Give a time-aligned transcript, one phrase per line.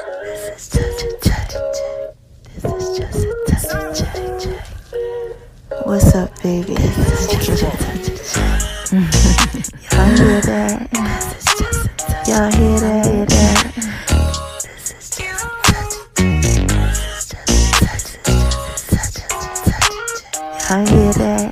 [0.00, 1.52] Just a touch.
[2.62, 4.46] Just a touch.
[5.84, 6.74] What's up, baby?
[6.74, 8.08] Just a touch.
[9.92, 10.88] Y'all hear that?
[12.26, 13.04] Y'all hear that?
[13.04, 13.62] Hear that?
[14.62, 15.52] This is just a
[17.84, 18.04] touch.
[18.88, 19.84] Just a touch.
[20.70, 21.46] Y'all hear that?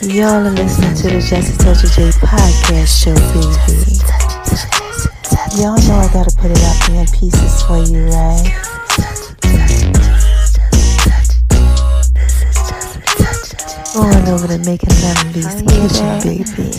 [0.02, 3.95] Y'all are listening to the Just a Touch of J podcast show, baby.
[5.56, 8.44] Y'all know I gotta put it out there in pieces for you, right?
[13.94, 16.76] Going over to making lemonades kitchen, baby.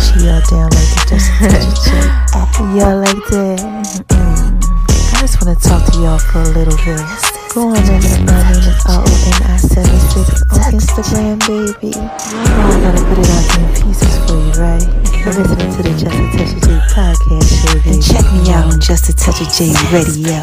[0.00, 1.92] She all down like the Jesse Toucher J.
[2.78, 3.58] Y'all like that?
[4.08, 5.14] Mm.
[5.14, 7.29] I just wanna talk to y'all for a little bit.
[7.52, 10.18] Go on over to my name is R-O-N-I-76
[10.54, 11.90] on Instagram, baby.
[11.90, 14.86] You know I gotta put it out in pieces for you, right?
[15.18, 17.90] You're listening to the Just a Touch of J podcast show, baby.
[17.90, 20.38] And check me out on Just a Touch of J Radio.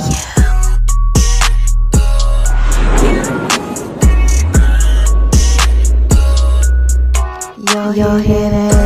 [7.95, 8.76] Y'all hear that?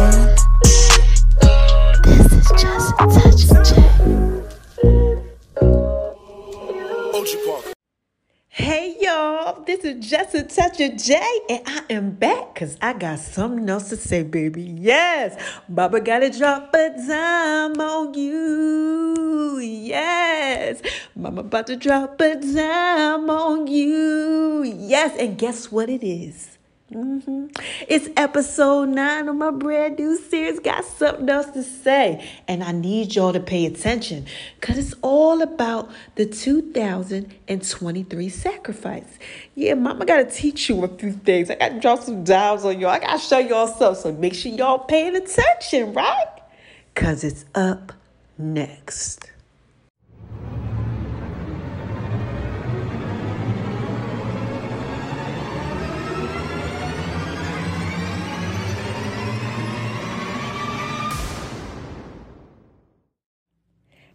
[10.58, 14.64] Of J, and I am back because I got something else to say, baby.
[14.64, 19.60] Yes, Baba gotta drop a dime on you.
[19.60, 20.82] Yes,
[21.16, 24.64] Mama about to drop a dime on you.
[24.64, 26.58] Yes, and guess what it is?
[26.92, 27.46] Hmm
[27.88, 30.60] It's episode nine of my brand new series.
[30.60, 34.26] Got something else to say, and I need y'all to pay attention
[34.60, 39.20] because it's all about the 2023 sacrifice.
[39.56, 41.50] Yeah, Mama got to teach you a few things.
[41.50, 42.90] I got to drop some dials on y'all.
[42.90, 46.42] I got to show y'all stuff, so make sure y'all paying attention, right?
[46.94, 47.94] Because it's up
[48.38, 49.31] next.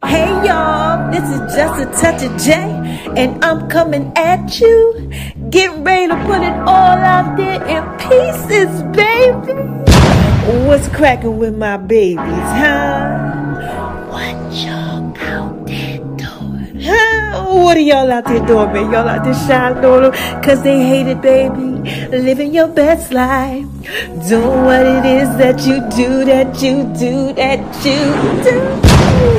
[0.06, 2.52] Hey y'all, this is just a touch of J,
[3.16, 5.10] and I'm coming at you.
[5.50, 9.54] Getting ready to put it all out there in pieces, baby.
[10.66, 14.06] What's cracking with my babies, huh?
[14.08, 14.85] What y'all
[17.56, 18.92] What are y'all out there doing, man?
[18.92, 21.80] Y'all out there shining on them because they hate it, baby.
[22.10, 23.64] Living your best life.
[24.28, 27.96] Doing what it is that you do, that you do, that you
[28.44, 28.60] do.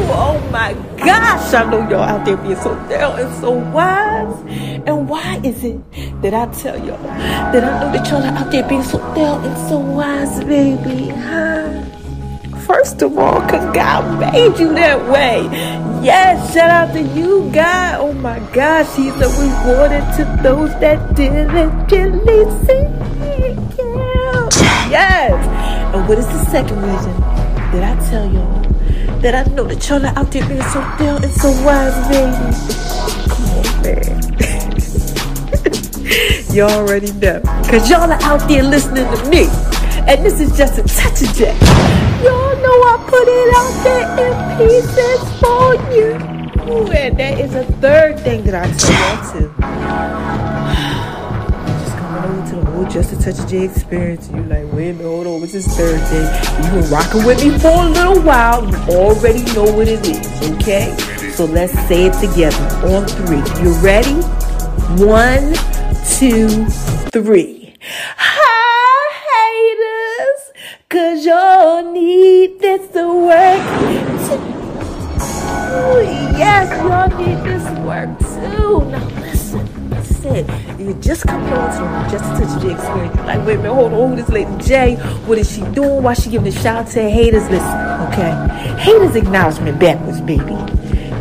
[0.09, 4.41] Oh my gosh, I know y'all out there being so down and so wise.
[4.87, 5.79] And why is it
[6.23, 9.45] that I tell y'all that I know that y'all are out there being so down
[9.45, 11.09] and so wise, baby?
[11.09, 11.96] Huh?
[12.67, 15.43] First of all, because God made you that way.
[16.03, 18.01] Yes, shout out to you, God.
[18.01, 22.87] Oh my gosh, He's a rewarder to those that diligently seek
[23.23, 24.49] Him.
[24.91, 25.31] Yes.
[25.95, 27.17] And what is the second reason
[27.71, 28.61] that I tell y'all
[29.21, 32.35] that I know that y'all are out there being so down and so wise, baby?
[33.31, 34.17] Come on, man.
[36.53, 37.39] you already know.
[37.63, 39.47] Because y'all are out there listening to me.
[40.05, 41.96] And this is just a touch of J.
[42.23, 46.09] Y'all know I put it out there in pieces for you.
[46.73, 49.47] Ooh, and there is a third thing that I y'all too.
[51.83, 54.29] Just coming over to the whole Just a Touch of J experience.
[54.31, 56.25] You're like, wait a minute, hold on, what's this third thing?
[56.63, 58.63] You've been rocking with me for a little while.
[58.65, 60.95] You already know what it is, okay?
[61.31, 62.57] So let's say it together
[62.87, 63.43] on three.
[63.63, 64.15] You ready?
[65.03, 65.53] One,
[66.17, 66.65] two,
[67.11, 67.75] three.
[68.17, 70.06] Hi, haters,
[70.89, 73.59] cause y'all need this to work.
[75.69, 76.01] Ooh,
[76.37, 78.89] yes, y'all need this work too.
[78.89, 80.79] Now listen, listen.
[80.79, 83.15] You just come to the just a touch J experience.
[83.17, 84.95] Like, wait a minute, hold on, who this lady J?
[85.25, 86.03] What is she doing?
[86.03, 87.49] Why she giving a shout out to haters?
[87.49, 88.33] Listen, okay?
[88.79, 90.55] Haters acknowledgement backwards, baby.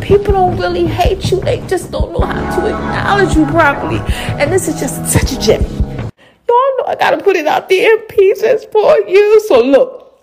[0.00, 3.98] People don't really hate you, they just don't know how to acknowledge you properly.
[4.40, 5.85] And this is just such a touch
[6.56, 9.40] Y'all know I gotta put it out there in pieces for you.
[9.40, 10.22] So look,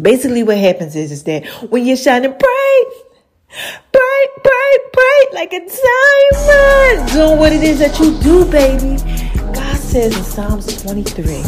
[0.00, 2.84] basically what happens is, is that when you're shining bright,
[3.92, 9.02] bright, bright, bright, like a diamond, doing what it is that you do, baby.
[9.52, 11.42] God says in Psalms 23,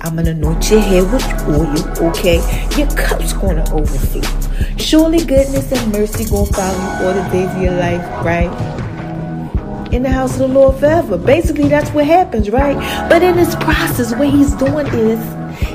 [0.00, 2.38] I'm gonna anoint your head with oil, okay?
[2.76, 4.76] Your cup's gonna overflow.
[4.76, 8.81] Surely goodness and mercy gonna follow you all the days of your life, right?
[9.92, 11.18] In the house of the Lord forever.
[11.18, 12.76] Basically, that's what happens, right?
[13.08, 15.20] But in this process, what he's doing is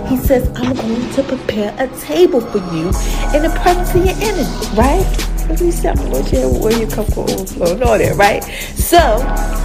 [0.09, 2.87] he says, I'm going to prepare a table for you
[3.35, 5.23] in the presence of your enemy, right?
[5.55, 8.43] be something what you where you come from overflow and all that, right?
[8.75, 8.99] So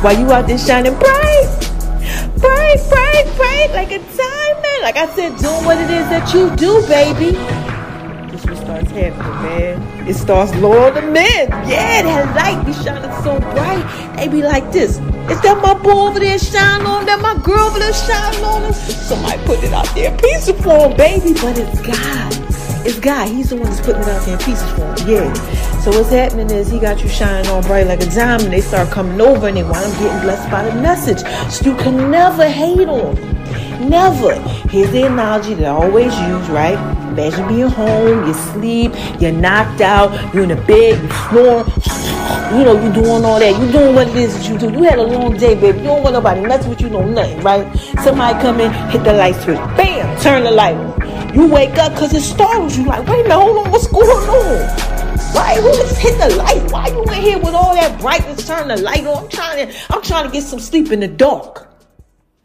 [0.00, 1.48] while you out there shining bright,
[2.38, 6.54] bright, bright, bright, like a diamond, like I said, doing what it is that you
[6.54, 7.71] do, baby.
[8.52, 10.06] What starts happening, man.
[10.06, 11.48] It starts lowering the men.
[11.66, 14.16] Yeah, that light be shining so bright.
[14.16, 14.98] They be like this.
[15.30, 17.06] Is that my boy over there shining on?
[17.06, 18.74] That my girl over there shining on?
[18.74, 21.32] Somebody put it out there, piece for form, baby.
[21.32, 22.86] But it's God.
[22.86, 23.28] It's God.
[23.30, 25.08] He's the one that's putting it out there in pieces for him.
[25.08, 25.32] Yeah.
[25.80, 28.52] So what's happening is he got you shining on bright like a diamond.
[28.52, 31.20] They start coming over and they want them getting blessed by the message.
[31.50, 33.88] So you can never hate on them.
[33.88, 34.34] Never.
[34.68, 37.01] Here's the analogy that I always use, right?
[37.12, 41.66] Imagine being home, you sleep, you're knocked out, you're in the bed, you snoring,
[42.56, 43.54] you know, you're doing all that.
[43.60, 44.72] You're doing what it is that you do.
[44.72, 45.78] You had a long day, baby.
[45.78, 47.70] You don't want nobody messing with you, no nothing, right?
[48.02, 51.34] Somebody come in, hit the light switch, bam, turn the light on.
[51.34, 52.86] You wake up because it startles you.
[52.86, 54.92] Like, wait a minute, hold on, what's going on?
[55.34, 55.58] Right?
[55.60, 56.72] Who just hit the light?
[56.72, 58.46] Why you in here with all that brightness?
[58.46, 59.24] Turn the light on.
[59.24, 61.68] I'm trying to, I'm trying to get some sleep in the dark.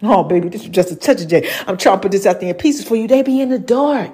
[0.01, 1.49] Oh, baby, this is just a touch of J.
[1.67, 3.07] I'm trying to put this out there in pieces for you.
[3.07, 4.11] They be in the dark.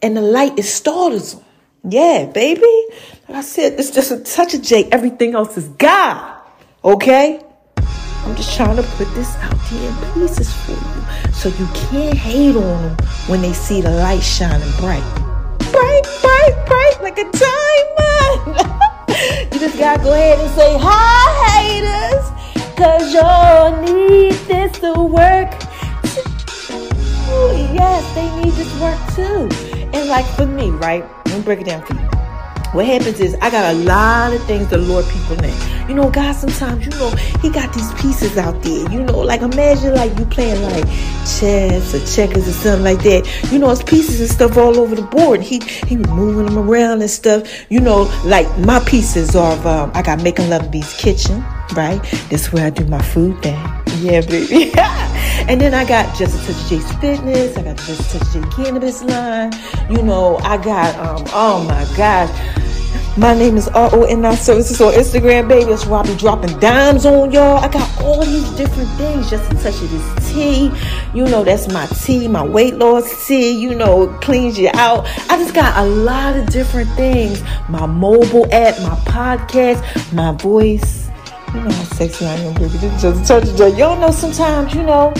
[0.00, 1.44] And the light, is startles them.
[1.88, 2.86] Yeah, baby.
[3.28, 4.88] Like I said, it's just a touch of J.
[4.92, 6.40] Everything else is God.
[6.84, 7.40] Okay?
[7.76, 11.32] I'm just trying to put this out here in pieces for you.
[11.32, 12.96] So you can't hate on them
[13.26, 15.02] when they see the light shining bright.
[15.72, 18.58] Bright, bright, bright, like a diamond.
[19.52, 22.76] you just gotta go ahead and say, hi, haters.
[22.76, 25.52] Cause y'all need this to work.
[27.30, 29.67] Ooh, yes, they need this work too.
[29.92, 31.04] And like for me, right?
[31.26, 32.08] Let me break it down for you.
[32.72, 35.88] What happens is I got a lot of things to lure people in.
[35.88, 37.08] You know, God sometimes, you know,
[37.40, 38.90] he got these pieces out there.
[38.92, 40.84] You know, like imagine like you playing like
[41.24, 43.50] chess or checkers or something like that.
[43.50, 45.40] You know, it's pieces and stuff all over the board.
[45.40, 47.48] He he was moving them around and stuff.
[47.70, 51.42] You know, like my pieces of um, I got making Love V's Kitchen,
[51.74, 52.00] right?
[52.30, 53.58] That's where I do my food thing.
[54.00, 54.72] Yeah, baby.
[55.48, 57.56] and then I got Just a Touch J's Fitness.
[57.56, 59.52] I got Just a Touch J Cannabis line.
[59.90, 62.30] You know, I got, um, oh my gosh.
[63.16, 65.64] My name is R-O-N-I Services on Instagram, baby.
[65.64, 67.56] That's where I be dropping dimes on y'all.
[67.56, 70.70] I got all these different things just a touch of this tea.
[71.12, 73.50] You know, that's my tea, my weight loss tea.
[73.50, 75.08] You know, cleans you out.
[75.28, 77.42] I just got a lot of different things.
[77.68, 79.82] My mobile app, my podcast,
[80.12, 81.07] my voice
[81.54, 82.78] you know how sexy I am, baby.
[82.98, 83.78] Just touch it.
[83.78, 85.12] Y'all know sometimes, you know,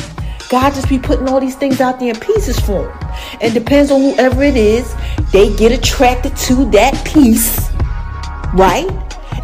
[0.48, 3.12] God just be putting all these things out there in pieces for them.
[3.40, 4.94] And depends on whoever it is,
[5.32, 7.70] they get attracted to that piece,
[8.54, 8.88] right?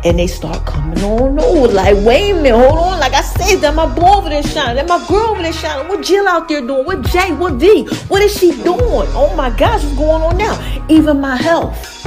[0.05, 1.73] And they start coming on over.
[1.73, 3.01] Like, wait a minute, hold on.
[3.01, 4.77] Like I said, that my boy over there shining.
[4.77, 5.89] That my girl over there shining.
[5.89, 6.85] What Jill out there doing?
[6.85, 7.33] What Jay?
[7.33, 7.87] What D?
[8.09, 8.79] What is she doing?
[8.81, 10.87] Oh my gosh, what's going on now?
[10.91, 12.07] Even my health.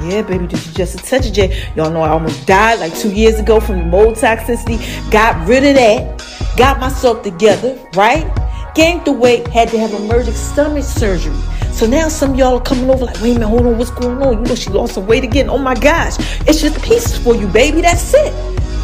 [0.00, 1.70] Yeah, baby, this is just a touch of J.
[1.76, 4.78] Y'all know I almost died like two years ago from mold toxicity.
[5.10, 6.56] Got rid of that.
[6.56, 8.26] Got myself together, right?
[8.74, 11.34] Gained the weight, had to have emergency stomach surgery.
[11.72, 14.20] So now some y'all are coming over like, wait a minute, hold on, what's going
[14.22, 14.42] on?
[14.42, 15.48] You know, she lost some weight again.
[15.48, 16.16] Oh my gosh.
[16.46, 17.80] It's just pieces for you, baby.
[17.80, 18.32] That's it.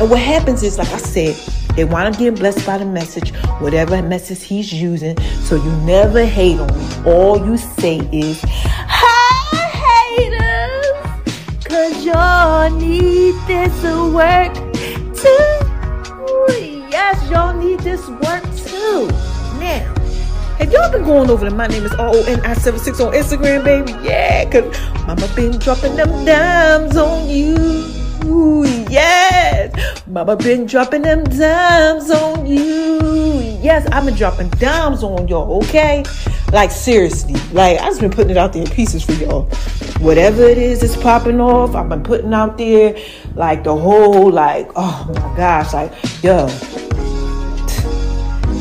[0.00, 1.36] And what happens is, like I said,
[1.76, 5.16] they want to get blessed by the message, whatever message he's using.
[5.42, 7.12] So you never hate on me.
[7.12, 8.42] All you say is,
[11.98, 13.82] Y'all need this
[14.14, 14.54] work
[15.14, 15.58] too.
[16.88, 19.08] Yes, y'all need this work too.
[19.58, 19.92] Now,
[20.58, 23.92] have y'all been going over to my name is R-O-N-I-76 on Instagram, baby?
[24.06, 24.64] Yeah, cause
[25.06, 27.84] mama been dropping them dimes on you.
[28.90, 32.98] Yes, mama been dropping them dimes on you.
[33.62, 36.02] Yes, I've been dropping dimes on y'all, okay?
[36.52, 39.44] Like seriously, like I just been putting it out there in pieces for y'all.
[40.00, 43.00] Whatever it is that's popping off, I've been putting out there
[43.36, 45.92] like the whole like oh my gosh, like
[46.24, 46.48] yo.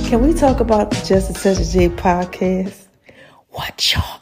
[0.07, 2.85] Can we talk about the Just a Touch of J podcast?
[3.49, 4.19] What y'all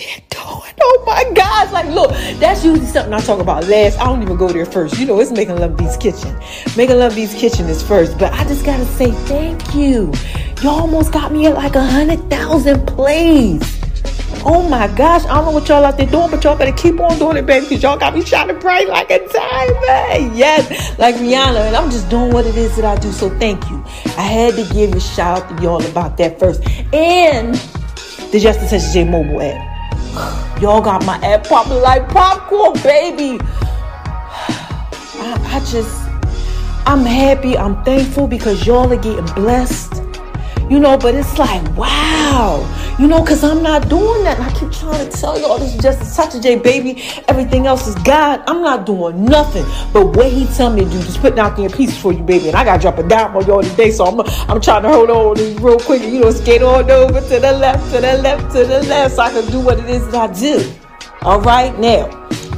[0.00, 0.74] out there doing?
[0.82, 3.98] Oh my gosh, like look, that's usually something I talk about last.
[3.98, 4.98] I don't even go there first.
[4.98, 6.36] You know, it's Making Love Beats Kitchen.
[6.76, 8.18] Making Love Beats Kitchen is first.
[8.18, 10.12] But I just gotta say thank you.
[10.62, 13.78] Y'all almost got me at like a hundred thousand plays.
[14.42, 16.98] Oh my gosh, I don't know what y'all out there doing, but y'all better keep
[16.98, 20.34] on doing it, baby, because y'all got me shining bright like a diamond.
[20.36, 23.12] Yes, like Rihanna, and I'm just doing what it is that I do.
[23.12, 23.84] So thank you.
[24.16, 26.62] I had to give a shout out to y'all about that first.
[26.94, 27.54] And
[28.32, 29.69] the Just a Touch J mobile app.
[30.60, 33.38] Y'all got my app popping like popcorn, baby.
[35.22, 36.08] I, I just,
[36.86, 40.02] I'm happy, I'm thankful because y'all are getting blessed.
[40.70, 42.64] You know, but it's like, wow.
[42.96, 44.38] You know, because I'm not doing that.
[44.38, 47.02] And I keep trying to tell y'all this is just a J, baby.
[47.26, 48.40] Everything else is God.
[48.46, 50.98] I'm not doing nothing but what He tell me to do.
[51.02, 52.46] Just putting out there pieces for you, baby.
[52.46, 53.90] And I got to drop a dime on y'all today.
[53.90, 56.02] So I'm, I'm trying to hold on real quick.
[56.02, 59.22] You know, skate on over to the left, to the left, to the left so
[59.22, 60.72] I can do what it is that I do.
[61.22, 62.06] All right, now.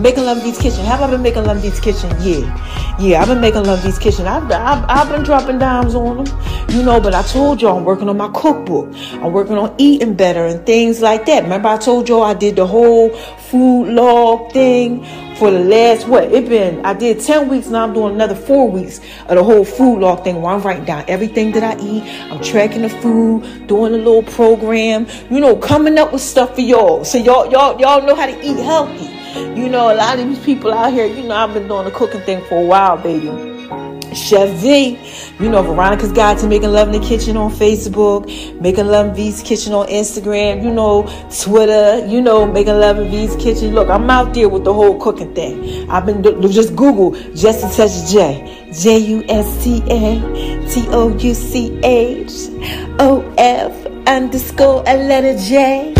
[0.00, 0.84] Making Love Kitchen.
[0.84, 2.10] Have I been making Love Kitchen?
[2.20, 2.96] Yeah.
[2.98, 4.26] Yeah, I've been making Love Kitchen.
[4.26, 7.84] I've, I've, I've been dropping dimes on them, you know, but I told y'all I'm
[7.84, 8.94] working on my cookbook.
[9.12, 11.44] I'm working on eating better and things like that.
[11.44, 15.04] Remember I told y'all I did the whole food log thing
[15.36, 18.70] for the last, what, it been, I did 10 weeks, now I'm doing another four
[18.70, 22.04] weeks of the whole food log thing where I'm writing down everything that I eat.
[22.30, 26.60] I'm tracking the food, doing a little program, you know, coming up with stuff for
[26.60, 27.04] y'all.
[27.04, 29.11] So y'all, y'all, y'all know how to eat healthy.
[29.34, 31.90] You know, a lot of these people out here, you know, I've been doing the
[31.90, 33.52] cooking thing for a while, baby.
[34.14, 34.98] Chef Z,
[35.40, 38.26] you know, Veronica's Guide to Making Love in the Kitchen on Facebook,
[38.60, 41.04] Making Love in V's Kitchen on Instagram, you know,
[41.42, 43.74] Twitter, you know, Making Love in V's Kitchen.
[43.74, 45.88] Look, I'm out there with the whole cooking thing.
[45.90, 46.22] I've been,
[46.52, 48.68] just Google Just a Touch J.
[48.72, 52.32] J U S T A T O U C H
[52.98, 55.94] O F underscore a letter J.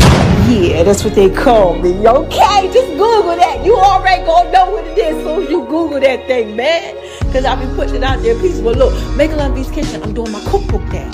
[0.49, 1.91] Yeah, that's what they call me.
[2.07, 3.65] Okay, just Google that.
[3.65, 6.97] You already gonna know what it is as you Google that thing, man.
[7.33, 8.61] Cause I've been putting it out there piece.
[8.61, 11.11] But look, Making Love V's Kitchen, I'm doing my cookbook now.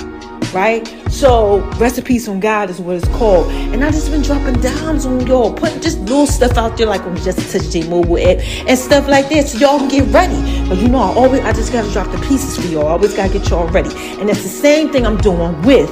[0.54, 0.88] Right?
[1.10, 3.52] So recipes from God is what it's called.
[3.52, 7.02] And I just been dropping dimes on y'all, putting just little stuff out there like
[7.02, 9.46] on Just a Touch J mobile app and stuff like that.
[9.48, 10.68] So y'all can get ready.
[10.68, 12.86] But you know, I always I just gotta drop the pieces for y'all.
[12.86, 13.90] I always gotta get y'all ready.
[14.18, 15.90] And that's the same thing I'm doing with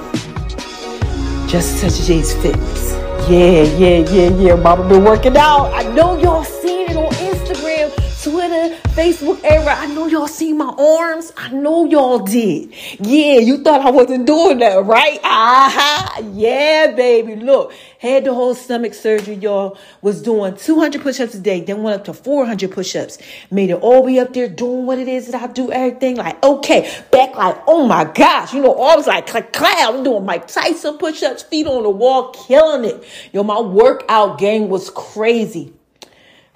[1.48, 3.05] Just a Touch J's Fitness.
[3.28, 4.54] Yeah, yeah, yeah, yeah.
[4.54, 5.72] Mama been working out.
[5.74, 7.90] I know y'all seen it on Instagram,
[8.28, 9.72] Twitter, Facebook era.
[9.72, 11.32] I know y'all seen my arms.
[11.36, 12.74] I know y'all did.
[12.98, 15.20] Yeah, you thought I wasn't doing that, right?
[15.22, 16.22] Aha.
[16.32, 17.36] Yeah, baby.
[17.36, 19.78] Look, had the whole stomach surgery, y'all.
[20.02, 21.60] Was doing 200 push-ups a day.
[21.60, 23.18] Then went up to 400 push-ups.
[23.52, 26.16] Made it all be up there doing what it is that I do everything.
[26.16, 26.92] Like, okay.
[27.12, 28.52] Back like, oh my gosh.
[28.52, 29.94] You know, I was like, clap, clap.
[29.94, 33.04] I'm doing Mike Tyson push-ups, feet on the wall, killing it.
[33.32, 35.72] Yo, my workout game was crazy.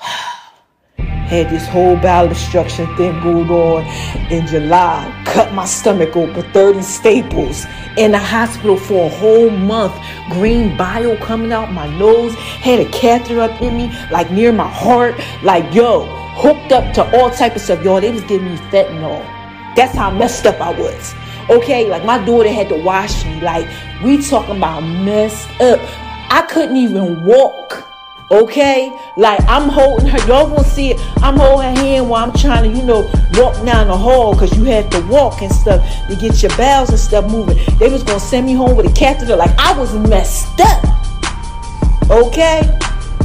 [1.30, 3.86] Had this whole bowel obstruction thing going on
[4.32, 5.22] in July.
[5.24, 7.66] Cut my stomach open, 30 staples.
[7.96, 9.94] In the hospital for a whole month.
[10.30, 12.34] Green bile coming out my nose.
[12.34, 15.14] Had a catheter up in me, like near my heart.
[15.44, 17.84] Like, yo, hooked up to all type of stuff.
[17.84, 19.24] Y'all, they was giving me fentanyl.
[19.76, 21.14] That's how messed up I was.
[21.48, 23.40] Okay, like my daughter had to wash me.
[23.40, 23.68] Like,
[24.02, 25.78] we talking about messed up.
[26.28, 27.89] I couldn't even walk.
[28.30, 30.18] Okay, like I'm holding her.
[30.28, 31.00] Y'all gonna see it.
[31.16, 33.00] I'm holding her hand while I'm trying to, you know,
[33.34, 36.90] walk down the hall because you have to walk and stuff to get your bowels
[36.90, 37.58] and stuff moving.
[37.78, 39.34] They was gonna send me home with a catheter.
[39.34, 40.84] Like I was messed up.
[42.08, 42.62] Okay,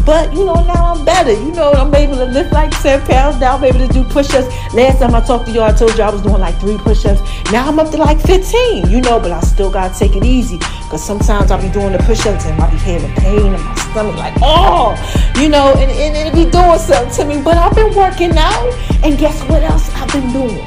[0.06, 1.32] but you know now I'm better.
[1.32, 3.40] You know I'm able to lift like ten pounds.
[3.40, 4.48] Now I'm able to do push-ups.
[4.74, 7.22] Last time I talked to y'all, I told you I was doing like three push-ups.
[7.52, 8.90] Now I'm up to like 15.
[8.90, 12.00] You know, but I still gotta take it easy because sometimes I'll be doing the
[12.00, 14.94] push-ups and I'll be having pain in my stomach, like oh,
[15.40, 17.42] you know, and, and it'll be doing something to me.
[17.42, 20.64] But I've been working out, and guess what else I've been doing?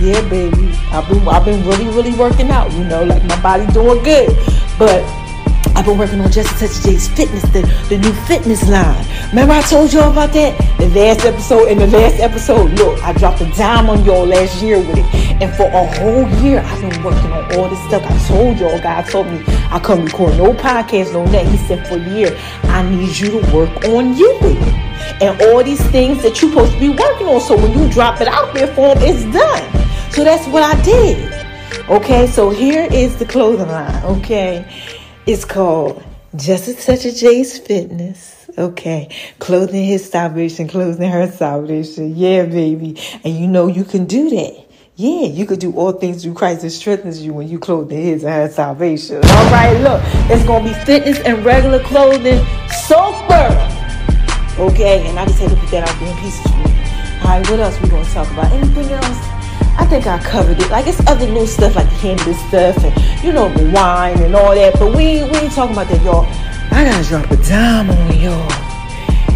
[0.00, 2.70] Yeah, baby, I've been I've been really really working out.
[2.72, 4.36] You know, like my body doing good,
[4.78, 5.21] but
[5.74, 9.06] I've been working on Just a Touch J's Fitness, the, the new fitness line.
[9.30, 10.58] Remember I told y'all about that?
[10.78, 14.62] The last episode, in the last episode, look, I dropped a dime on y'all last
[14.62, 15.04] year with it.
[15.40, 18.02] And for a whole year, I've been working on all this stuff.
[18.04, 21.46] I told y'all, God told me I couldn't record no podcast, no net.
[21.46, 24.38] He said for a year, I need you to work on you.
[25.20, 27.40] And all these things that you're supposed to be working on.
[27.40, 30.12] So when you drop it out there for him, it's done.
[30.12, 31.32] So that's what I did.
[31.88, 34.04] Okay, so here is the clothing line.
[34.04, 34.64] Okay.
[35.24, 36.02] It's called
[36.34, 38.50] Just a Touch of J's Fitness.
[38.58, 39.08] Okay.
[39.38, 42.16] Clothing his salvation, clothing her salvation.
[42.16, 43.00] Yeah, baby.
[43.22, 44.66] And you know you can do that.
[44.96, 48.02] Yeah, you could do all things through Christ that strengthens you when you clothe in
[48.02, 49.16] his and her salvation.
[49.24, 52.44] All right, look, it's gonna be fitness and regular clothing
[52.86, 53.46] sober.
[54.58, 57.22] Okay, and I just had to put that out there in pieces for you.
[57.22, 58.52] All right, what else we gonna talk about?
[58.52, 59.31] Anything else?
[59.78, 60.70] I think I covered it.
[60.70, 64.54] Like it's other new stuff like the stuff and you know the wine and all
[64.54, 64.74] that.
[64.78, 66.26] But we we ain't talking about that, y'all.
[66.70, 68.48] I gotta drop a dime on y'all.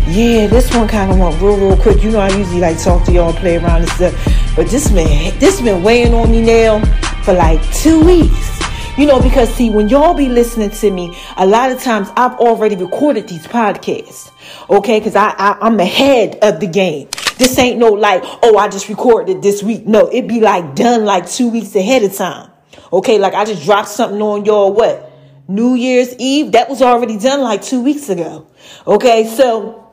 [0.08, 2.02] Yeah, this one kind of went real real quick.
[2.02, 4.14] You know I usually like talk to y'all, play around and stuff.
[4.54, 6.84] But this man, this been weighing on me now
[7.22, 8.56] for like two weeks.
[8.96, 12.32] You know, because see, when y'all be listening to me, a lot of times I've
[12.38, 14.30] already recorded these podcasts.
[14.70, 17.08] Okay, because I, I I'm ahead of the game.
[17.36, 19.86] This ain't no like, oh, I just recorded this week.
[19.86, 22.50] No, it be like done like two weeks ahead of time.
[22.90, 25.12] Okay, like I just dropped something on y'all what?
[25.46, 28.46] New Year's Eve, that was already done like two weeks ago.
[28.86, 29.92] Okay, so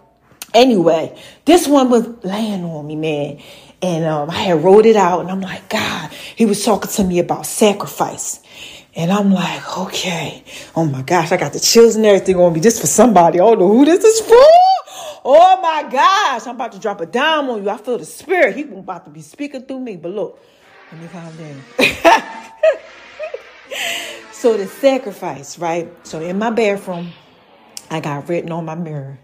[0.54, 3.42] anyway, this one was laying on me, man.
[3.82, 7.04] And um, I had wrote it out, and I'm like, God, he was talking to
[7.04, 8.40] me about sacrifice.
[8.96, 10.44] And I'm like, okay,
[10.76, 12.60] oh my gosh, I got the chills and everything on me.
[12.60, 13.40] This for somebody.
[13.40, 14.36] I don't know who this is for.
[15.26, 17.70] Oh my gosh, I'm about to drop a dime on you.
[17.70, 18.56] I feel the spirit.
[18.56, 19.96] He about to be speaking through me.
[19.96, 20.40] But look,
[20.92, 21.62] let me calm down.
[24.32, 25.92] so the sacrifice, right?
[26.06, 27.14] So in my bathroom,
[27.90, 29.18] I got written on my mirror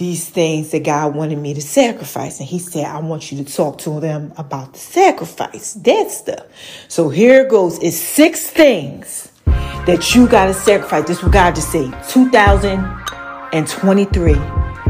[0.00, 2.40] these things that God wanted me to sacrifice.
[2.40, 6.46] And he said, I want you to talk to them about the sacrifice, that stuff.
[6.88, 7.78] So here it goes.
[7.80, 11.06] It's six things that you got to sacrifice.
[11.06, 11.92] This is what God just said.
[12.08, 14.32] 2023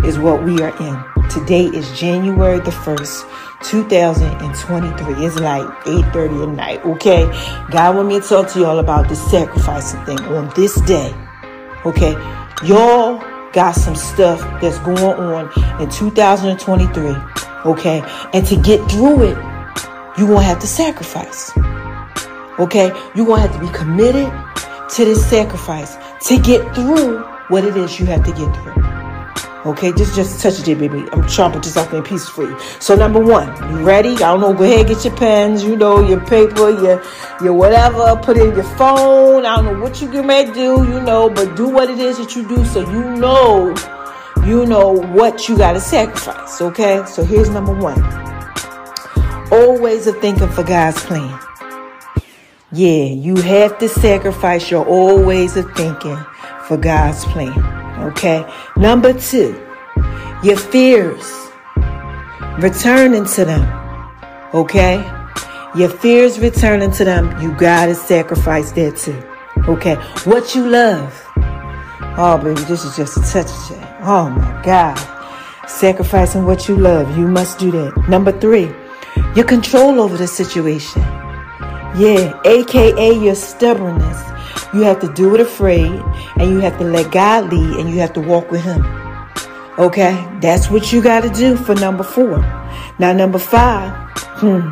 [0.08, 1.04] is what we are in.
[1.28, 3.24] Today is January the 1st,
[3.64, 5.26] 2023.
[5.26, 7.26] It's like 8.30 at night, okay?
[7.72, 11.12] God want me to talk to y'all about the sacrificing thing on this day,
[11.84, 12.12] okay?
[12.64, 13.20] Y'all
[13.52, 15.46] got some stuff that's going on
[15.82, 17.16] in 2023,
[17.64, 18.02] okay?
[18.32, 19.36] And to get through it,
[20.18, 21.50] you're going to have to sacrifice,
[22.58, 22.88] okay?
[23.14, 24.30] You're going to have to be committed
[24.90, 25.96] to this sacrifice
[26.28, 28.79] to get through what it is you have to get through.
[29.66, 31.04] Okay, just just touch it, baby.
[31.12, 32.58] I'm trying to this out there for you.
[32.80, 34.14] So number one, you ready?
[34.14, 34.54] I don't know.
[34.54, 35.62] Go ahead, get your pens.
[35.62, 37.02] You know your paper, your
[37.42, 38.18] your whatever.
[38.22, 39.44] Put in your phone.
[39.44, 40.84] I don't know what you may do.
[40.88, 43.74] You know, but do what it is that you do, so you know,
[44.46, 46.62] you know what you got to sacrifice.
[46.62, 47.04] Okay.
[47.06, 48.02] So here's number one.
[49.52, 51.38] Always a thinking for God's plan.
[52.72, 56.16] Yeah, you have to sacrifice your old ways of thinking
[56.66, 57.89] for God's plan.
[58.08, 58.44] Okay.
[58.76, 59.54] Number two,
[60.42, 61.24] your fears.
[62.58, 63.64] Returning to them.
[64.54, 64.96] Okay.
[65.76, 67.40] Your fears returning to them.
[67.40, 69.22] You gotta sacrifice that too.
[69.70, 69.94] Okay.
[70.24, 71.12] What you love.
[72.16, 73.88] Oh, baby, this is just a touch of it.
[74.02, 74.98] Oh my God.
[75.68, 77.16] Sacrificing what you love.
[77.16, 78.08] You must do that.
[78.08, 78.68] Number three,
[79.36, 81.02] your control over the situation.
[81.96, 84.20] Yeah, aka your stubbornness.
[84.72, 85.90] You have to do it afraid
[86.36, 88.84] and you have to let God lead and you have to walk with Him.
[89.78, 90.26] Okay?
[90.40, 92.38] That's what you got to do for number four.
[92.98, 94.70] Now, number five, hmm,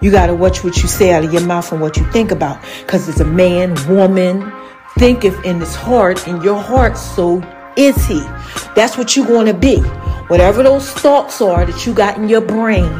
[0.00, 2.30] you got to watch what you say out of your mouth and what you think
[2.30, 2.62] about.
[2.80, 4.52] Because it's a man, woman,
[4.98, 7.42] thinketh in his heart, in your heart, so
[7.76, 8.20] is he.
[8.76, 9.78] That's what you're going to be.
[10.28, 12.92] Whatever those thoughts are that you got in your brain,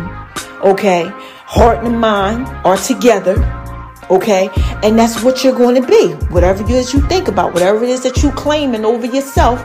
[0.63, 1.05] okay,
[1.45, 3.37] heart and mind are together
[4.11, 4.51] Okay?
[4.83, 6.09] And that's what you're going to be.
[6.27, 9.61] Whatever it is you think about, whatever it is that you claiming over yourself,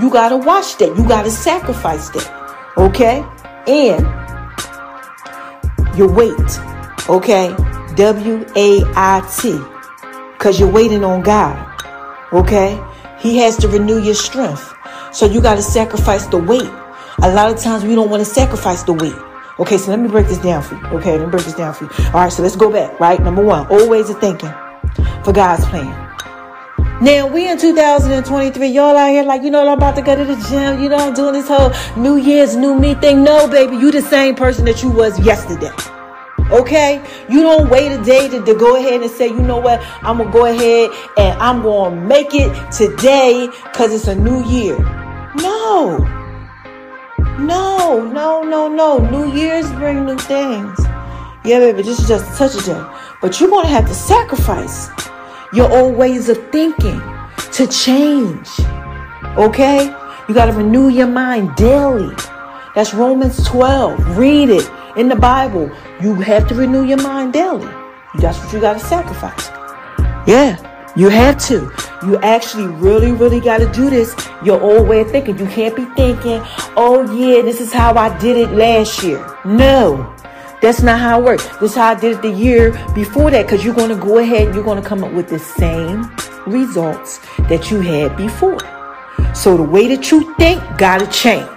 [0.00, 0.96] you got to watch that.
[0.96, 2.74] You got to sacrifice that.
[2.78, 3.22] Okay?
[3.66, 4.06] And
[5.96, 6.58] your weight.
[7.08, 7.54] Okay?
[7.96, 9.60] W A I T.
[10.32, 11.54] Because you're waiting on God.
[12.32, 12.82] Okay?
[13.18, 14.72] He has to renew your strength.
[15.12, 16.70] So you got to sacrifice the weight.
[17.22, 19.14] A lot of times we don't want to sacrifice the weight.
[19.58, 20.86] Okay, so let me break this down for you.
[20.98, 21.90] Okay, let me break this down for you.
[22.06, 23.20] All right, so let's go back, right?
[23.20, 24.52] Number one, old ways of thinking
[25.24, 26.08] for God's plan.
[27.02, 30.24] Now we in 2023, y'all out here like, you know, I'm about to go to
[30.24, 30.80] the gym.
[30.80, 33.24] You know, I'm doing this whole New Year's, new me thing.
[33.24, 35.72] No, baby, you the same person that you was yesterday.
[36.50, 37.02] Okay?
[37.28, 40.18] You don't wait a day to, to go ahead and say, you know what, I'm
[40.18, 44.78] gonna go ahead and I'm gonna make it today because it's a new year.
[45.36, 46.21] No.
[47.38, 48.98] No, no, no, no.
[48.98, 50.78] New Year's bring new things.
[51.44, 52.84] Yeah, baby, this is just a touch of day.
[53.20, 54.88] But you're going to have to sacrifice
[55.52, 57.00] your old ways of thinking
[57.52, 58.48] to change.
[59.36, 59.86] Okay?
[60.28, 62.14] You got to renew your mind daily.
[62.74, 64.16] That's Romans 12.
[64.16, 65.70] Read it in the Bible.
[66.00, 67.70] You have to renew your mind daily.
[68.18, 69.48] That's what you got to sacrifice.
[70.26, 70.71] Yeah.
[70.94, 71.72] You have to.
[72.06, 75.38] You actually really, really got to do this your old way of thinking.
[75.38, 76.42] You can't be thinking,
[76.76, 79.24] oh, yeah, this is how I did it last year.
[79.46, 80.14] No,
[80.60, 81.46] that's not how it works.
[81.58, 84.18] This is how I did it the year before that because you're going to go
[84.18, 86.14] ahead and you're going to come up with the same
[86.46, 88.60] results that you had before.
[89.34, 91.48] So the way that you think got to change.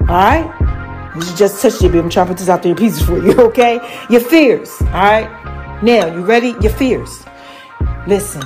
[0.00, 1.12] All right?
[1.14, 2.00] This is just touch it, baby.
[2.00, 3.78] I'm trying to put this out there pieces for you, okay?
[4.10, 4.68] Your fears.
[4.80, 5.80] All right?
[5.84, 6.56] Now, you ready?
[6.60, 7.24] Your fears.
[8.08, 8.42] Listen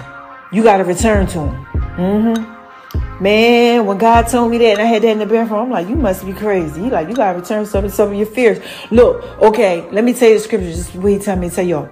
[0.53, 1.65] you got to return to him.
[1.97, 3.23] Mm-hmm.
[3.23, 5.89] Man, when God told me that and I had that in the bathroom, I'm like,
[5.89, 6.83] you must be crazy.
[6.83, 8.65] He like, you got to return some of, some of your fears.
[8.91, 10.71] Look, okay, let me tell you the scripture.
[10.71, 11.89] Just wait, tell me tell y'all.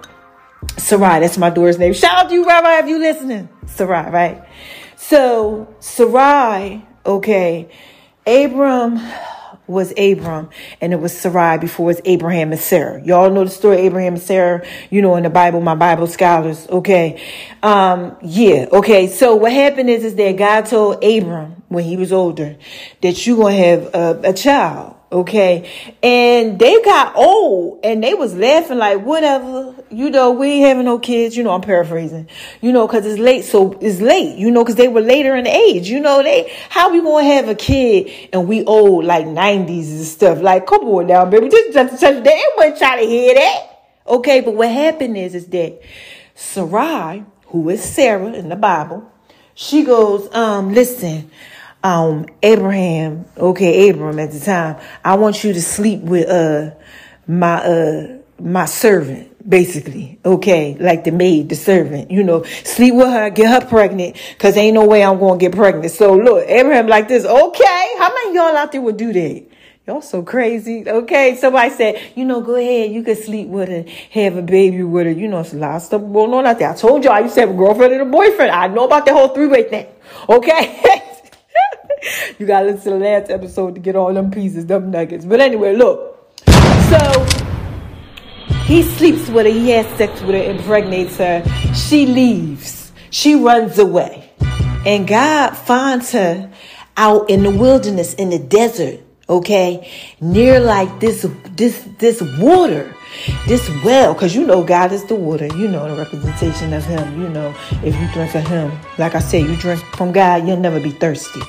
[0.79, 1.93] Sarai, that's my daughter's name.
[1.93, 3.49] Shout out to you, Rabbi, if you listening.
[3.67, 4.49] Sarai, right?
[4.97, 7.69] So, Sarai, okay,
[8.27, 8.97] Abram,
[9.67, 10.51] was Abram
[10.81, 13.03] and it was Sarai before it was Abraham and Sarah.
[13.05, 16.67] Y'all know the story Abraham and Sarah, you know, in the Bible, my Bible scholars.
[16.69, 17.23] Okay.
[17.63, 18.67] Um, yeah.
[18.73, 19.09] Okay.
[19.09, 22.57] So what happened is, is that God told Abram when he was older
[23.03, 24.96] that you're going to have a, a child.
[25.13, 25.71] Okay.
[26.03, 30.85] And they got old and they was laughing like, whatever, you know, we ain't having
[30.85, 31.37] no kids.
[31.37, 32.29] You know, I'm paraphrasing,
[32.61, 33.45] you know, cause it's late.
[33.45, 36.91] So it's late, you know, cause they were later in age, you know, they, how
[36.91, 40.41] we gonna have a kid and we old like 90s and stuff?
[40.41, 41.49] Like, come on now, baby.
[41.51, 43.63] Just, just, just they ain't trying to hear that.
[44.09, 44.41] Okay.
[44.41, 45.81] But what happened is, is that
[46.35, 49.09] Sarai, who is Sarah in the Bible,
[49.55, 51.31] she goes, um, listen,
[51.87, 56.75] um, Abraham, okay, Abram at the time, I want you to sleep with, uh,
[57.29, 60.19] my, uh, my servant, basically.
[60.25, 60.77] Okay.
[60.79, 64.75] Like the maid, the servant, you know, sleep with her, get her pregnant, cause ain't
[64.75, 65.93] no way I'm to get pregnant.
[65.93, 67.25] So look, Abraham like this.
[67.25, 67.95] Okay.
[67.99, 69.47] How many y'all out there would do that?
[69.87, 70.89] Y'all so crazy.
[70.89, 71.37] Okay.
[71.37, 72.91] Somebody said, you know, go ahead.
[72.91, 75.13] You can sleep with her, have a baby with her.
[75.13, 76.71] You know, it's a lot of stuff going on out there.
[76.71, 78.51] I told y'all I used to have a girlfriend and a boyfriend.
[78.51, 79.87] I know about the whole three way thing.
[80.29, 81.03] Okay.
[82.39, 85.25] you gotta listen to the last episode to get all them pieces, them nuggets.
[85.25, 86.33] But anyway, look.
[86.47, 87.27] So
[88.65, 91.45] he sleeps with her, he has sex with her, impregnates her.
[91.75, 92.93] She leaves.
[93.11, 94.31] She runs away.
[94.85, 96.53] And God finds her
[96.97, 99.91] out in the wilderness, in the desert, okay?
[100.21, 102.95] Near like this this this water
[103.47, 107.21] this well, because you know God is the water, you know the representation of Him.
[107.21, 110.59] You know, if you drink of Him, like I said, you drink from God, you'll
[110.59, 111.41] never be thirsty.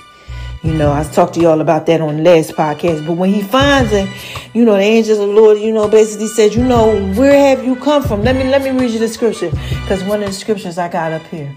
[0.64, 3.06] You know, I talked to y'all about that on the last podcast.
[3.06, 4.10] But when he finds it,
[4.54, 7.64] you know, the angels of the Lord, you know, basically said, you know, where have
[7.64, 8.24] you come from?
[8.24, 9.52] Let me let me read you the scripture.
[9.52, 11.56] Because one of the scriptures I got up here.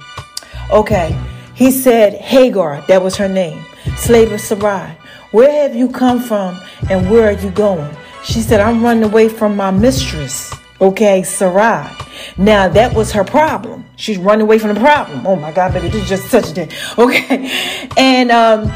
[0.70, 1.18] Okay.
[1.54, 3.64] He said, Hagar, that was her name,
[3.96, 4.96] slave of Sarai.
[5.30, 6.58] Where have you come from
[6.88, 7.94] and where are you going?
[8.22, 10.54] She said, I'm running away from my mistress.
[10.80, 11.90] Okay, Sarai.
[12.38, 13.84] Now that was her problem.
[13.96, 15.26] She's running away from the problem.
[15.26, 16.70] Oh my God, baby, this is just such a thing.
[16.98, 17.50] Okay.
[17.96, 18.72] And um,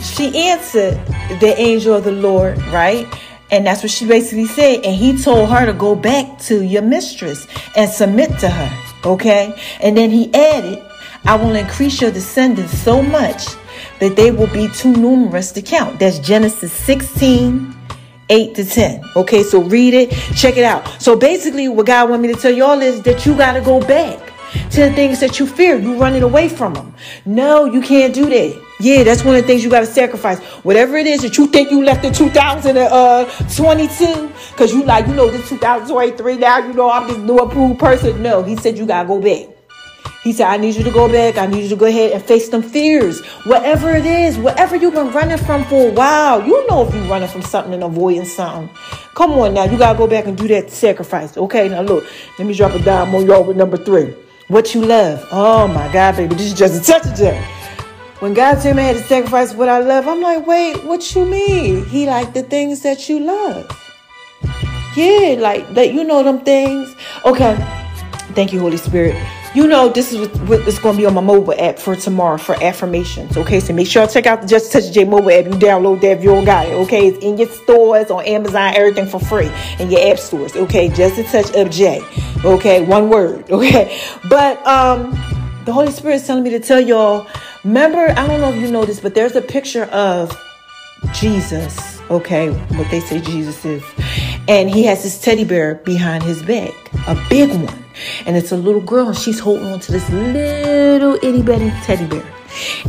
[0.00, 0.94] she answered
[1.40, 3.06] the angel of the Lord, right?
[3.50, 4.84] And that's what she basically said.
[4.84, 8.92] And he told her to go back to your mistress and submit to her.
[9.04, 9.58] Okay.
[9.80, 10.82] And then he added,
[11.24, 13.46] I will increase your descendants so much
[14.00, 15.98] that they will be too numerous to count.
[15.98, 17.74] That's Genesis 16,
[18.28, 19.02] 8 to 10.
[19.16, 20.86] Okay, so read it, check it out.
[21.00, 23.80] So basically, what God want me to tell y'all is that you got to go
[23.80, 24.18] back
[24.70, 25.78] to the things that you fear.
[25.78, 26.94] You running away from them.
[27.24, 28.64] No, you can't do that.
[28.80, 30.38] Yeah, that's one of the things you got to sacrifice.
[30.64, 33.24] Whatever it is that you think you left in 2022, uh,
[34.52, 38.22] because you like, you know, this 2023 now, you know, I'm this new approved person.
[38.22, 39.57] No, he said you got to go back.
[40.28, 41.38] He said, I need you to go back.
[41.38, 43.24] I need you to go ahead and face them fears.
[43.46, 47.04] Whatever it is, whatever you've been running from for a while, you know if you're
[47.04, 48.68] running from something and avoiding something.
[49.14, 51.34] Come on now, you got to go back and do that sacrifice.
[51.34, 52.04] Okay, now look,
[52.38, 54.14] let me drop a dime on y'all with number three.
[54.48, 55.26] What you love.
[55.32, 57.42] Oh my God, baby, this is just a touch of that.
[58.18, 61.14] When God told me I had to sacrifice what I love, I'm like, wait, what
[61.14, 61.86] you mean?
[61.86, 63.66] He like the things that you love.
[64.94, 66.94] Yeah, like that, you know them things.
[67.24, 67.56] Okay.
[68.34, 69.16] Thank you, Holy Spirit
[69.58, 72.38] you know this is what it's going to be on my mobile app for tomorrow
[72.38, 73.58] for affirmations okay?
[73.58, 75.46] So make sure y'all check out the just touch j mobile app.
[75.46, 77.08] You download that if you don't got it okay?
[77.08, 80.88] It's in your stores on amazon everything for free in your app stores okay?
[80.88, 82.00] Just a touch of j
[82.44, 82.84] okay?
[82.84, 84.00] One word okay?
[84.28, 85.10] But um
[85.64, 87.26] the holy spirit is telling me to tell y'all
[87.64, 90.40] remember i don't know if you know this but there's a picture of
[91.12, 92.50] jesus okay?
[92.50, 93.82] What they say jesus is.
[94.46, 96.72] And he has his teddy bear behind his back
[97.08, 97.87] a big one
[98.26, 102.06] and it's a little girl, and she's holding on to this little itty bitty teddy
[102.06, 102.34] bear.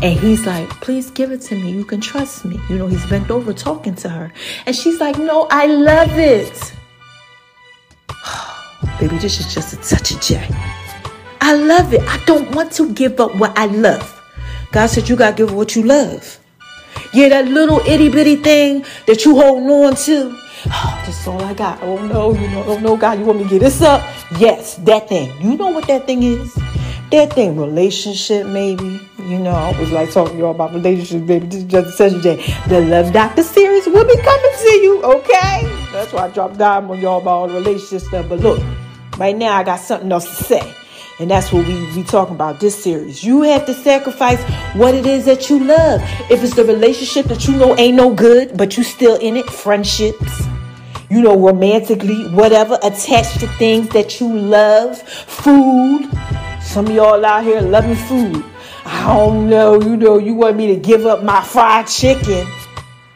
[0.01, 1.71] And he's like, please give it to me.
[1.71, 2.59] You can trust me.
[2.69, 4.31] You know, he's bent over talking to her.
[4.65, 6.73] And she's like, no, I love it.
[8.99, 10.21] Baby, this is just a touch of
[11.53, 12.01] love it.
[12.01, 14.15] I don't want to give up what I love.
[14.71, 16.39] God said, you got to give what you love.
[17.13, 20.37] Yeah, that little itty bitty thing that you holding on to.
[20.71, 21.81] Oh, this is all I got.
[21.81, 24.01] Oh no, you know, oh no, God, you want me to get this up?
[24.37, 25.31] Yes, that thing.
[25.41, 26.53] You know what that thing is?
[27.11, 28.99] That thing, relationship, maybe.
[29.17, 31.47] You know, I was like talking to y'all about relationships, baby.
[31.47, 32.35] This is just a session day.
[32.67, 35.87] The Love Doctor series will be coming to you, okay?
[35.91, 38.29] That's why I dropped down on y'all about all the relationship stuff.
[38.29, 38.61] But look,
[39.17, 40.75] right now I got something else to say.
[41.19, 43.25] And that's what we we talking about this series.
[43.25, 44.41] You have to sacrifice
[44.73, 46.01] what it is that you love.
[46.31, 49.45] If it's the relationship that you know ain't no good, but you still in it,
[49.45, 50.43] friendships,
[51.09, 56.09] you know, romantically, whatever, attached to things that you love, food.
[56.61, 58.45] Some of y'all out here loving food.
[58.85, 62.47] I don't know, you know, you want me to give up my fried chicken.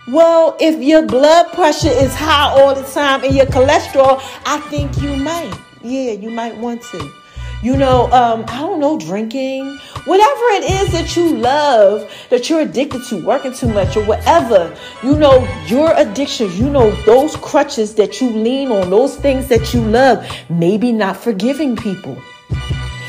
[0.10, 5.02] Well, if your blood pressure is high all the time and your cholesterol, I think
[5.02, 5.54] you might.
[5.82, 7.23] Yeah, you might want to.
[7.64, 12.60] You know, um, I don't know, drinking, whatever it is that you love, that you're
[12.60, 14.76] addicted to, working too much or whatever.
[15.02, 19.74] You know, your addictions, you know, those crutches that you lean on, those things that
[19.74, 22.22] you love, maybe not forgiving people.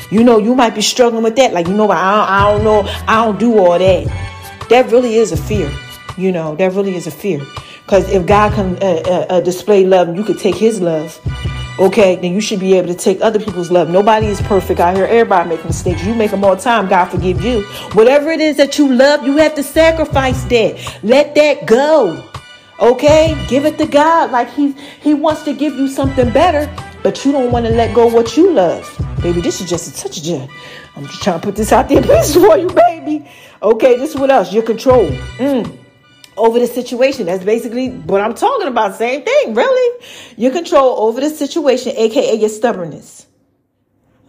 [0.09, 1.51] You know, you might be struggling with that.
[1.51, 4.07] Like, you know, I I don't know, I don't do all that.
[4.69, 5.69] That really is a fear.
[6.17, 7.45] You know, that really is a fear.
[7.83, 11.19] Because if God can uh, uh, uh, display love, you could take His love.
[11.77, 13.89] Okay, then you should be able to take other people's love.
[13.89, 15.05] Nobody is perfect out here.
[15.05, 16.05] Everybody make mistakes.
[16.05, 16.87] You make them all the time.
[16.87, 17.63] God forgive you.
[17.93, 20.99] Whatever it is that you love, you have to sacrifice that.
[21.03, 22.29] Let that go.
[22.79, 24.31] Okay, give it to God.
[24.31, 27.93] Like He He wants to give you something better, but you don't want to let
[27.93, 28.89] go what you love.
[29.21, 30.47] Baby, this is just a touch of joy.
[30.95, 33.29] I'm just trying to put this out there for you, baby.
[33.61, 34.53] Okay, this is what else?
[34.53, 35.07] Your control.
[35.37, 35.84] Mm
[36.37, 37.25] over the situation.
[37.25, 38.95] That's basically what I'm talking about.
[38.95, 40.05] Same thing, really.
[40.37, 43.27] Your control over the situation, aka your stubbornness.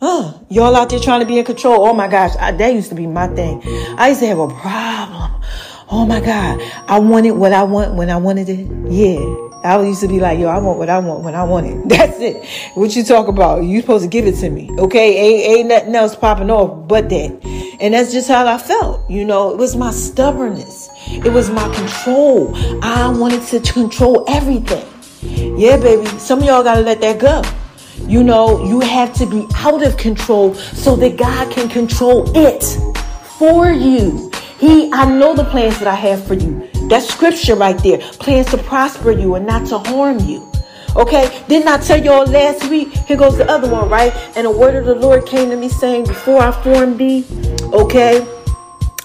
[0.01, 1.87] Oh, y'all out there trying to be in control.
[1.87, 3.63] Oh my gosh, I, that used to be my thing.
[3.97, 5.43] I used to have a problem.
[5.89, 8.67] Oh my God, I wanted what I want when I wanted it.
[8.91, 9.45] Yeah.
[9.65, 11.89] I used to be like, yo, I want what I want when I want it.
[11.89, 12.45] That's it.
[12.75, 13.65] What you talk about?
[13.65, 14.71] You supposed to give it to me.
[14.79, 15.17] Okay.
[15.17, 17.77] Ain't, ain't nothing else popping off but that.
[17.79, 19.09] And that's just how I felt.
[19.11, 20.89] You know, it was my stubbornness.
[21.09, 22.53] It was my control.
[22.83, 24.87] I wanted to control everything.
[25.59, 26.07] Yeah, baby.
[26.19, 27.43] Some of y'all got to let that go.
[28.09, 32.63] You know, you have to be out of control so that God can control it
[33.39, 34.31] for you.
[34.59, 36.69] He, I know the plans that I have for you.
[36.89, 37.99] That's scripture right there.
[37.99, 40.51] Plans to prosper you and not to harm you.
[40.97, 42.89] Okay, didn't I tell y'all last week?
[42.89, 44.15] Here goes the other one, right?
[44.35, 47.27] And a word of the Lord came to me saying, Before I formed thee,
[47.65, 48.27] okay,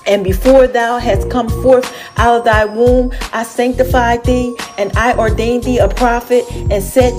[0.08, 5.18] and before thou hast come forth out of thy womb, I sanctified thee, and I
[5.18, 7.14] ordained thee a prophet, and set,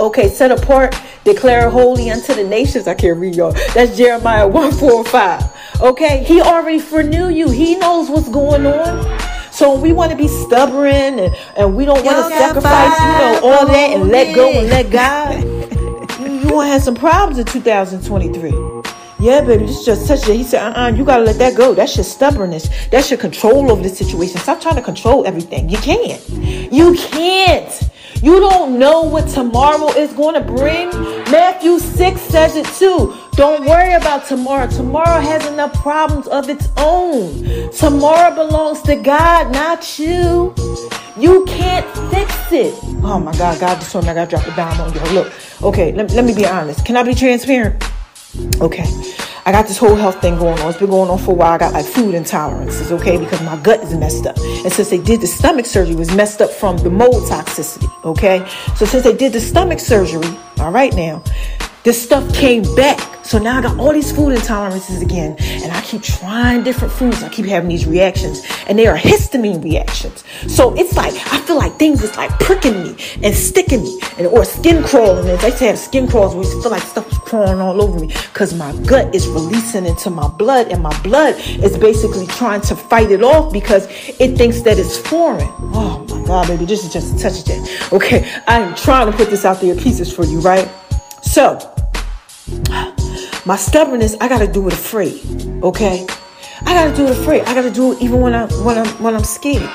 [0.00, 2.88] okay, set apart, declare holy unto the nations.
[2.88, 3.52] I can't read y'all.
[3.74, 5.59] That's Jeremiah 1 4 5.
[5.82, 9.20] Okay, he already foreknew you, he knows what's going on.
[9.50, 13.40] So we want to be stubborn and, and we don't want to sacrifice, you know,
[13.42, 15.42] all that and let go and let God.
[16.20, 18.50] you, you want to have some problems in 2023.
[19.20, 20.34] Yeah, baby, this just such a.
[20.34, 21.74] He said, uh uh you gotta let that go.
[21.74, 22.68] That's your stubbornness.
[22.88, 24.38] That's your control over the situation.
[24.38, 25.68] Stop trying to control everything.
[25.68, 26.26] You can't.
[26.72, 27.90] You can't.
[28.22, 30.90] You don't know what tomorrow is going to bring.
[31.30, 33.14] Matthew 6 says it too.
[33.32, 34.66] Don't worry about tomorrow.
[34.66, 37.70] Tomorrow has enough problems of its own.
[37.72, 40.54] Tomorrow belongs to God, not you.
[41.18, 42.74] You can't fix it.
[43.02, 45.00] Oh my God, God just told me I gotta drop a dime on you.
[45.12, 46.84] Look, okay, let, let me be honest.
[46.84, 47.82] Can I be transparent?
[48.60, 48.84] Okay.
[49.46, 50.68] I got this whole health thing going on.
[50.68, 51.52] It's been going on for a while.
[51.52, 54.36] I got like food intolerances, okay, because my gut is messed up.
[54.38, 58.46] And since they did the stomach surgery, was messed up from the mold toxicity, okay?
[58.76, 61.22] So since they did the stomach surgery, all right now,
[61.84, 63.24] this stuff came back.
[63.24, 67.22] So now I got all these food intolerances again, and I keep trying different foods.
[67.22, 70.24] I keep having these reactions, and they are histamine reactions.
[70.48, 74.26] So it's like I feel like things is like pricking me and sticking me, and
[74.26, 75.28] or skin crawling.
[75.28, 78.00] And they say have skin crawls where you feel like stuff is crawling all over
[78.00, 82.62] me because my gut is releasing into my blood, and my blood is basically trying
[82.62, 83.86] to fight it off because
[84.18, 85.48] it thinks that it's foreign.
[85.72, 87.92] Oh my God, baby, this is just a touch of that.
[87.92, 90.68] Okay, I'm trying to put this out there pieces for you, right?
[91.22, 91.58] So,
[93.46, 95.20] my stubbornness, I gotta do it afraid.
[95.62, 96.06] Okay?
[96.62, 97.40] I gotta do it afraid.
[97.42, 99.62] I gotta do it even when I'm when I'm when I'm scared.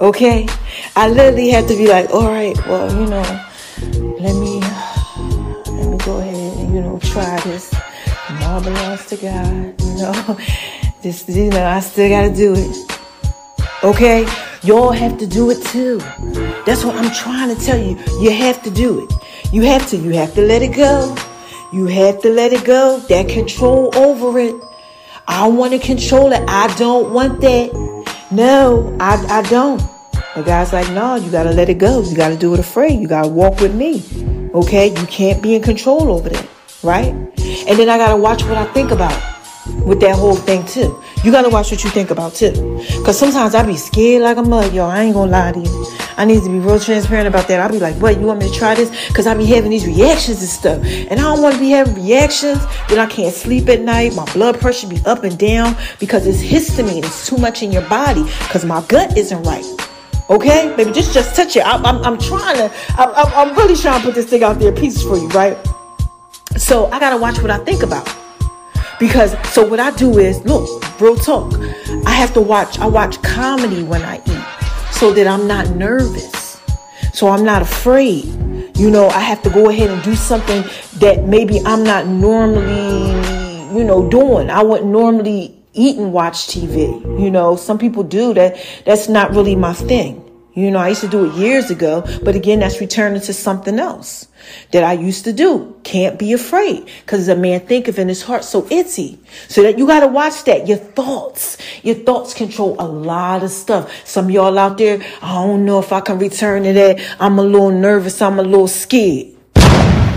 [0.00, 0.48] okay?
[0.96, 3.22] I literally have to be like, all right, well, you know,
[4.18, 4.60] let me
[5.72, 7.72] let me go ahead and you know try this.
[7.72, 10.38] It all belongs to God, you know.
[11.02, 12.99] This you know, I still gotta do it.
[13.82, 14.26] Okay?
[14.62, 15.98] Y'all have to do it too.
[16.66, 17.96] That's what I'm trying to tell you.
[18.20, 19.12] You have to do it.
[19.52, 19.96] You have to.
[19.96, 21.16] You have to let it go.
[21.72, 22.98] You have to let it go.
[23.08, 24.54] That control over it.
[25.26, 26.42] I want to control it.
[26.48, 27.72] I don't want that.
[28.30, 29.80] No, I, I don't.
[30.34, 32.02] The guy's like, no, you got to let it go.
[32.02, 33.00] You got to do it afraid.
[33.00, 34.02] You got to walk with me.
[34.52, 34.88] Okay?
[34.88, 36.48] You can't be in control over that.
[36.82, 37.12] Right?
[37.12, 39.18] And then I got to watch what I think about
[39.86, 41.02] with that whole thing too.
[41.22, 42.52] You gotta watch what you think about too.
[43.04, 44.86] Cause sometimes I be scared like a mud, yo.
[44.86, 45.86] I ain't gonna lie to you.
[46.16, 47.60] I need to be real transparent about that.
[47.60, 48.90] I'll be like, what, you want me to try this?
[49.12, 50.82] Cause I be having these reactions and stuff.
[50.82, 52.58] And I don't want to be having reactions.
[52.88, 54.14] Then I can't sleep at night.
[54.14, 57.04] My blood pressure be up and down because it's histamine.
[57.04, 58.24] It's too much in your body.
[58.48, 59.64] Cause my gut isn't right.
[60.30, 61.66] Okay, baby, just just touch it.
[61.66, 62.72] I, I'm, I'm trying to.
[62.96, 65.58] I'm, I'm really trying to put this thing out there, pieces for you, right?
[66.56, 68.19] So I gotta watch what I think about.
[69.00, 71.54] Because so what I do is look, real talk.
[72.06, 72.78] I have to watch.
[72.78, 76.60] I watch comedy when I eat, so that I'm not nervous.
[77.14, 78.26] So I'm not afraid.
[78.76, 80.62] You know, I have to go ahead and do something
[80.98, 83.10] that maybe I'm not normally,
[83.76, 84.50] you know, doing.
[84.50, 87.00] I wouldn't normally eat and watch TV.
[87.20, 88.56] You know, some people do that.
[88.84, 90.29] That's not really my thing.
[90.60, 93.78] You know, I used to do it years ago, but again, that's returning to something
[93.78, 94.28] else
[94.72, 95.74] that I used to do.
[95.84, 99.16] Can't be afraid because a man thinketh in his heart so itsy.
[99.48, 100.68] So that you got to watch that.
[100.68, 103.90] Your thoughts, your thoughts control a lot of stuff.
[104.06, 107.16] Some y'all out there, I don't know if I can return to that.
[107.18, 108.20] I'm a little nervous.
[108.20, 109.28] I'm a little scared.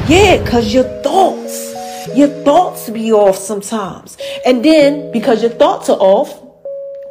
[0.09, 1.73] Yeah, because your thoughts,
[2.17, 4.17] your thoughts be off sometimes.
[4.45, 6.37] And then because your thoughts are off,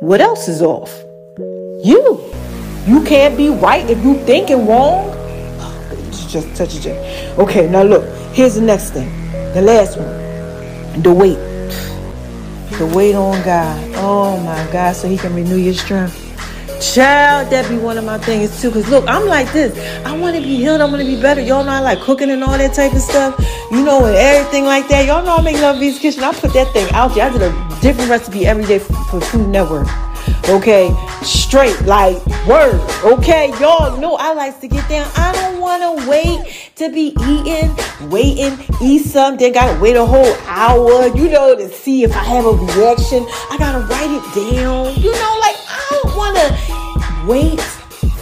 [0.00, 0.92] what else is off?
[1.82, 2.20] You.
[2.86, 5.12] You can't be right if you thinking wrong
[6.32, 7.38] just touch it.
[7.38, 8.04] Okay, now look.
[8.32, 9.10] Here's the next thing.
[9.52, 11.02] The last one.
[11.02, 11.38] The weight.
[12.78, 13.92] The weight on God.
[13.96, 16.18] Oh my God, so He can renew your strength.
[16.80, 18.70] Child, that be one of my things too.
[18.72, 19.72] Cause look, I'm like this.
[20.04, 20.80] I want to be healed.
[20.80, 21.40] I want to be better.
[21.40, 23.38] Y'all know I like cooking and all that type of stuff.
[23.70, 25.06] You know, and everything like that.
[25.06, 26.24] Y'all know I make Love V's Kitchen.
[26.24, 27.26] I put that thing out there.
[27.26, 29.86] I did a different recipe every day for, for Food Network
[30.48, 30.94] okay?
[31.22, 33.50] Straight, like word, okay?
[33.60, 35.10] Y'all know I like to get down.
[35.16, 37.74] I don't want to wait to be eating,
[38.10, 42.24] waiting, eat something, They gotta wait a whole hour, you know, to see if I
[42.24, 43.24] have a reaction.
[43.50, 47.60] I gotta write it down, you know, like I don't want to wait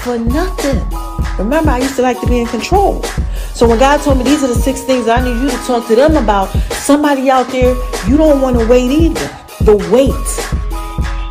[0.00, 0.80] for nothing.
[1.38, 3.02] Remember, I used to like to be in control.
[3.54, 5.86] So when God told me these are the six things I need you to talk
[5.88, 7.74] to them about, somebody out there,
[8.08, 9.36] you don't want to wait either.
[9.60, 10.59] The wait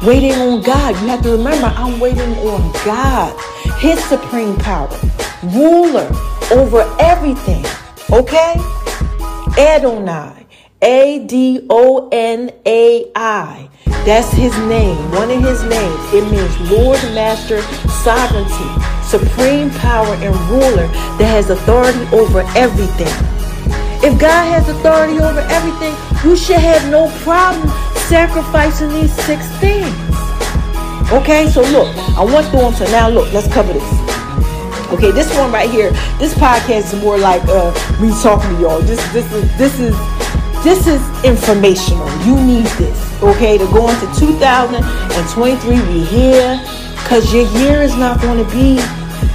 [0.01, 0.95] Waiting on God.
[1.01, 3.37] You have to remember, I'm waiting on God,
[3.79, 4.89] His supreme power,
[5.43, 6.09] ruler
[6.51, 7.65] over everything.
[8.11, 8.55] Okay?
[9.57, 10.39] Adonai.
[10.81, 13.69] A D O N A I.
[14.05, 16.13] That's his name, one of his names.
[16.13, 17.61] It means Lord, Master,
[18.01, 18.71] Sovereignty,
[19.03, 20.87] Supreme Power, and Ruler
[21.19, 23.11] that has authority over everything.
[24.01, 27.67] If God has authority over everything, you should have no problem
[28.09, 29.93] sacrificing these six things.
[31.13, 32.73] Okay, so look, I went through them.
[32.73, 33.83] So now look, let's cover this.
[34.91, 37.69] Okay, this one right here, this podcast is more like uh,
[38.01, 38.81] me talking to y'all.
[38.81, 39.95] This this is this is
[40.63, 42.09] this is informational.
[42.25, 45.69] You need this, okay, to go into 2023.
[45.93, 46.59] We here
[47.03, 48.81] because your year is not going to be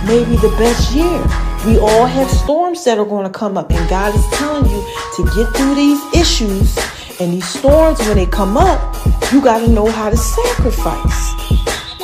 [0.05, 1.23] maybe the best year.
[1.65, 4.83] We all have storms that are going to come up, and God is telling you
[5.15, 6.77] to get through these issues
[7.21, 8.97] and these storms, when they come up,
[9.33, 11.31] you got to know how to sacrifice.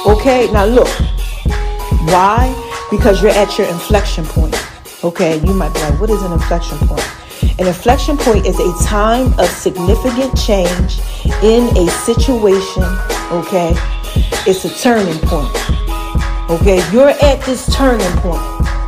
[0.06, 0.88] Okay, now look.
[2.06, 2.54] Why?
[2.90, 4.54] Because you're at your inflection point.
[5.02, 7.06] Okay, you might be like, what is an inflection point?
[7.58, 11.00] An inflection point is a time of significant change
[11.42, 12.84] in a situation.
[13.32, 13.72] Okay,
[14.46, 15.50] it's a turning point.
[16.50, 18.42] Okay, you're at this turning point.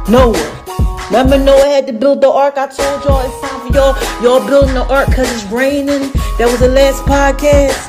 [0.08, 0.58] Noah.
[1.06, 2.54] Remember Noah had to build the ark?
[2.56, 3.94] I told y'all for y'all.
[4.22, 6.10] Y'all building the ark because it's raining.
[6.38, 7.88] That was the last podcast.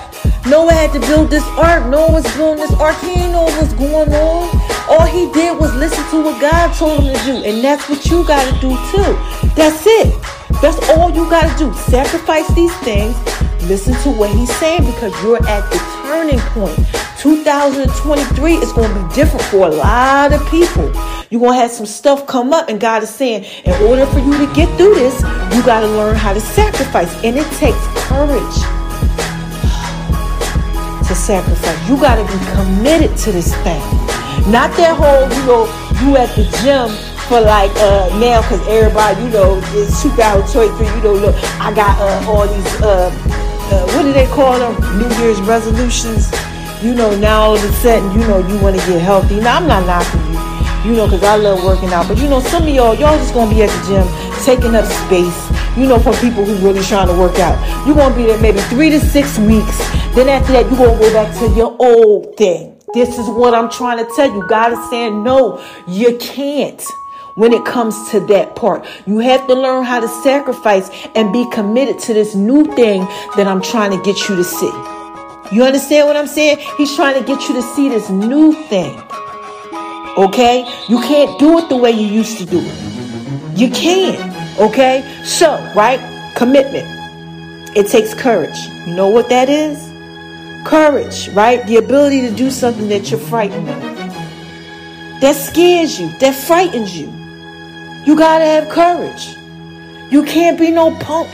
[0.49, 1.87] Noah had to build this ark.
[1.87, 2.95] Noah was building this ark.
[3.01, 4.49] He didn't know what's going on.
[4.89, 7.35] All he did was listen to what God told him to do.
[7.43, 9.11] And that's what you got to do too.
[9.55, 10.13] That's it.
[10.61, 11.73] That's all you got to do.
[11.73, 13.15] Sacrifice these things.
[13.63, 16.75] Listen to what he's saying because you're at the turning point.
[17.19, 20.91] 2023 is going to be different for a lot of people.
[21.33, 24.19] You're going to have some stuff come up, and God is saying, in order for
[24.19, 25.19] you to get through this,
[25.49, 27.11] you got to learn how to sacrifice.
[27.23, 28.53] And it takes courage
[31.09, 31.89] to sacrifice.
[31.89, 33.81] You got to be committed to this thing.
[34.53, 35.65] Not that whole, you know,
[36.05, 36.93] you at the gym
[37.25, 41.97] for like uh now because everybody, you know, it's 2023, you know, look, I got
[41.97, 44.77] uh, all these uh, uh what do they call them?
[44.99, 46.29] New Year's resolutions
[46.83, 49.39] you know, now all of a sudden, you know, you want to get healthy.
[49.39, 50.52] Now, I'm not knocking you,
[50.85, 52.07] you know, because I love working out.
[52.07, 54.07] But, you know, some of y'all, y'all just to be at the gym
[54.43, 57.55] taking up space, you know, for people who really trying to work out.
[57.87, 59.77] You're to be there maybe three to six weeks.
[60.13, 62.77] Then after that, you're to go back to your old thing.
[62.93, 64.45] This is what I'm trying to tell you.
[64.47, 66.83] God is saying, no, you can't
[67.35, 68.85] when it comes to that part.
[69.07, 73.47] You have to learn how to sacrifice and be committed to this new thing that
[73.47, 74.71] I'm trying to get you to see.
[75.51, 76.57] You understand what I'm saying?
[76.77, 79.01] He's trying to get you to see this new thing.
[80.17, 80.65] Okay?
[80.89, 83.57] You can't do it the way you used to do it.
[83.57, 84.59] You can't.
[84.59, 85.01] Okay?
[85.23, 85.99] So, right?
[86.35, 86.87] Commitment.
[87.75, 88.57] It takes courage.
[88.85, 89.91] You know what that is?
[90.67, 91.65] Courage, right?
[91.65, 93.81] The ability to do something that you're frightened of.
[95.21, 97.11] That scares you, that frightens you.
[98.05, 99.35] You got to have courage.
[100.11, 101.29] You can't be no punk.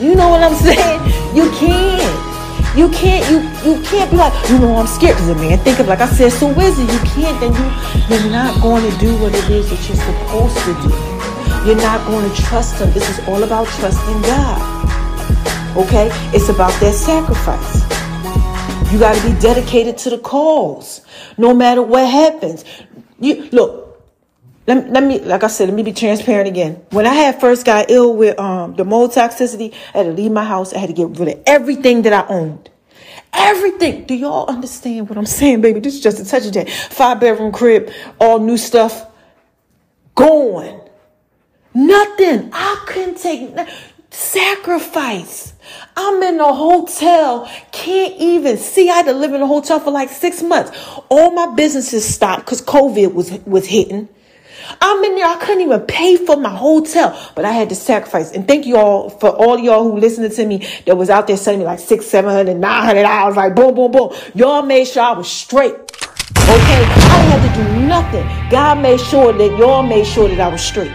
[0.00, 1.36] You know what I'm saying?
[1.36, 2.33] You can't.
[2.76, 5.78] You can't you you can't be like, you know, I'm scared because a man think
[5.78, 6.92] of like I said, so is it?
[6.92, 10.58] You can't, then you you're not going to do what it is that you're supposed
[10.66, 11.14] to do.
[11.66, 12.92] You're not going to trust him.
[12.92, 15.76] This is all about trusting God.
[15.76, 16.10] Okay?
[16.34, 17.82] It's about that sacrifice.
[18.92, 21.00] You got to be dedicated to the cause,
[21.38, 22.64] no matter what happens.
[23.18, 23.83] You look.
[24.66, 26.84] Let, let me, like I said, let me be transparent again.
[26.90, 30.32] When I had first got ill with um, the mold toxicity, I had to leave
[30.32, 30.72] my house.
[30.72, 32.70] I had to get rid of everything that I owned.
[33.32, 34.04] Everything.
[34.04, 35.80] Do y'all understand what I'm saying, baby?
[35.80, 36.70] This is just a touch of that.
[36.70, 39.06] Five bedroom crib, all new stuff.
[40.14, 40.80] Gone.
[41.74, 42.50] Nothing.
[42.52, 43.54] I couldn't take
[44.10, 45.52] sacrifice.
[45.96, 48.88] I'm in a hotel, can't even see.
[48.88, 50.70] I had to live in a hotel for like six months.
[51.08, 54.08] All my businesses stopped because COVID was was hitting.
[54.80, 55.26] I'm in there.
[55.26, 58.32] I couldn't even pay for my hotel, but I had to sacrifice.
[58.32, 61.36] And thank you all for all y'all who listening to me that was out there
[61.36, 63.36] sending me like six, seven hundred, nine hundred dollars.
[63.36, 64.12] Like boom, boom, boom.
[64.34, 65.74] Y'all made sure I was straight.
[65.74, 68.50] Okay, I didn't have to do nothing.
[68.50, 70.92] God made sure that y'all made sure that I was straight.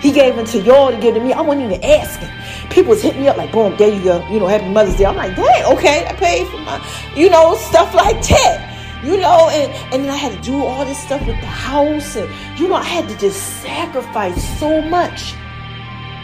[0.00, 1.32] He gave it to y'all to give to me.
[1.32, 2.28] I wasn't even asking.
[2.70, 4.26] People was hitting me up like, boom, there you go.
[4.28, 5.06] You know, happy Mother's Day.
[5.06, 6.84] I'm like, dang, okay, I paid for my,
[7.14, 8.71] you know, stuff like that
[9.02, 12.16] you know, and, and then I had to do all this stuff with the house,
[12.16, 15.34] and you know, I had to just sacrifice so much.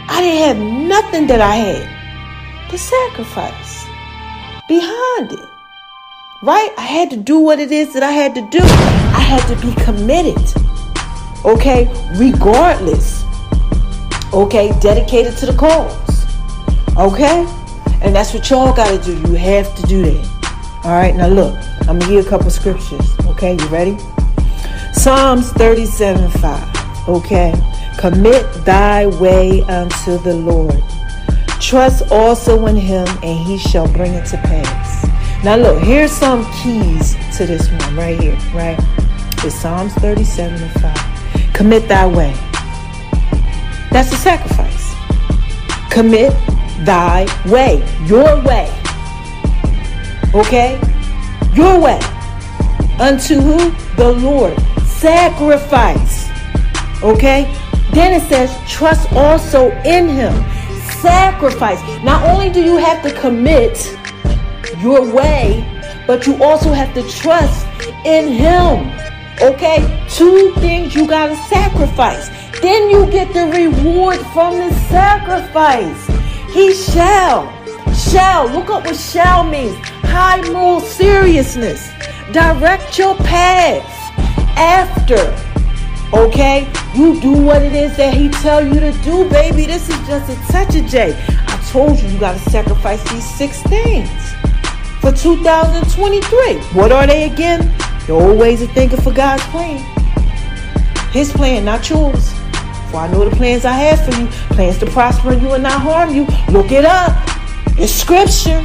[0.07, 0.57] I didn't have
[0.87, 3.85] nothing that I had to sacrifice
[4.67, 5.49] behind it.
[6.41, 6.73] Right?
[6.77, 8.59] I had to do what it is that I had to do.
[8.61, 10.39] I had to be committed.
[11.43, 11.91] Okay?
[12.15, 13.25] Regardless.
[14.33, 14.71] Okay?
[14.79, 16.25] Dedicated to the cause.
[16.97, 17.45] Okay?
[18.01, 19.19] And that's what y'all got to do.
[19.29, 20.38] You have to do that.
[20.83, 21.15] All right?
[21.15, 21.55] Now, look.
[21.81, 23.15] I'm going to give you a couple scriptures.
[23.25, 23.97] Okay, you ready?
[24.93, 27.09] Psalms 37 5.
[27.09, 27.53] Okay.
[27.97, 30.81] Commit thy way unto the Lord.
[31.59, 35.05] Trust also in him, and he shall bring it to pass.
[35.43, 38.77] Now, look, here's some keys to this one right here, right?
[39.43, 41.53] It's Psalms 37 and 5.
[41.53, 42.33] Commit thy way.
[43.91, 44.93] That's a sacrifice.
[45.89, 46.31] Commit
[46.85, 48.78] thy way, your way.
[50.33, 50.79] Okay?
[51.53, 51.99] your way
[52.99, 53.71] unto who?
[53.95, 54.57] The Lord.
[54.85, 56.29] Sacrifice.
[57.03, 57.53] Okay?
[57.91, 60.33] Then it says, trust also in him.
[61.01, 61.81] Sacrifice.
[62.03, 63.97] Not only do you have to commit
[64.79, 65.65] your way,
[66.07, 67.65] but you also have to trust
[68.05, 68.91] in him.
[69.41, 69.79] Okay?
[70.09, 72.29] Two things you got to sacrifice.
[72.61, 76.07] Then you get the reward from the sacrifice.
[76.53, 77.58] He shall.
[77.99, 78.47] Shall.
[78.49, 81.89] Look up what shall means high moral seriousness.
[82.31, 83.83] Direct your path
[84.57, 85.35] after.
[86.17, 86.67] Okay?
[86.95, 89.65] You do what it is that he tell you to do, baby.
[89.65, 91.13] This is just a touch of J.
[91.27, 94.09] I told you you got to sacrifice these six things
[95.01, 96.57] for 2023.
[96.73, 97.71] What are they again?
[98.07, 99.77] The old ways of thinking for God's plan.
[101.11, 102.33] His plan, not yours.
[102.89, 104.27] For I know the plans I have for you.
[104.55, 106.25] Plans to prosper you and not harm you.
[106.51, 107.38] Look it up.
[107.81, 108.61] It's scripture.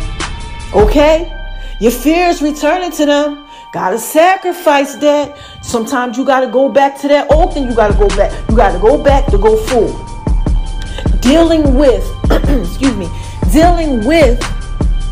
[0.75, 1.31] Okay?
[1.79, 3.47] Your fear is returning to them.
[3.73, 5.39] Gotta sacrifice that.
[5.63, 7.69] Sometimes you gotta go back to that old thing.
[7.69, 8.33] You gotta go back.
[8.51, 9.95] You gotta go back to go forward.
[11.21, 13.09] Dealing with, excuse me,
[13.53, 14.43] dealing with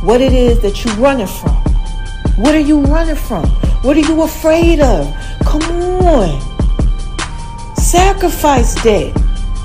[0.03, 1.55] what it is that you're running from.
[2.43, 3.47] What are you running from?
[3.83, 5.15] What are you afraid of?
[5.47, 5.63] Come
[6.03, 6.41] on.
[7.77, 9.13] Sacrifice that.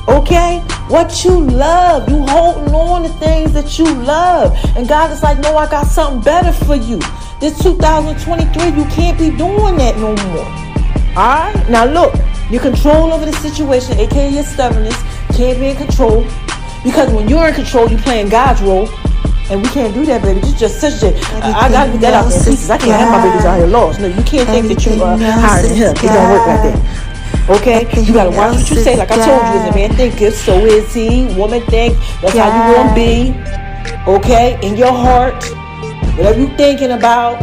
[0.07, 0.63] Okay?
[0.89, 2.09] What you love.
[2.09, 4.57] You holding on to things that you love.
[4.75, 6.99] And God is like, no, I got something better for you.
[7.39, 10.45] This 2023, you can't be doing that no more.
[11.17, 11.69] Alright?
[11.69, 12.13] Now look,
[12.49, 14.95] your control over the situation, aka your stubbornness,
[15.35, 16.23] can't be in control.
[16.83, 18.87] Because when you're in control, you're playing God's role.
[19.49, 20.39] And we can't do that, baby.
[20.41, 21.15] Is just such a.
[21.39, 22.75] I, I gotta get that out there.
[22.75, 23.99] I can't have my babies out here lost.
[23.99, 25.91] No, you can't think that you are higher than him.
[25.95, 27.06] It don't work like that.
[27.49, 27.87] Okay?
[28.01, 28.97] You gotta watch what you say.
[28.97, 31.25] Like I told you, as a man thinketh, so is he.
[31.35, 33.33] Woman think, that's how you gonna be.
[34.05, 34.59] Okay?
[34.61, 35.43] In your heart,
[36.17, 37.41] whatever you thinking about.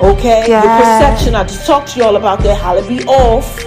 [0.00, 0.48] Okay?
[0.48, 1.34] Your perception.
[1.34, 2.56] I just talked to y'all about that.
[2.60, 3.58] How to be off.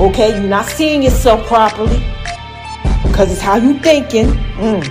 [0.00, 0.30] Okay?
[0.30, 2.02] You're not seeing yourself properly.
[3.04, 4.28] Because it's how you thinking.
[4.56, 4.82] Mm.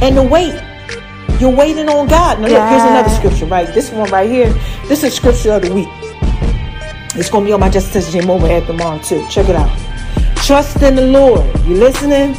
[0.00, 0.54] And the weight.
[1.40, 2.40] You're waiting on God.
[2.40, 3.66] Now look, here's another scripture, right?
[3.74, 4.52] This one right here.
[4.86, 5.88] This is scripture of the week.
[7.14, 9.26] It's going to be on my Just Justice J Mobile app tomorrow too.
[9.28, 9.70] Check it out.
[10.36, 11.44] Trust in the Lord.
[11.66, 12.30] You listening?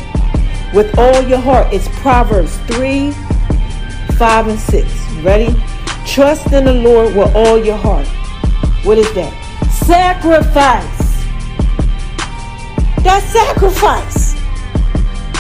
[0.73, 1.71] With all your heart.
[1.71, 3.11] It's Proverbs 3,
[4.17, 5.13] 5, and 6.
[5.13, 5.55] You ready?
[6.07, 8.07] Trust in the Lord with all your heart.
[8.83, 9.31] What is that?
[9.85, 11.23] Sacrifice.
[13.03, 14.33] That's sacrifice.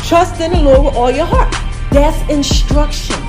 [0.07, 1.51] Trust in the Lord with all your heart.
[1.91, 3.19] That's instruction.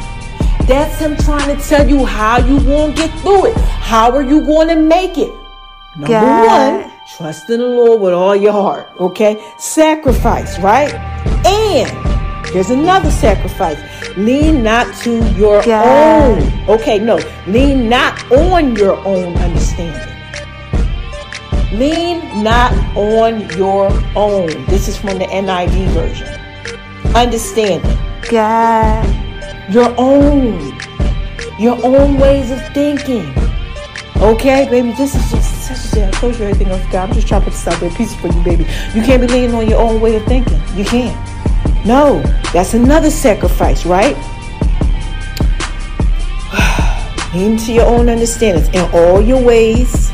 [0.67, 3.57] That's him trying to tell you how you going to get through it.
[3.57, 5.44] How are you going to make it?
[5.97, 6.83] Number God.
[6.83, 8.93] one, trust in the Lord with all your heart.
[8.99, 9.41] Okay?
[9.59, 10.93] Sacrifice, right?
[11.47, 11.89] And
[12.53, 13.79] there's another sacrifice.
[14.17, 16.43] Lean not to your God.
[16.43, 16.69] own.
[16.69, 17.19] Okay, no.
[17.47, 20.11] Lean not on your own understanding.
[21.79, 24.49] Lean not on your own.
[24.67, 26.29] This is from the NIV version.
[27.15, 27.99] Understanding
[28.31, 29.05] God.
[29.73, 30.77] your own,
[31.59, 33.33] your own ways of thinking.
[34.25, 37.11] Okay, baby, this is just such a I told you everything else, God.
[37.11, 38.65] I'm just trying to put this out there piece for you, baby.
[38.95, 40.59] You can't be leaning on your own way of thinking.
[40.75, 41.15] You can't.
[41.85, 44.17] No, that's another sacrifice, right?
[47.35, 50.11] Into your own understandings in all your ways.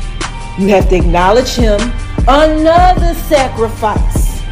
[0.59, 1.79] You have to acknowledge Him.
[2.27, 4.43] Another sacrifice.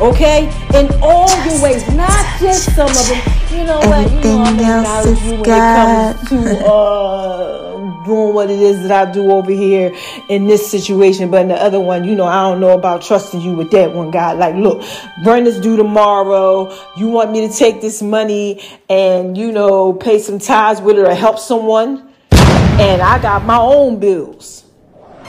[0.00, 0.46] Okay?
[0.72, 3.20] In all your ways, not just some of them.
[3.50, 4.10] You know what?
[4.10, 6.16] You know, I'm else acknowledge is you when God.
[6.16, 7.67] it comes to uh,
[8.08, 9.94] doing what it is that I do over here
[10.28, 11.30] in this situation.
[11.30, 13.92] But in the other one, you know, I don't know about trusting you with that
[13.92, 14.38] one, God.
[14.38, 14.82] Like, look,
[15.22, 16.76] Brenda's due tomorrow.
[16.96, 21.06] You want me to take this money and, you know, pay some tithes with it
[21.06, 22.12] or help someone?
[22.32, 24.64] And I got my own bills.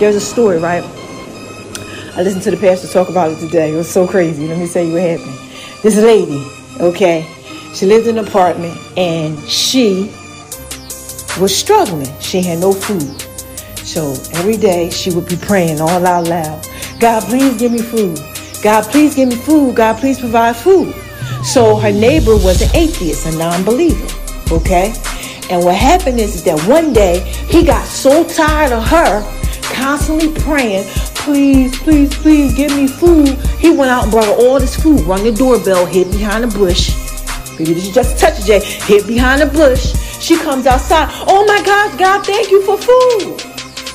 [0.00, 0.82] There's a story, right?
[2.14, 3.72] I listened to the pastor talk about it today.
[3.72, 4.46] It was so crazy.
[4.46, 5.38] Let me tell you what happened.
[5.82, 6.46] This lady,
[6.80, 7.26] okay,
[7.74, 10.12] she lived in an apartment and she
[11.40, 12.08] was struggling.
[12.20, 13.20] She had no food.
[13.84, 16.66] So every day she would be praying all out loud
[17.00, 18.18] God, please give me food.
[18.62, 19.74] God, please give me food.
[19.74, 20.94] God, please provide food.
[21.42, 24.06] So her neighbor was an atheist, a non believer,
[24.52, 24.94] okay?
[25.50, 29.20] And what happened is that one day he got so tired of her
[29.74, 30.84] constantly praying,
[31.16, 33.36] please, please, please give me food.
[33.58, 36.46] He went out and brought her all this food, rung the doorbell, hid behind a
[36.46, 36.94] bush.
[37.58, 38.60] Maybe this is just a touch J.
[38.60, 39.92] Hid behind a bush.
[40.22, 41.08] She comes outside.
[41.26, 43.38] Oh my gosh, God, thank you for food.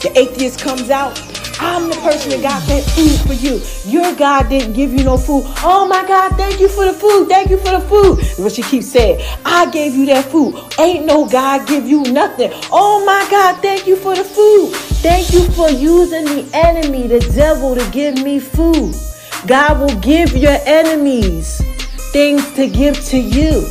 [0.01, 1.17] The atheist comes out.
[1.59, 3.61] I'm the person that got that food for you.
[3.89, 5.43] Your God didn't give you no food.
[5.63, 7.30] Oh my God, thank you for the food.
[7.30, 8.19] Thank you for the food.
[8.43, 9.25] What she keeps saying.
[9.45, 10.53] I gave you that food.
[10.78, 12.51] Ain't no God give you nothing.
[12.73, 14.73] Oh my God, thank you for the food.
[15.01, 18.93] Thank you for using the enemy, the devil, to give me food.
[19.47, 21.61] God will give your enemies
[22.11, 23.65] things to give to you.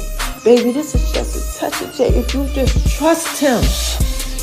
[0.47, 3.61] Baby, this is just a touch of J if you just trust him.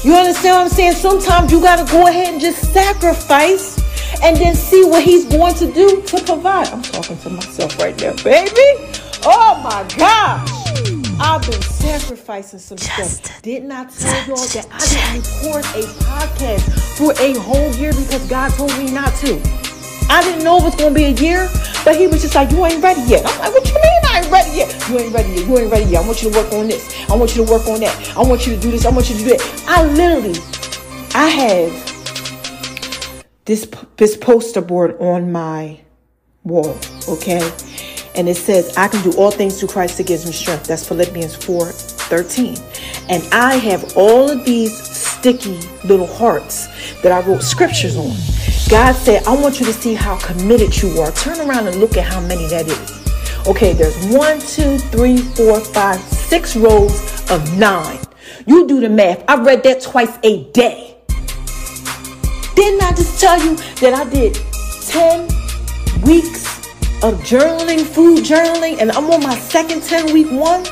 [0.04, 0.96] You understand what I'm saying?
[0.96, 3.80] Sometimes you gotta go ahead and just sacrifice
[4.22, 6.68] and then see what he's going to do to provide.
[6.68, 8.52] I'm talking to myself right now, baby.
[9.24, 10.50] Oh my gosh.
[11.22, 13.42] I've been sacrificing some Just stuff.
[13.42, 18.28] Didn't I tell y'all that I didn't record a podcast for a whole year because
[18.28, 19.73] God told me not to?
[20.14, 21.50] I didn't know it was gonna be a year,
[21.84, 24.20] but he was just like, "You ain't ready yet." I'm like, "What you mean I
[24.20, 24.70] ain't ready yet?
[24.88, 25.48] You ain't ready yet.
[25.48, 26.04] You ain't ready yet.
[26.04, 26.84] I want you to work on this.
[27.10, 27.96] I want you to work on that.
[28.16, 28.86] I want you to do this.
[28.86, 30.40] I want you to do that." I literally,
[31.16, 31.72] I have
[33.46, 35.80] this this poster board on my
[36.44, 36.78] wall,
[37.10, 37.42] okay,
[38.14, 40.88] and it says, "I can do all things through Christ that gives me strength." That's
[40.88, 41.72] Philippians four
[42.12, 42.56] thirteen,
[43.10, 46.68] and I have all of these sticky little hearts
[47.02, 48.16] that I wrote scriptures on.
[48.74, 51.12] God said, I want you to see how committed you are.
[51.12, 53.48] Turn around and look at how many that is.
[53.48, 56.92] Okay, there's one, two, three, four, five, six rows
[57.30, 58.00] of nine.
[58.48, 59.24] You do the math.
[59.28, 60.98] I read that twice a day.
[62.56, 64.34] Didn't I just tell you that I did
[64.88, 66.44] 10 weeks
[67.04, 70.64] of journaling, food journaling, and I'm on my second 10 week one?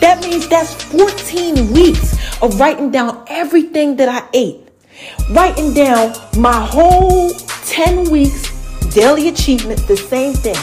[0.00, 4.64] That means that's 14 weeks of writing down everything that I ate
[5.30, 7.30] writing down my whole
[7.66, 8.54] 10 weeks
[8.94, 10.56] daily achievements, the same thing.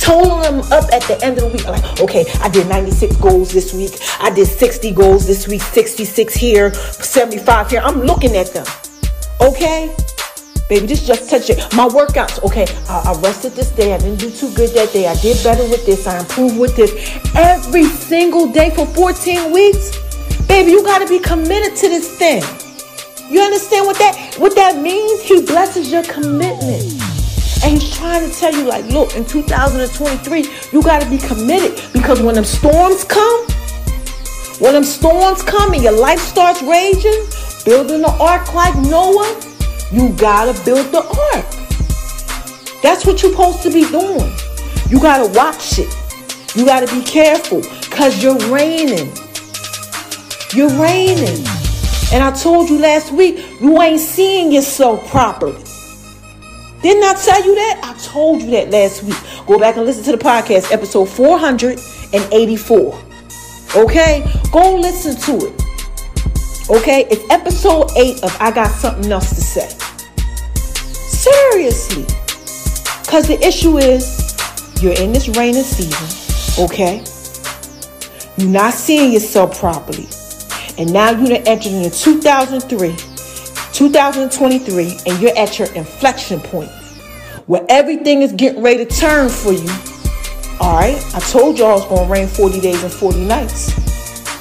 [0.00, 1.66] Totaling them up at the end of the week.
[1.66, 3.98] Like, okay, I did 96 goals this week.
[4.20, 7.80] I did 60 goals this week, 66 here, 75 here.
[7.82, 8.66] I'm looking at them.
[9.40, 9.94] Okay?
[10.68, 11.56] Baby, just just touch it.
[11.74, 13.94] My workouts, okay, I, I rested this day.
[13.94, 15.08] I didn't do too good that day.
[15.08, 16.06] I did better with this.
[16.06, 16.92] I improved with this.
[17.34, 19.96] Every single day for 14 weeks.
[20.46, 22.42] Baby, you got to be committed to this thing.
[23.30, 25.20] You understand what that what that means?
[25.22, 26.84] He blesses your commitment.
[27.62, 32.22] And he's trying to tell you, like, look, in 2023, you gotta be committed because
[32.22, 33.46] when them storms come,
[34.60, 37.26] when them storms come and your life starts raging,
[37.64, 39.40] building the ark like Noah,
[39.92, 41.46] you gotta build the ark.
[42.82, 44.32] That's what you're supposed to be doing.
[44.88, 45.92] You gotta watch it.
[46.56, 49.12] You gotta be careful because you're raining.
[50.54, 51.44] You're reigning.
[52.12, 55.62] And I told you last week, you ain't seeing yourself properly.
[56.80, 57.80] Didn't I tell you that?
[57.82, 59.16] I told you that last week.
[59.46, 63.04] Go back and listen to the podcast, episode 484.
[63.76, 64.24] Okay?
[64.52, 66.70] Go listen to it.
[66.70, 67.06] Okay?
[67.10, 69.68] It's episode 8 of I Got Something Else to Say.
[70.54, 72.04] Seriously.
[73.02, 74.28] Because the issue is
[74.82, 77.02] you're in this rainy season, okay?
[78.36, 80.06] You're not seeing yourself properly.
[80.78, 82.94] And now you're entered into 2003,
[83.72, 86.70] 2023, and you're at your inflection point
[87.46, 89.68] where everything is getting ready to turn for you.
[90.60, 93.74] All right, I told y'all it's to rain 40 days and 40 nights.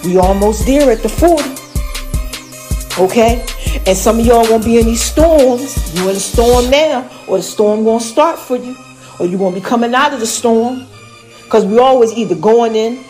[0.06, 3.02] We almost there at the 40.
[3.02, 3.44] Okay?
[3.88, 5.96] And some of y'all gonna be in these storms.
[5.96, 8.76] You in a storm now, or the storm gonna start for you,
[9.20, 10.86] or you gonna be coming out of the storm.
[11.50, 13.04] Cause we always either going in,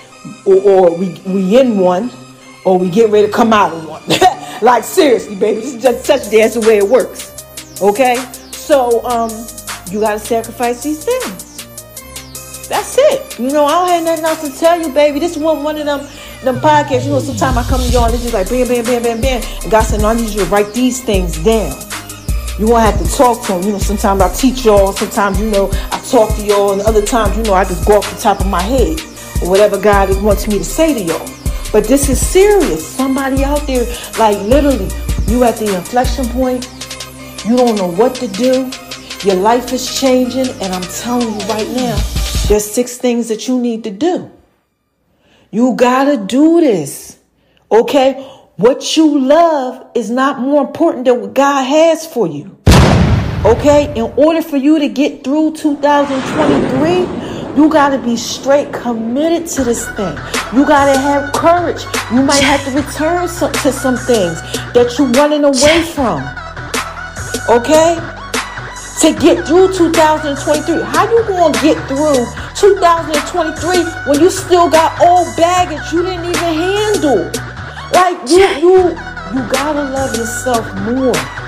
[0.45, 2.11] or, or we we in one,
[2.68, 4.03] or we get ready to come out of one.
[4.61, 7.45] like seriously, baby, this is just such that's the way it works.
[7.82, 8.18] Okay,
[8.51, 9.32] so um,
[9.89, 12.68] you gotta sacrifice these things.
[12.68, 13.39] That's it.
[13.39, 15.20] You know, I don't have nothing else to tell you, baby.
[15.20, 16.05] This one one of them
[16.43, 18.84] them podcasts, you know, sometimes I come to y'all and it's just like bam, bam,
[18.84, 19.41] bam, bam, bam.
[19.63, 21.74] And God said, no, I need you to write these things down.
[22.59, 23.63] You won't have to talk to them.
[23.63, 27.01] You know, sometimes I teach y'all, sometimes, you know, I talk to y'all, and other
[27.01, 28.99] times, you know, I just go off the top of my head
[29.41, 31.36] or whatever God wants me to say to y'all.
[31.72, 32.86] But this is serious.
[32.86, 33.86] Somebody out there,
[34.18, 34.89] like literally,
[35.28, 36.65] you at the inflection point,
[37.45, 38.72] you don't know what to do.
[39.24, 41.97] Your life is changing, and I'm telling you right now,
[42.47, 44.32] there's six things that you need to do.
[45.51, 47.20] You gotta do this.
[47.72, 48.13] Okay?
[48.55, 52.57] What you love is not more important than what God has for you.
[53.45, 53.93] Okay?
[53.95, 59.89] In order for you to get through 2023, you gotta be straight committed to this
[59.97, 60.16] thing.
[60.53, 61.84] You gotta have courage.
[62.14, 64.39] You might have to return some, to some things
[64.78, 66.22] that you're running away from.
[67.49, 67.97] Okay?
[69.01, 70.84] To get through 2023.
[70.84, 76.53] How you gonna get through 2023 when you still got old baggage you didn't even
[76.53, 77.26] handle.
[77.91, 78.78] Like you you
[79.34, 81.47] you gotta love yourself more.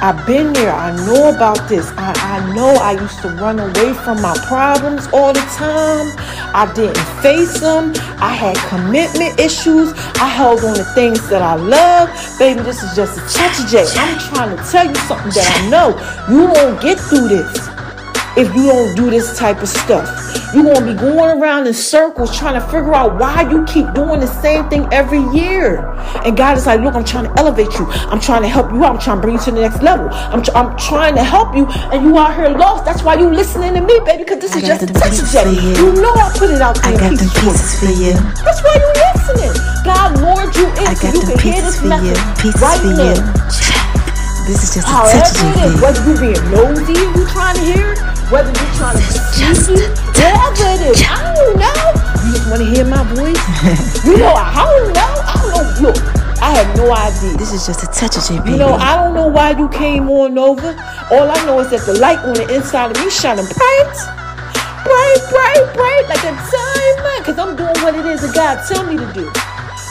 [0.00, 0.72] I've been there.
[0.72, 1.90] I know about this.
[1.96, 6.14] I, I know I used to run away from my problems all the time.
[6.54, 7.92] I didn't face them.
[8.18, 9.92] I had commitment issues.
[10.20, 12.10] I held on to things that I love.
[12.38, 13.84] Baby, this is just a touch of J.
[13.98, 15.88] I'm trying to tell you something that I know.
[16.30, 17.77] You won't get through this
[18.38, 20.06] if you don't do this type of stuff.
[20.54, 23.92] You're going to be going around in circles trying to figure out why you keep
[23.92, 25.84] doing the same thing every year.
[26.24, 27.84] And God is like, look, I'm trying to elevate you.
[28.08, 28.94] I'm trying to help you out.
[28.94, 30.08] I'm trying to bring you to the next level.
[30.12, 31.66] I'm, tr- I'm trying to help you.
[31.92, 32.84] And you out here lost.
[32.84, 35.52] That's why you listening to me, baby, because this I is just a touch of
[35.52, 35.70] you.
[35.74, 36.94] you know I put it out there.
[36.94, 38.14] I got the pieces for you.
[38.46, 39.52] That's why you listening.
[39.84, 42.52] God lured you in so you can hear this message you.
[42.62, 43.18] right for now.
[43.18, 43.48] You.
[44.48, 45.82] This is just a However touch of you.
[45.82, 50.68] Whether you being nosy, you trying to hear it, whether you're trying to sneaky, whatever
[50.76, 51.80] it is, I don't know.
[52.28, 53.40] You just want to hear my voice?
[54.04, 55.12] you know, I don't know.
[55.24, 55.88] I don't know.
[55.88, 55.96] Look,
[56.44, 57.40] I have no idea.
[57.40, 58.52] This is just a touch of baby.
[58.52, 60.76] You know, I don't know why you came on over.
[61.10, 63.96] All I know is that the light on the inside of me shining bright,
[64.84, 67.20] bright, bright, bright, like a diamond.
[67.24, 69.24] Because I'm doing what it is that God tell me to do.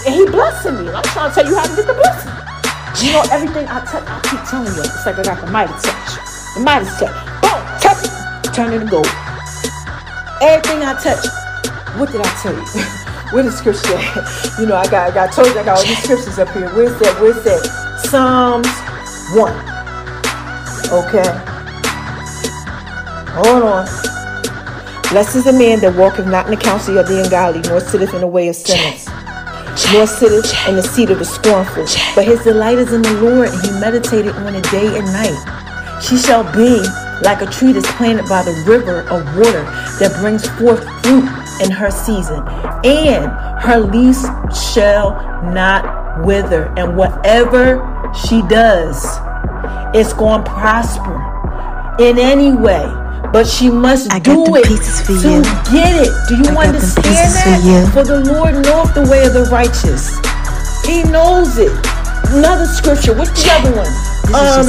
[0.05, 0.93] And he blessing me.
[0.93, 2.33] And I'm trying to tell you how to get the blessing.
[3.01, 5.73] You know, everything I touch, I keep telling you, it's like I got the mighty
[5.81, 6.21] touch.
[6.53, 7.17] The mighty touch.
[7.41, 8.16] Boom, touch it
[8.57, 9.05] turn it to gold.
[10.41, 11.29] Everything I touch,
[11.95, 12.65] what did I tell you?
[13.31, 13.93] Where the scripture
[14.59, 16.67] You know, I got, I got told you I got all these scriptures up here.
[16.73, 17.21] Where's that?
[17.21, 17.61] Where's that?
[18.09, 18.65] Psalms
[19.37, 19.53] 1.
[20.89, 21.29] Okay.
[23.37, 23.85] Hold on.
[25.11, 28.15] Blessed is the man that walketh not in the counsel of the ungodly, nor sitteth
[28.15, 29.05] in the way of sinners,
[29.93, 31.85] nor sitteth in the seat of the scornful.
[32.15, 35.66] But his delight is in the Lord, and he meditated on it day and night.
[36.01, 36.83] She shall be
[37.23, 39.63] like a tree that's planted by the river of water
[39.99, 41.25] that brings forth fruit
[41.61, 42.43] in her season,
[42.85, 43.25] and
[43.61, 44.21] her leaves
[44.73, 45.11] shall
[45.51, 46.71] not wither.
[46.77, 47.81] And whatever
[48.27, 49.03] she does,
[49.95, 51.17] it's going to prosper
[51.99, 52.85] in any way.
[53.33, 55.41] But she must I do it to you.
[55.73, 56.13] get it.
[56.29, 57.91] Do you I understand that?
[57.93, 60.15] For, for the Lord knoweth the way of the righteous.
[60.85, 61.71] He knows it.
[62.31, 63.13] Another scripture.
[63.13, 64.06] What's the other one?
[64.35, 64.65] Um,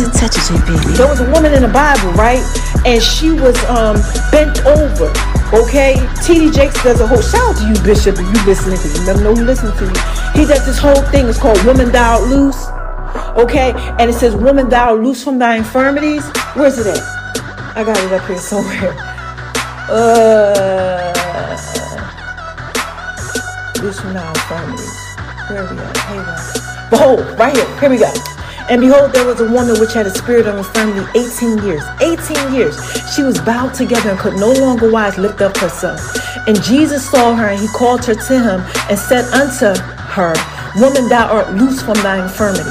[0.67, 0.95] baby.
[0.95, 2.43] There was a woman in the Bible, right?
[2.85, 3.97] And she was um,
[4.31, 5.11] bent over.
[5.53, 6.51] Okay, T.D.
[6.51, 9.17] Jakes does a whole shout out to you, Bishop, if you listening to you.
[9.17, 10.41] Me know who listening to you.
[10.41, 11.27] He does this whole thing.
[11.29, 12.69] It's called "Woman Thou Loose."
[13.37, 17.03] Okay, and it says "Woman Thou Loose from Thy Infirmities." Where's it at?
[17.77, 18.97] I got it up here somewhere.
[19.91, 21.09] Uh,
[23.83, 25.17] loose from thy infirmities.
[25.49, 25.97] Where are we at?
[25.97, 27.81] Hey, Behold, right here.
[27.81, 28.38] Here we go.
[28.71, 31.83] And behold, there was a woman which had a spirit of infirmity 18 years.
[32.03, 32.77] 18 years.
[33.15, 36.01] She was bowed together and could no longer wise lift up herself.
[36.47, 38.61] And Jesus saw her and he called her to him
[38.91, 40.35] and said unto her,
[40.77, 42.69] Woman, thou art loose from thy infirmity.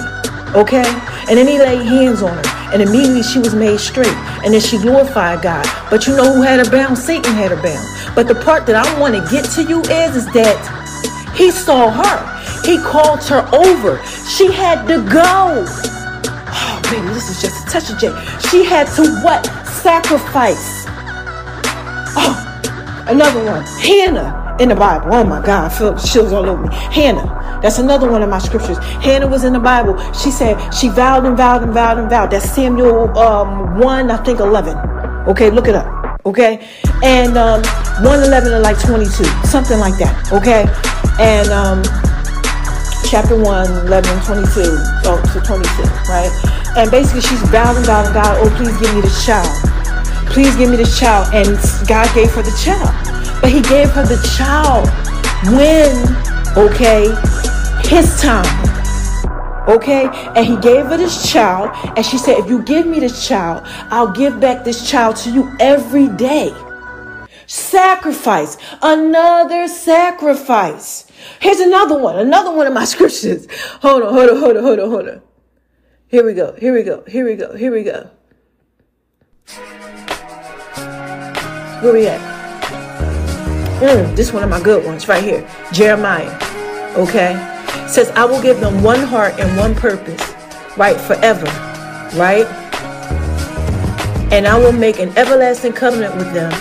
[0.53, 0.85] Okay?
[1.29, 2.43] And then he laid hands on her.
[2.71, 4.13] And immediately she was made straight.
[4.45, 5.65] And then she glorified God.
[5.89, 6.95] But you know who had her bound?
[6.95, 8.15] Satan had her bound.
[8.15, 11.89] But the part that I want to get to you is, is that he saw
[11.89, 12.36] her.
[12.65, 14.03] He called her over.
[14.05, 15.65] She had to go.
[16.49, 18.07] Oh, baby, this is just a touch of J.
[18.49, 19.45] She had to what?
[19.65, 20.85] Sacrifice.
[22.15, 23.63] Oh, another one.
[23.79, 25.13] Hannah in the Bible.
[25.13, 26.69] Oh my God, I feel chills all over me.
[26.71, 27.59] Hannah.
[27.61, 28.77] That's another one of my scriptures.
[28.77, 29.97] Hannah was in the Bible.
[30.13, 32.31] She said she vowed and vowed and vowed and vowed.
[32.31, 34.77] That's Samuel um, 1, I think 11.
[35.27, 36.21] Okay, look it up.
[36.25, 36.67] Okay.
[37.03, 37.61] And um,
[38.03, 40.31] 111 and like 22, something like that.
[40.31, 40.65] Okay.
[41.19, 41.81] And um,
[43.05, 46.31] chapter 1, 11 and 22 oh, so 22, right?
[46.77, 49.47] And basically she's and vowed and God, oh, please give me this child.
[50.29, 51.33] Please give me this child.
[51.33, 52.93] And God gave her the child.
[53.41, 54.87] But he gave her the child
[55.55, 55.95] when,
[56.57, 57.09] okay,
[57.87, 58.45] his time.
[59.67, 60.07] Okay?
[60.35, 61.71] And he gave her this child.
[61.97, 65.31] And she said, If you give me this child, I'll give back this child to
[65.31, 66.53] you every day.
[67.47, 68.57] Sacrifice.
[68.81, 71.09] Another sacrifice.
[71.39, 72.19] Here's another one.
[72.19, 73.47] Another one of my scriptures.
[73.81, 75.21] Hold on, hold on, hold on, hold on, hold on.
[76.07, 76.53] Here we go.
[76.53, 77.03] Here we go.
[77.07, 77.55] Here we go.
[77.55, 78.09] Here we go.
[81.81, 82.21] Where we at?
[83.81, 85.47] Mm, this one of my good ones right here.
[85.71, 86.33] Jeremiah.
[86.95, 87.55] Okay?
[87.87, 90.21] says, I will give them one heart and one purpose,
[90.75, 91.45] right, forever,
[92.17, 92.45] right?
[94.31, 96.51] And I will make an everlasting covenant with them,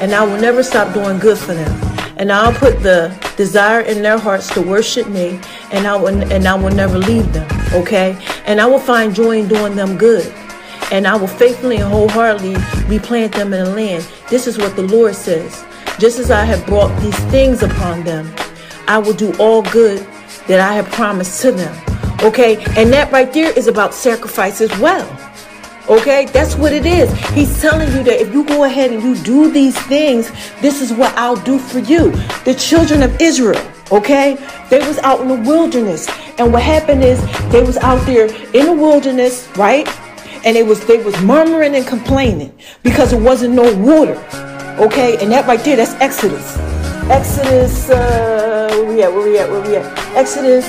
[0.00, 1.90] and I will never stop doing good for them.
[2.16, 5.40] And I'll put the desire in their hearts to worship me,
[5.72, 7.48] and I will and I will never leave them.
[7.72, 8.18] Okay?
[8.44, 10.26] And I will find joy in doing them good.
[10.90, 12.56] And I will faithfully and wholeheartedly
[12.88, 14.06] replant them in the land.
[14.28, 15.64] This is what the Lord says.
[15.98, 18.34] Just as I have brought these things upon them,
[18.88, 20.00] I will do all good
[20.48, 21.74] that I have promised to them.
[22.22, 22.56] Okay?
[22.76, 25.06] And that right there is about sacrifice as well.
[25.90, 26.26] Okay?
[26.26, 27.12] That's what it is.
[27.30, 30.30] He's telling you that if you go ahead and you do these things,
[30.60, 32.12] this is what I'll do for you.
[32.44, 33.60] The children of Israel,
[33.90, 34.38] okay?
[34.70, 36.08] They was out in the wilderness.
[36.38, 37.20] And what happened is
[37.50, 39.86] they was out there in the wilderness, right?
[40.46, 44.16] And it was they was murmuring and complaining because there wasn't no water.
[44.78, 45.18] Okay?
[45.20, 46.56] And that right there, that's Exodus.
[47.10, 49.12] Exodus uh where we at?
[49.12, 49.50] Where we at?
[49.50, 50.16] Where we at?
[50.16, 50.66] Exodus.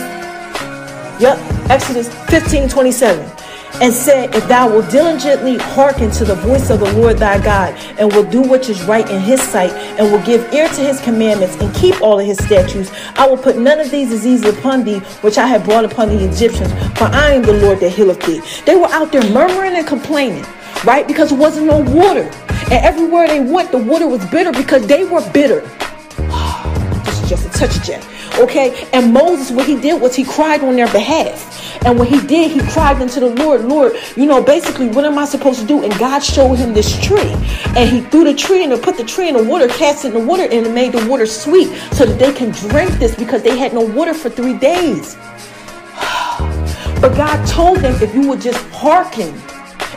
[1.21, 1.37] Yep,
[1.69, 3.40] Exodus 15 27.
[3.79, 7.73] And said, If thou wilt diligently hearken to the voice of the Lord thy God,
[7.97, 10.99] and will do what is right in his sight, and will give ear to his
[11.01, 14.83] commandments, and keep all of his statutes, I will put none of these diseases upon
[14.83, 18.21] thee, which I have brought upon the Egyptians, for I am the Lord that healeth
[18.25, 18.41] thee.
[18.65, 20.45] They were out there murmuring and complaining,
[20.83, 21.07] right?
[21.07, 22.29] Because there wasn't no water.
[22.71, 25.61] And everywhere they went, the water was bitter because they were bitter
[27.03, 28.10] this is just a touch of J.
[28.39, 28.87] Okay?
[28.93, 31.61] And Moses, what he did was he cried on their behalf.
[31.85, 35.17] And when he did, he cried unto the Lord, Lord, you know, basically, what am
[35.17, 35.83] I supposed to do?
[35.83, 37.33] And God showed him this tree.
[37.75, 40.13] And he threw the tree and put the tree in the water, cast it in
[40.13, 43.57] the water, and made the water sweet so that they can drink this because they
[43.57, 45.15] had no water for three days.
[47.01, 49.33] But God told them if you would just hearken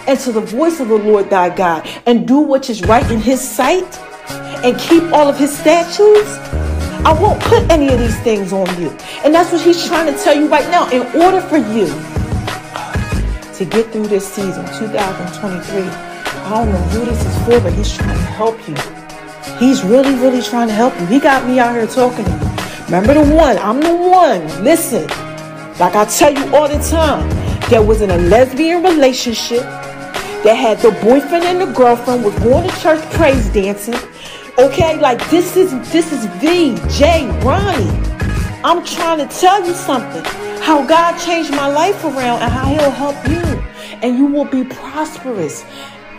[0.07, 3.21] and to the voice of the Lord thy God and do what is right in
[3.21, 3.99] his sight
[4.65, 6.39] and keep all of his statutes,
[7.05, 8.89] I won't put any of these things on you.
[9.25, 10.89] And that's what he's trying to tell you right now.
[10.89, 11.87] In order for you
[13.53, 17.95] to get through this season, 2023, I don't know who this is for, but he's
[17.95, 18.75] trying to help you.
[19.59, 21.05] He's really, really trying to help you.
[21.05, 22.85] He got me out here talking to you.
[22.87, 23.59] Remember the one?
[23.59, 24.65] I'm the one.
[24.65, 25.07] Listen,
[25.79, 27.29] like I tell you all the time,
[27.69, 32.69] there was in a lesbian relationship that had the boyfriend and the girlfriend was going
[32.69, 33.95] to church praise dancing
[34.57, 37.91] Okay, like this is this is V J Ronnie.
[38.63, 40.23] I'm trying to tell you something.
[40.63, 43.43] How God changed my life around and how He'll help you,
[44.01, 45.65] and you will be prosperous.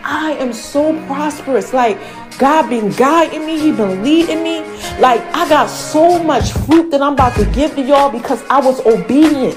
[0.04, 1.72] I am so prosperous.
[1.72, 1.98] Like
[2.36, 4.60] God been guiding me, He been leading me.
[5.00, 8.60] Like I got so much fruit that I'm about to give to y'all because I
[8.60, 9.56] was obedient.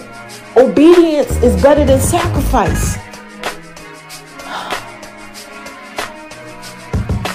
[0.56, 2.98] Obedience is better than sacrifice.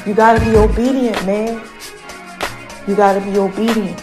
[0.07, 1.63] You got to be obedient, man.
[2.87, 3.99] You got to be obedient.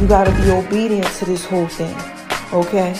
[0.00, 1.94] You got to be obedient to this whole thing.
[2.54, 2.96] Okay?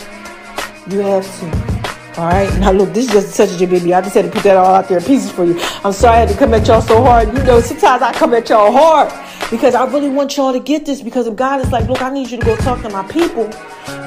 [0.90, 2.20] You have to.
[2.20, 2.52] All right.
[2.58, 3.94] Now look, this is just such a baby.
[3.94, 5.58] I just had to put that all out there in pieces for you.
[5.82, 7.28] I'm sorry I had to come at y'all so hard.
[7.28, 9.10] You know, sometimes I come at y'all hard
[9.50, 11.00] because I really want y'all to get this.
[11.00, 13.44] Because if God is like, look, I need you to go talk to my people,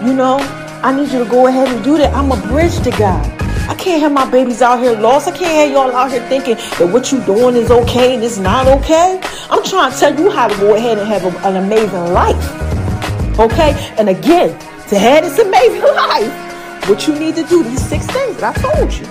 [0.06, 0.38] you know,
[0.84, 2.14] I need you to go ahead and do that.
[2.14, 3.41] I'm a bridge to God.
[3.72, 5.30] I can't have my babies out here lost.
[5.30, 8.38] I can't have y'all out here thinking that what you doing is okay and it's
[8.38, 9.18] not okay.
[9.50, 13.40] I'm trying to tell you how to go ahead and have a, an amazing life.
[13.40, 13.72] Okay?
[13.98, 14.50] And again,
[14.90, 18.62] to have this amazing life, what you need to do, these six things that I
[18.62, 19.06] told you.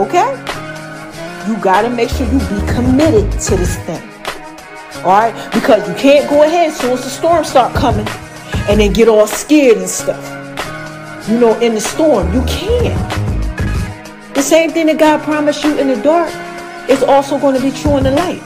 [0.00, 0.30] Okay?
[1.50, 4.08] You got to make sure you be committed to this thing.
[5.02, 5.34] All right?
[5.52, 8.06] Because you can't go ahead as soon as the storm start coming
[8.70, 10.22] and then get all scared and stuff.
[11.28, 13.27] You know, in the storm, you can't.
[14.38, 16.30] The same thing that God promised you in the dark
[16.88, 18.40] is also going to be true in the light.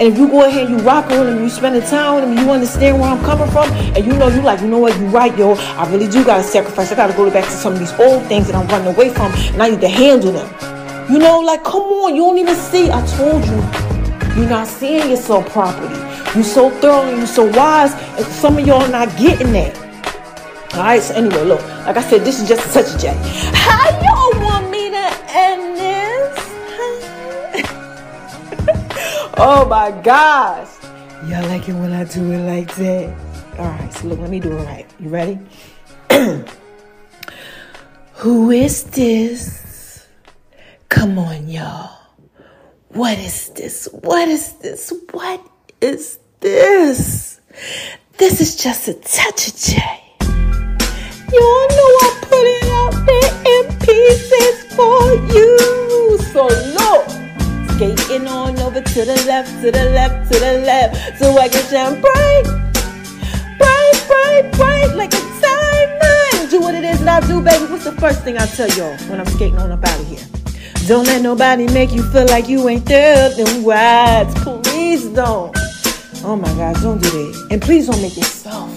[0.00, 2.24] And if you go ahead and you rock on him, you spend the time with
[2.24, 4.98] him, you understand where I'm coming from, and you know you like, you know what,
[4.98, 6.90] you right, yo, I really do gotta sacrifice.
[6.90, 9.30] I gotta go back to some of these old things that I'm running away from,
[9.52, 11.12] and I need to handle them.
[11.12, 12.90] You know, like, come on, you don't even see.
[12.90, 15.94] I told you, you're not seeing yourself properly.
[16.34, 19.76] You're so thorough, and you're so wise, and some of y'all not getting that.
[20.72, 24.06] All right, so anyway, look, like I said, this is just a touch of J.
[29.40, 30.68] oh my gosh.
[31.26, 33.58] Y'all like it when I do it like that?
[33.58, 34.86] All right, so look, let me do it right.
[34.98, 35.38] You ready?
[38.14, 40.06] Who is this?
[40.90, 41.96] Come on, y'all.
[42.88, 43.88] What is this?
[43.92, 44.92] What is this?
[45.12, 45.40] What
[45.80, 47.40] is this?
[48.18, 49.80] This is just a touch of J.
[51.32, 56.18] Y'all know I put it out there in pieces for you.
[56.32, 57.29] So look,
[57.80, 61.64] skating on over to the left, to the left, to the left, so I can
[61.70, 62.44] shine bright,
[63.56, 66.50] bright, bright, bright like a diamond.
[66.50, 67.64] Do what it is that I do, baby.
[67.72, 70.20] What's the first thing I tell y'all when I'm skating on up out of here?
[70.86, 73.30] Don't let nobody make you feel like you ain't there.
[73.30, 74.28] Then what?
[74.62, 75.56] Please don't.
[76.22, 77.48] Oh my gosh, don't do that.
[77.50, 78.76] And please don't make yourself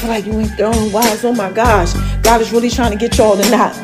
[0.00, 1.26] feel like you ain't throwing wise.
[1.26, 3.74] Oh my gosh, God is really trying to get y'all to not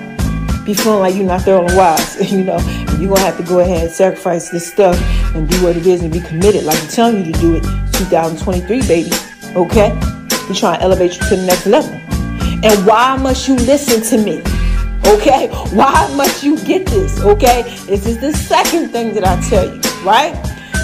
[0.64, 2.32] be feeling like you're not throwing wise.
[2.32, 2.58] you know,
[3.00, 5.00] you're gonna have to go ahead and sacrifice this stuff
[5.34, 7.62] and do what it is and be committed, like I'm telling you to do it.
[7.94, 9.10] 2023, baby.
[9.56, 9.92] Okay,
[10.48, 11.90] we're trying to elevate you to the next level.
[12.62, 14.40] And why must you listen to me?
[15.06, 17.18] Okay, why must you get this?
[17.20, 20.34] Okay, this is the second thing that I tell you, right?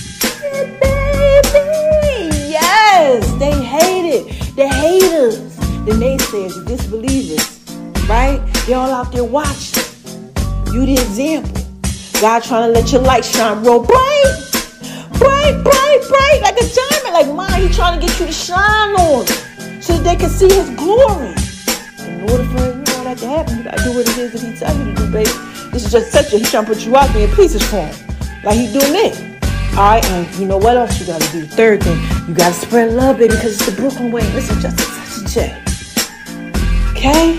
[0.55, 2.37] it, baby.
[2.49, 4.45] Yes, they hate it.
[4.57, 5.54] Haters,
[5.85, 7.61] the naysayers, the disbelievers,
[8.09, 8.41] right?
[8.67, 9.85] They're all out there watching.
[10.73, 11.63] You the example.
[12.21, 14.25] God trying to let your light shine real bright.
[15.19, 17.63] Bright, bright, bright, like a diamond, like mine.
[17.63, 19.27] He trying to get you to shine on
[19.83, 21.35] so that they can see his glory.
[22.09, 24.41] In order for you know that to happen, you gotta do what it is that
[24.41, 25.31] he tell you to do, baby.
[25.71, 27.85] This is just such a he trying to put you out there in pieces for
[27.85, 27.95] him.
[28.43, 29.39] Like he doing me.
[29.73, 31.45] All right, and you know what else you gotta do?
[31.45, 34.23] Third thing, you gotta spread love, baby, because it's the Brooklyn way.
[34.33, 35.64] Listen, just such a J.
[37.05, 37.39] Okay?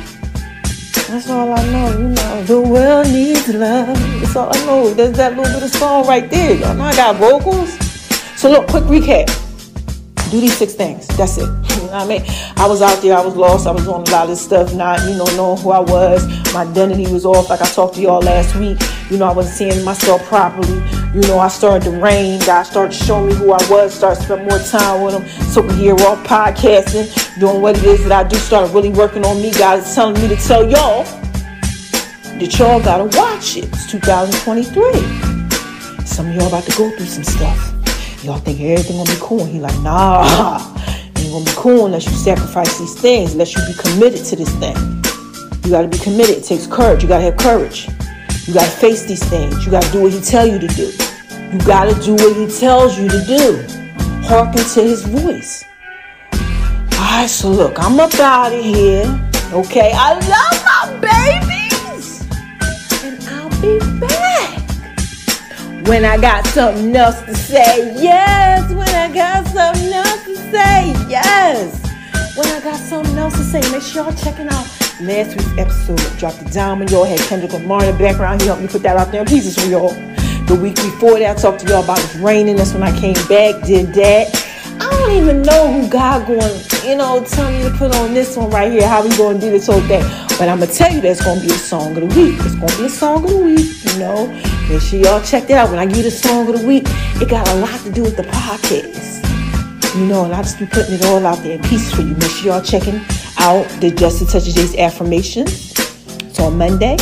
[1.09, 1.97] That's all I know.
[1.97, 3.97] You know, the world needs love.
[4.21, 4.93] That's all I know.
[4.93, 6.53] There's that little bit of song right there.
[6.53, 7.73] Y'all know I got vocals.
[8.39, 9.44] So look, quick recap.
[10.31, 11.07] Do these six things.
[11.17, 11.49] That's it.
[11.75, 12.23] You know what I mean?
[12.57, 14.99] I was out there, I was lost, I was doing a lot of stuff, not,
[15.09, 16.25] you know, knowing who I was.
[16.53, 18.79] My identity was off, like I talked to y'all last week.
[19.11, 20.75] You know, I wasn't seeing myself properly.
[21.13, 22.39] You know, I started to rain.
[22.45, 25.27] God started to show me who I was, started to spend more time with him.
[25.51, 29.25] So we here all podcasting, doing what it is that I do, started really working
[29.25, 29.51] on me.
[29.51, 33.65] God is telling me to tell y'all that y'all gotta watch it.
[33.65, 36.05] It's 2023.
[36.05, 37.74] Some of y'all about to go through some stuff.
[38.25, 39.45] Y'all think everything gonna be cool.
[39.45, 40.23] he like, nah,
[41.15, 44.49] ain't gonna be cool unless you sacrifice these things, unless you be committed to this
[44.55, 44.75] thing.
[45.63, 46.39] You gotta be committed.
[46.39, 47.03] It takes courage.
[47.03, 47.87] You gotta have courage.
[48.47, 49.63] You gotta face these things.
[49.63, 50.91] You gotta do what he tell you to do.
[51.53, 53.63] You gotta do what he tells you to do.
[54.25, 55.63] Hearken to his voice.
[56.95, 59.05] Alright, so look, I'm up out of here.
[59.53, 62.25] Okay, I love my babies.
[63.03, 64.64] And I'll be back.
[65.87, 68.67] When I got something else to say, yes.
[68.73, 71.79] When I got something else to say, yes.
[72.35, 74.65] When I got something else to say, make sure y'all checking out
[74.99, 76.17] last week's episode.
[76.17, 78.41] Drop the when y'all had Kendrick Lamar in the background.
[78.41, 79.93] He helped me put that out there in pieces for y'all.
[80.47, 82.55] The week before that, I talked to y'all about it's raining.
[82.55, 84.44] That's when I came back, did that.
[84.79, 88.35] I don't even know who God going, you know, tell me to put on this
[88.35, 90.03] one right here, how we going to do this whole thing.
[90.37, 92.35] But I'm going to tell you that's going to be a song of the week.
[92.39, 94.27] It's going to be a song of the week, you know.
[94.69, 95.69] Make sure y'all check that out.
[95.69, 96.83] When I give you the song of the week,
[97.21, 99.23] it got a lot to do with the podcast.
[99.95, 102.15] You know, and I just be putting it all out there in pieces for you.
[102.15, 102.99] Make sure y'all checking
[103.39, 105.71] out the Just a Touch of J's affirmations.
[105.71, 106.97] It's on Monday.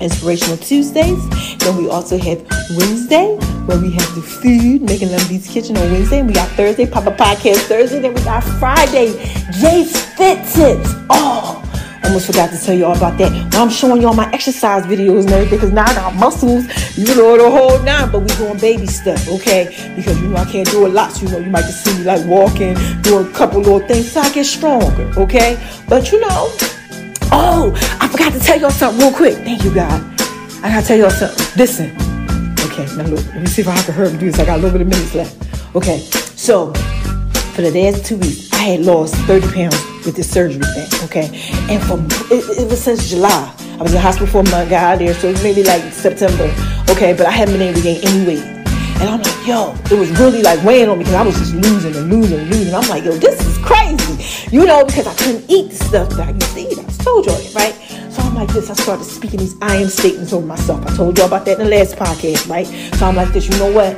[0.00, 1.28] Inspirational Tuesdays.
[1.58, 2.40] Then we also have
[2.76, 3.36] Wednesday,
[3.66, 6.20] where we have the food, making V's Kitchen on Wednesday.
[6.20, 8.00] And we got Thursday, Papa Podcast Thursday.
[8.00, 9.12] Then we got Friday,
[9.60, 10.94] Jay's Fit Tips.
[11.10, 11.60] Oh,
[12.04, 13.30] almost forgot to tell you all about that.
[13.52, 16.64] Now I'm showing y'all my exercise videos and everything because now I got muscles,
[16.96, 19.92] you know, the whole nine, but we doing baby stuff, okay?
[19.94, 21.96] Because you know I can't do a lot, so you know, you might just see
[21.96, 25.56] me like walking, do a couple little things so I get stronger, okay?
[25.88, 26.52] But you know,
[27.32, 29.36] Oh, I forgot to tell y'all something real quick.
[29.36, 30.02] Thank you, God.
[30.62, 31.46] I gotta tell y'all something.
[31.56, 31.90] Listen.
[32.70, 34.38] Okay, now look, let me see if I can hurry to do this.
[34.38, 35.74] I got a little bit of minutes left.
[35.74, 36.00] Okay,
[36.36, 36.72] so
[37.54, 41.28] for the last two weeks, I had lost 30 pounds with this surgery thing, okay?
[41.68, 41.98] And for
[42.34, 43.54] it, it was since July.
[43.78, 46.52] I was in the hospital for a month, got out there, so maybe like September,
[46.90, 47.12] okay?
[47.12, 48.44] But I haven't been able to gain any weight.
[49.00, 51.54] And I'm like, yo, it was really like weighing on me because I was just
[51.54, 52.74] losing and losing and losing.
[52.74, 53.56] I'm like, yo, this is
[53.96, 54.56] crazy.
[54.56, 56.78] You know, because I couldn't eat the stuff that I used to eat.
[56.78, 57.74] I told you right?
[58.10, 58.70] So I'm like this.
[58.70, 60.86] I started speaking these I am statements over myself.
[60.86, 62.66] I told you about that in the last podcast, right?
[62.96, 63.96] So I'm like this, you know what?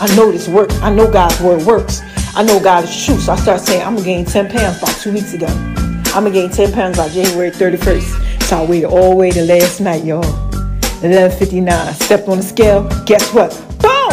[0.00, 0.74] I know this works.
[0.80, 2.02] I know God's word works.
[2.34, 3.18] I know God is true.
[3.18, 5.46] So I started saying, I'm gonna gain 10 pounds about two weeks ago.
[5.48, 8.42] I'm gonna gain 10 pounds by January 31st.
[8.42, 10.22] So I waited all the way to last night, y'all.
[11.02, 11.94] 11.59.
[11.94, 12.88] Stepped on the scale.
[13.04, 13.52] Guess what?
[13.80, 14.10] Boom!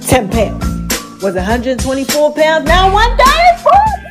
[0.00, 1.22] 10 pounds.
[1.22, 4.07] Was 124 pounds, now 134.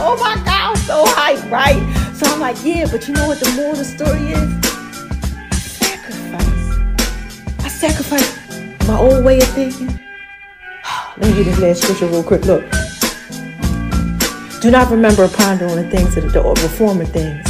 [0.00, 1.82] Oh my God, I'm so hyped, right?
[2.14, 4.48] So I'm like, yeah, but you know what the moral of the story is?
[5.60, 7.64] Sacrifice.
[7.64, 8.38] I sacrificed
[8.86, 9.88] my old way of thinking.
[11.16, 12.44] Let me get this last scripture real quick.
[12.44, 12.64] Look.
[14.60, 17.46] Do not remember or ponder on the things that are the former things.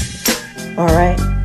[0.77, 1.38] All right?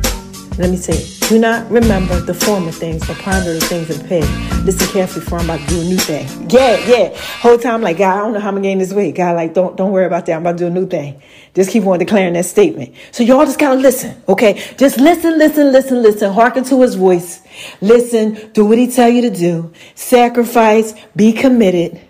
[0.56, 1.28] Let me say.
[1.28, 4.64] Do not remember the former things, but ponder the things of the past.
[4.64, 6.28] Listen carefully, for I'm about to do a new thing.
[6.48, 7.16] Yeah, yeah.
[7.40, 9.16] Whole time, like God, I don't know how I'm gonna gain this weight.
[9.16, 10.34] God, like, don't don't worry about that.
[10.34, 11.20] I'm about to do a new thing.
[11.54, 12.94] Just keep on declaring that statement.
[13.10, 14.62] So y'all just gotta listen, okay?
[14.76, 16.32] Just listen, listen, listen, listen.
[16.32, 17.42] Hearken to His voice.
[17.80, 18.38] Listen.
[18.52, 19.72] Do what He tell you to do.
[19.96, 20.94] Sacrifice.
[21.16, 22.00] Be committed.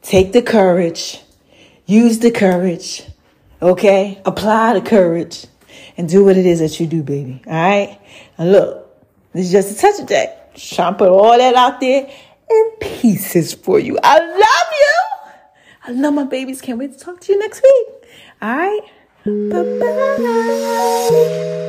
[0.00, 1.20] Take the courage.
[1.84, 3.02] Use the courage.
[3.60, 4.22] Okay?
[4.24, 5.46] Apply the courage
[5.96, 7.42] and do what it is that you do, baby.
[7.46, 8.00] All right?
[8.38, 8.88] And look,
[9.32, 10.56] this is just a touch of that.
[10.56, 12.10] Trying to put all that out there
[12.50, 13.98] in pieces for you.
[14.02, 14.92] I love you.
[15.84, 16.60] I love my babies.
[16.60, 17.86] Can't wait to talk to you next week.
[18.40, 18.80] All right?
[19.24, 19.62] Bye
[21.48, 21.68] bye.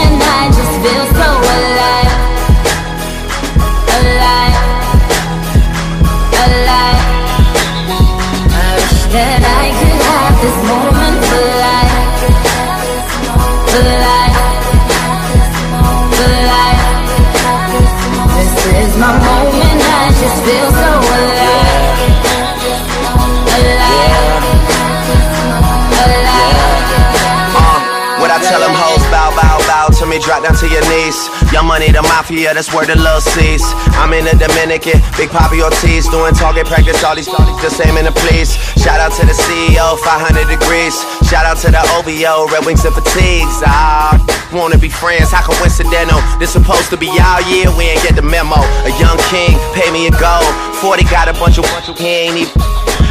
[30.31, 31.27] drop down to your knees.
[31.51, 33.59] Young money, the mafia, that's where the love sees.
[33.99, 38.07] I'm in the Dominican, Big Poppy Ortiz, doing target practice, all these the same in
[38.07, 38.55] the police.
[38.79, 40.95] Shout out to the CEO, 500 degrees.
[41.27, 43.59] Shout out to the OVO, Red Wings and Fatigues.
[43.67, 44.15] Ah,
[44.55, 46.23] wanna be friends, how coincidental?
[46.39, 48.63] This supposed to be our year, we ain't get the memo.
[48.87, 50.47] A young king, pay me a gold.
[50.79, 52.55] 40 got a bunch of, bunch of, he ain't even.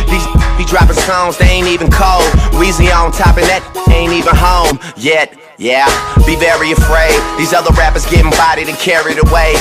[0.08, 0.24] These
[0.56, 2.24] be dropping songs, they ain't even cold.
[2.56, 3.60] Weezy on top and that
[3.92, 5.49] ain't even home yet.
[5.60, 5.84] Yeah,
[6.24, 7.12] be very afraid.
[7.36, 9.52] These other rappers getting bodied and carried away.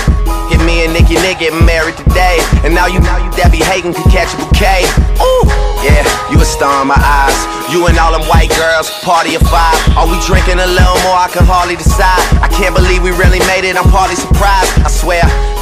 [0.48, 2.40] Give me and Nicki Nick getting married today.
[2.64, 4.88] And now you, now you that be hating can catch a bouquet.
[5.20, 5.44] Ooh,
[5.84, 7.36] yeah, you a star in my eyes.
[7.68, 9.76] You and all them white girls, party of five.
[10.00, 11.20] Are we drinking a little more?
[11.20, 12.24] I can hardly decide.
[12.40, 13.76] I can't believe we really made it.
[13.76, 14.72] I'm partly surprised.
[14.80, 15.59] I swear.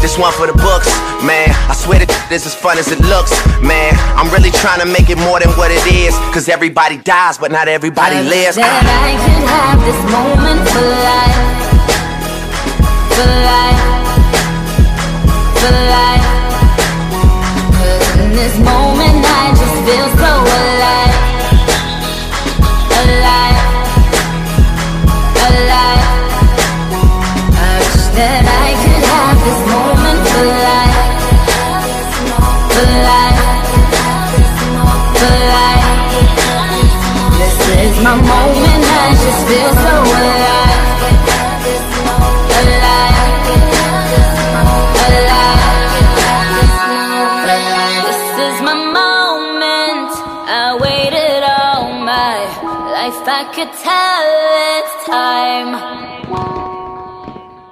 [0.00, 0.88] This one for the books,
[1.26, 1.50] man.
[1.66, 3.92] I swear that this is fun as it looks, man.
[4.14, 6.14] I'm really trying to make it more than what it is.
[6.32, 8.56] Cause everybody dies, but not everybody I lives.
[8.56, 11.38] That I could have this moment for life.
[13.10, 13.82] For life.
[15.58, 16.26] For life.
[17.74, 20.17] Cause in this moment I just feel
[38.02, 40.82] my moment, I just feel so alive,
[42.60, 43.48] alive,
[45.06, 45.66] alive.
[48.06, 50.10] This is my moment.
[50.46, 52.38] I waited all my
[52.94, 53.18] life.
[53.26, 54.26] I could tell
[54.70, 55.72] it's time.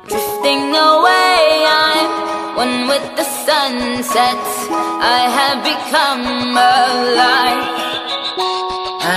[0.09, 1.39] Drifting away,
[1.70, 2.11] I'm
[2.57, 4.45] one with the sunset,
[5.16, 7.86] I have become alive.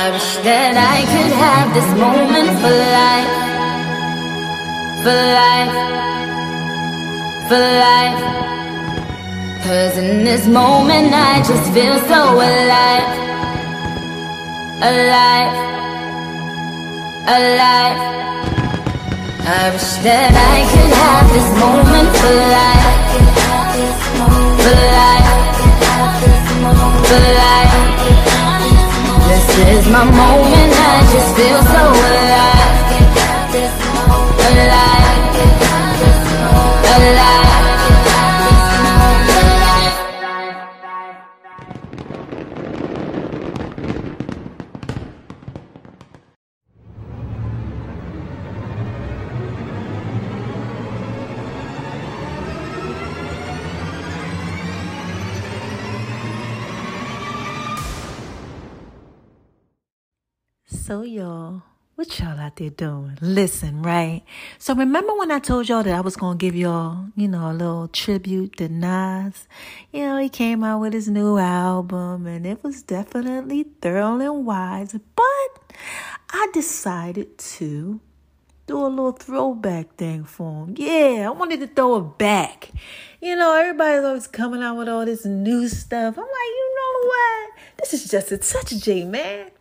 [0.09, 3.33] I wish that I could have this moment for life,
[5.05, 5.75] for life,
[7.47, 8.21] for life.
[9.65, 13.09] Cause in this moment I just feel so alive,
[14.81, 15.53] alive,
[17.37, 18.01] alive.
[19.45, 22.97] I wish that I could have this moment for life
[24.57, 25.29] for life,
[27.05, 27.78] for life.
[29.55, 32.89] This is my moment, I just feel so alive,
[34.47, 34.88] alive,
[60.89, 61.61] So, y'all,
[61.93, 63.15] what y'all out there doing?
[63.21, 64.23] Listen, right?
[64.57, 67.51] So, remember when I told y'all that I was going to give y'all, you know,
[67.51, 69.47] a little tribute to Nas?
[69.93, 74.47] You know, he came out with his new album and it was definitely thorough and
[74.47, 75.75] wise, but
[76.31, 78.01] I decided to
[78.65, 80.73] do a little throwback thing for him.
[80.75, 82.71] Yeah, I wanted to throw it back.
[83.21, 86.17] You know, everybody's always coming out with all this new stuff.
[86.17, 87.51] I'm like, you know what?
[87.77, 89.51] This is just a touch J, man.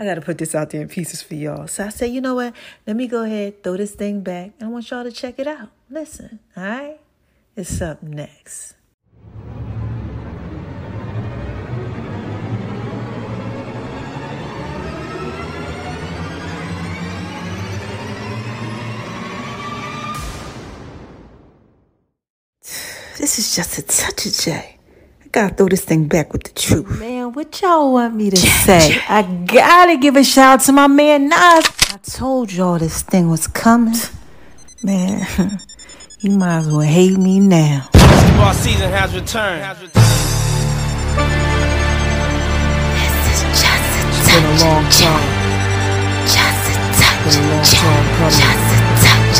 [0.00, 1.66] I got to put this out there in pieces for y'all.
[1.66, 2.54] So I said, you know what?
[2.86, 4.52] Let me go ahead, throw this thing back.
[4.58, 5.68] and I want y'all to check it out.
[5.90, 6.98] Listen, all right?
[7.54, 8.76] It's up next.
[23.18, 24.79] This is just a touch of J.
[25.32, 26.98] Gotta throw this thing back with the truth.
[26.98, 29.00] Man, what y'all want me to say?
[29.08, 31.36] I gotta give a shout out to my man Nas.
[31.36, 33.94] I told y'all this thing was coming.
[34.82, 35.24] Man,
[36.18, 37.88] you might as well hate me now.
[37.92, 39.62] Basketball season has returned.
[39.62, 39.86] This
[43.30, 45.30] is just a It's been a long time.
[46.26, 48.34] Just a touch Been a long time coming.
[48.34, 49.38] Just a touch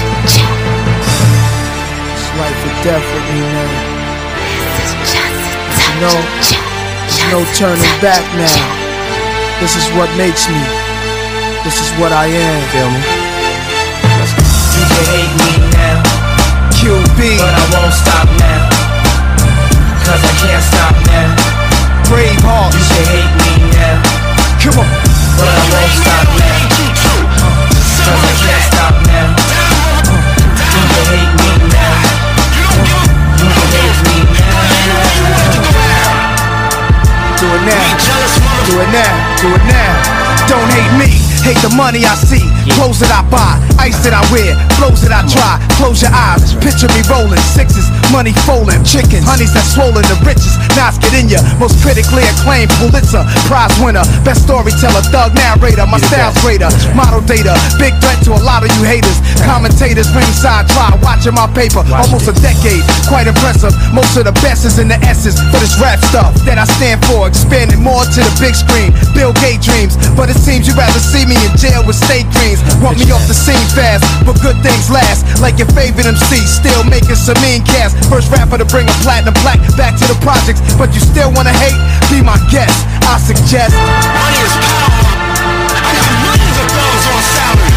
[2.14, 3.89] It's life or death with me now.
[6.00, 8.56] This is just a You know, there's no turning back now.
[9.60, 10.60] This is what makes me.
[11.64, 12.56] This is what I am.
[12.72, 13.02] Feel me?
[14.80, 16.00] You can hate me now,
[16.72, 18.64] QB, but I won't stop now.
[20.08, 21.28] Cause I can't stop now.
[22.08, 22.80] Brave You Hearts.
[22.80, 24.00] can hate me now,
[24.64, 24.88] Come on.
[25.36, 26.58] but I won't stop now.
[27.36, 27.68] Uh,
[28.08, 28.59] Cause I can't
[38.66, 39.36] Do it now.
[39.40, 40.20] Do it now.
[40.46, 41.19] Don't hate me,
[41.58, 42.44] the money I see.
[42.78, 45.58] Clothes that I buy, ice that I wear, flows that I try.
[45.80, 50.60] Close your eyes, picture me rolling sixes, money folding, chickens, honeys that swollen the richest.
[50.76, 55.86] Nas get in ya, most critically acclaimed Pulitzer Prize winner, best storyteller, thug narrator.
[55.88, 59.18] My style's greater, model data, big threat to a lot of you haters.
[59.42, 63.72] Commentators ringside try watching my paper, almost a decade, quite impressive.
[63.90, 67.00] Most of the best is in the essence for this rap stuff that I stand
[67.08, 68.92] for, expanding more to the big screen.
[69.16, 72.60] Bill Gates dreams, but it seems you rather see me in jail with state dreams.
[72.80, 75.24] Want me off the scene fast, but good things last.
[75.40, 77.96] Like your favorite MC, still making some mean cast.
[78.08, 81.54] First rapper to bring a platinum plaque back to the projects, but you still wanna
[81.56, 81.78] hate?
[82.12, 82.74] Be my guest.
[83.08, 83.74] I suggest.
[83.74, 84.92] Money is power.
[85.80, 87.74] I got millions of dollars on salary.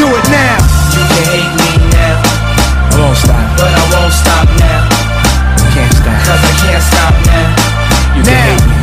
[0.00, 0.56] Do it now.
[0.96, 3.44] You can hate me now, I won't stop.
[3.60, 4.80] but I won't stop now.
[5.72, 6.16] Can't stop.
[6.24, 7.46] Cause I can't stop now.
[8.16, 8.56] You can Now.
[8.56, 8.75] hate me.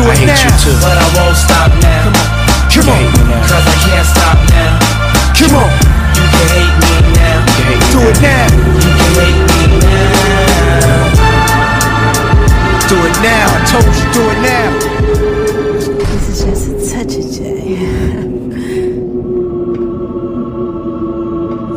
[0.00, 0.40] Do I hate now.
[0.40, 0.72] you too.
[0.80, 2.08] but I won't stop now.
[2.72, 2.96] Come You on.
[2.96, 3.44] hate me now.
[3.52, 4.80] Cause I can't stop now.
[5.36, 5.68] Come on.
[6.16, 7.36] You can hate me now.
[7.44, 8.08] You can hate Do now.
[8.08, 8.48] it now.
[8.80, 11.04] You can hate me now.
[12.88, 13.44] Do it now.
[13.52, 14.68] I told you, do it now.
[16.08, 17.38] This is just a touch of J.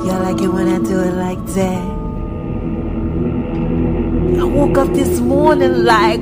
[0.08, 1.84] Y'all like it when I do it like that?
[4.40, 6.22] I woke up this morning like,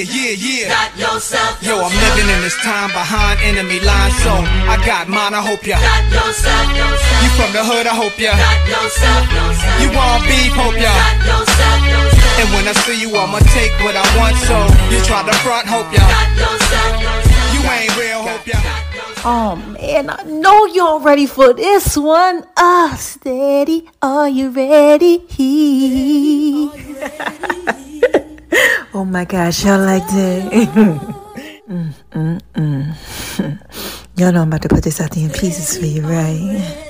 [0.00, 0.68] Yeah, yeah, yeah.
[0.72, 4.32] got yourself, Yo, I'm living in this time behind enemy lines, so
[4.64, 5.34] I got mine.
[5.36, 5.76] I hope ya.
[5.76, 7.84] got yourself, yourself, You from the hood?
[7.84, 8.32] I hope ya.
[8.32, 10.56] got yourself, yourself, You want beef?
[10.56, 10.88] Hope ya.
[10.88, 14.40] got yourself, yourself, And when I see you, I'ma take what I want.
[14.48, 14.56] So
[14.88, 16.00] you try to front, hope ya.
[16.00, 17.52] got yourself, yourself.
[17.52, 18.56] You ain't real, hope ya.
[19.28, 22.46] oh man, I know y'all ready for this one.
[22.56, 25.28] Ah, steady, are you ready?
[29.00, 30.52] oh my gosh, y'all like that?
[31.70, 33.58] mm, mm, mm.
[34.16, 36.86] y'all know I'm about to put this out there in pieces for you, right?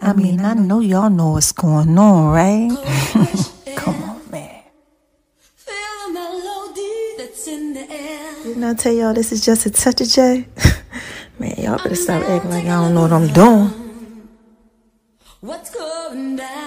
[0.00, 2.70] I mean, I know y'all know what's going on, right?
[3.76, 4.62] Come on, man.
[8.42, 10.46] Didn't I tell y'all this is just a touch of J?
[11.38, 13.86] man, y'all better stop acting like I don't know what I'm doing.
[15.40, 16.65] What's going down?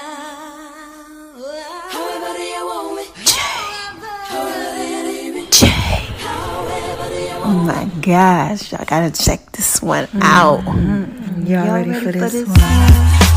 [7.49, 10.59] Oh my gosh, y'all gotta check this one out.
[10.59, 11.47] Mm-hmm.
[11.47, 12.55] Y'all, ready, for this, one?
[12.55, 13.28] It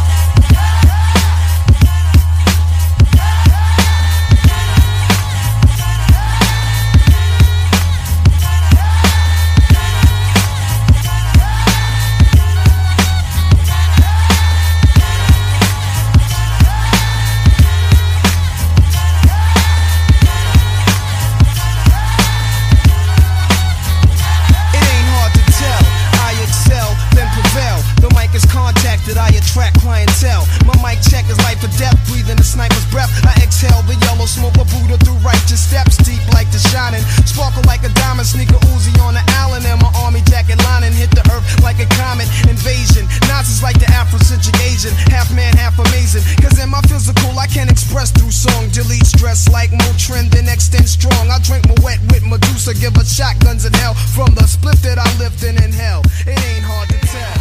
[36.73, 37.05] shining.
[37.29, 41.13] Sparkle like a diamond, sneaker Uzi on the Allen, and my army jacket lining hit
[41.13, 43.05] the earth like a comet invasion.
[43.29, 46.25] Nazis like the Afrocentric Asian, half man, half amazing.
[46.41, 48.73] Cause in my physical, I can express through song.
[48.73, 51.29] Delete stress like Motrin, then extend strong.
[51.29, 53.95] I drink my wet with Medusa, give her shotguns in hell.
[54.17, 57.37] From the split that I lift in in hell, it ain't hard to tell.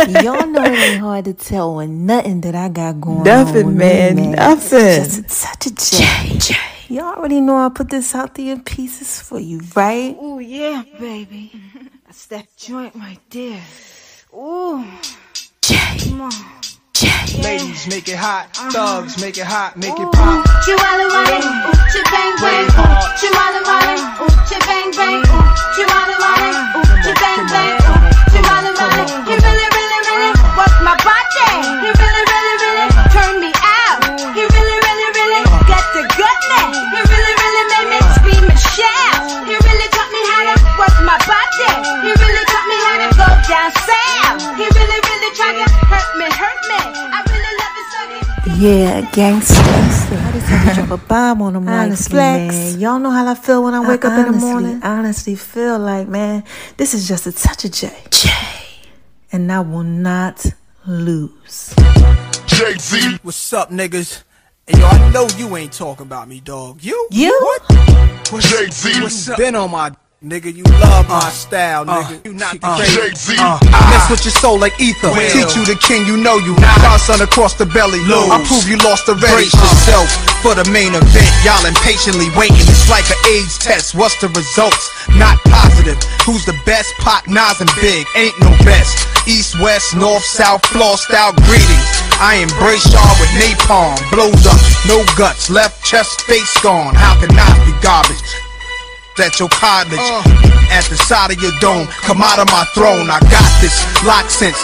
[0.24, 3.24] Y'all know it ain't hard to tell when nothing that I got going on.
[3.24, 5.04] Nothing, with man, Me, nothing.
[5.04, 6.69] Just it's such a J.
[6.90, 10.16] Y'all already know I put this out there in pieces for you, right?
[10.18, 11.52] Oh yeah, baby.
[12.04, 13.62] That's that joint right there.
[14.34, 14.84] Ooh.
[15.62, 16.32] Come on.
[17.38, 18.50] Ladies, make it hot.
[18.58, 18.70] Uh-huh.
[18.74, 19.76] Thugs, make it hot.
[19.76, 20.42] Make it pop.
[20.66, 23.14] Chihuahua wale, ooh, chibang bang, Brave ooh, heart.
[23.22, 25.22] Chihuahua wale, ooh, chibang bang,
[25.78, 27.78] Chihuahua wale, ooh, chibang bang,
[28.34, 29.30] Chihuahua wale.
[29.30, 31.99] He really, really, really worked my body.
[43.50, 44.40] Down south.
[44.56, 46.80] He really, really tried to hurt me, hurt me.
[47.12, 48.00] I really love it so
[48.54, 49.54] he Yeah, gangster.
[49.60, 52.54] I just had to drop a bomb on them Honestly, like flex.
[52.54, 54.80] man, Y'all know how I feel when I wake up in the morning?
[54.82, 56.44] I honestly feel like, man,
[56.76, 57.92] this is just a touch of J.
[58.10, 58.30] J.
[59.32, 60.44] And I will not
[60.86, 61.74] lose.
[62.46, 63.18] Jay-Z.
[63.22, 64.22] What's up, niggas?
[64.68, 66.82] And yo, I know you ain't talking about me, dog.
[66.82, 67.08] You?
[67.10, 67.38] You?
[67.68, 68.42] What?
[68.42, 69.00] Jay-Z.
[69.02, 69.38] What's up?
[69.38, 72.28] Been on my Nigga, you love my uh, style, uh, nigga.
[72.28, 73.40] You not the uh, crazy.
[73.40, 73.56] Uh,
[73.88, 75.08] mess with your soul like ether.
[75.32, 76.52] Teach you the king, you know you.
[76.84, 78.04] Godson across the belly.
[78.04, 79.48] I prove you lost already.
[79.48, 80.12] Brace yourself
[80.44, 81.32] for the main event.
[81.40, 82.68] Y'all impatiently waiting.
[82.68, 83.96] It's like an AIDS test.
[83.96, 84.92] What's the results?
[85.16, 85.96] Not positive.
[86.28, 86.92] Who's the best?
[87.00, 88.04] Pop, Nas, and Big.
[88.12, 88.92] Ain't no best.
[89.24, 91.88] East, west, north, south, floor style greetings.
[92.20, 93.96] I embrace y'all with napalm.
[94.12, 95.48] Blows up, no guts.
[95.48, 96.92] Left chest, face gone.
[96.92, 98.20] How can I be garbage?
[99.20, 100.00] At your cottage.
[100.00, 100.24] Uh.
[100.70, 103.10] At the side of your dome, come out of my throne.
[103.10, 103.74] I got this
[104.06, 104.56] lock since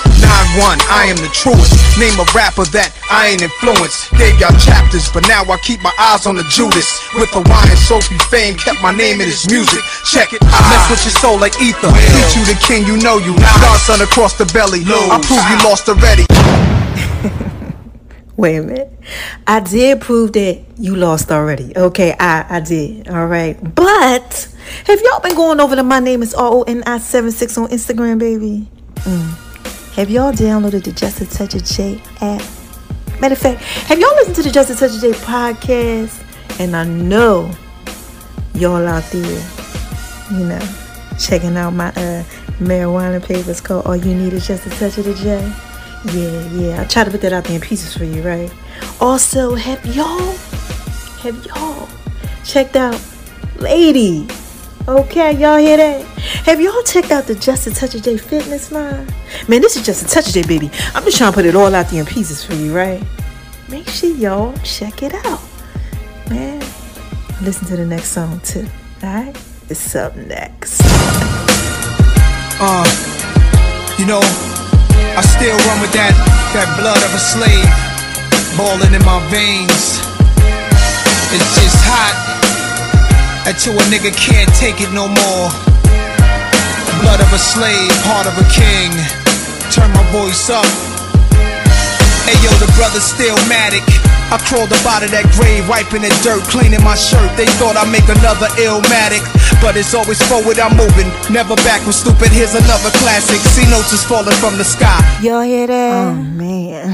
[0.56, 0.78] 9-1.
[0.86, 1.74] I am the truest.
[1.98, 4.14] Name a rapper that I ain't influenced.
[4.14, 6.86] Gave y'all chapters, but now I keep my eyes on the Judas.
[7.18, 9.82] With the wine and Sophie fame, kept my name in his music.
[10.06, 11.90] Check it, I mess with your soul like ether.
[11.90, 13.34] Teach you the king, you know you.
[13.60, 14.86] Godson across the belly.
[14.86, 16.24] I prove you lost already.
[18.36, 18.92] Wait a minute.
[19.46, 21.76] I did prove that you lost already.
[21.76, 23.08] Okay, I, I did.
[23.08, 23.56] All right.
[23.74, 24.54] But
[24.86, 28.68] have y'all been going over to my name is R-O-N-I-76 on Instagram, baby?
[28.96, 29.94] Mm.
[29.94, 32.42] Have y'all downloaded the Just a Touch of J app?
[33.20, 36.22] Matter of fact, have y'all listened to the Just a Touch of J podcast?
[36.60, 37.50] And I know
[38.54, 39.50] y'all out there,
[40.30, 40.60] you know,
[41.18, 42.22] checking out my uh,
[42.58, 45.75] marijuana papers called All You Need Is Just a Touch of the J.
[46.04, 46.80] Yeah, yeah.
[46.80, 48.52] I try to put that out there in pieces for you, right?
[49.00, 50.36] Also, have y'all,
[51.22, 51.88] have y'all
[52.44, 53.00] checked out
[53.58, 54.28] Lady?
[54.88, 56.04] Okay, y'all hear that?
[56.46, 59.12] Have y'all checked out the Just a Touch of J fitness line?
[59.48, 60.70] Man, this is Just a Touch of J, baby.
[60.94, 63.02] I'm just trying to put it all out there in pieces for you, right?
[63.68, 65.40] Make sure y'all check it out,
[66.30, 66.60] man.
[67.42, 68.66] Listen to the next song too.
[69.02, 69.36] Alright?
[69.68, 70.80] It's up next.
[72.58, 72.86] Uh,
[73.98, 74.20] you know,
[75.16, 76.12] I still run with that,
[76.52, 77.72] that blood of a slave
[78.52, 79.96] boiling in my veins.
[81.32, 82.12] It's just hot
[83.48, 85.48] until a nigga can't take it no more.
[87.00, 88.92] Blood of a slave, heart of a king.
[89.72, 90.68] Turn my voice up.
[92.28, 94.05] Hey yo, the brother's still matic.
[94.28, 97.30] I crawled up out of that grave, wiping the dirt, cleaning my shirt.
[97.38, 99.22] They thought I'd make another illmatic,
[99.62, 101.94] but it's always forward I'm moving, never backward.
[101.94, 102.34] Stupid.
[102.34, 103.38] Here's another classic.
[103.54, 104.98] See notes is falling from the sky.
[105.22, 105.94] Y'all hear that?
[105.94, 106.90] Oh man.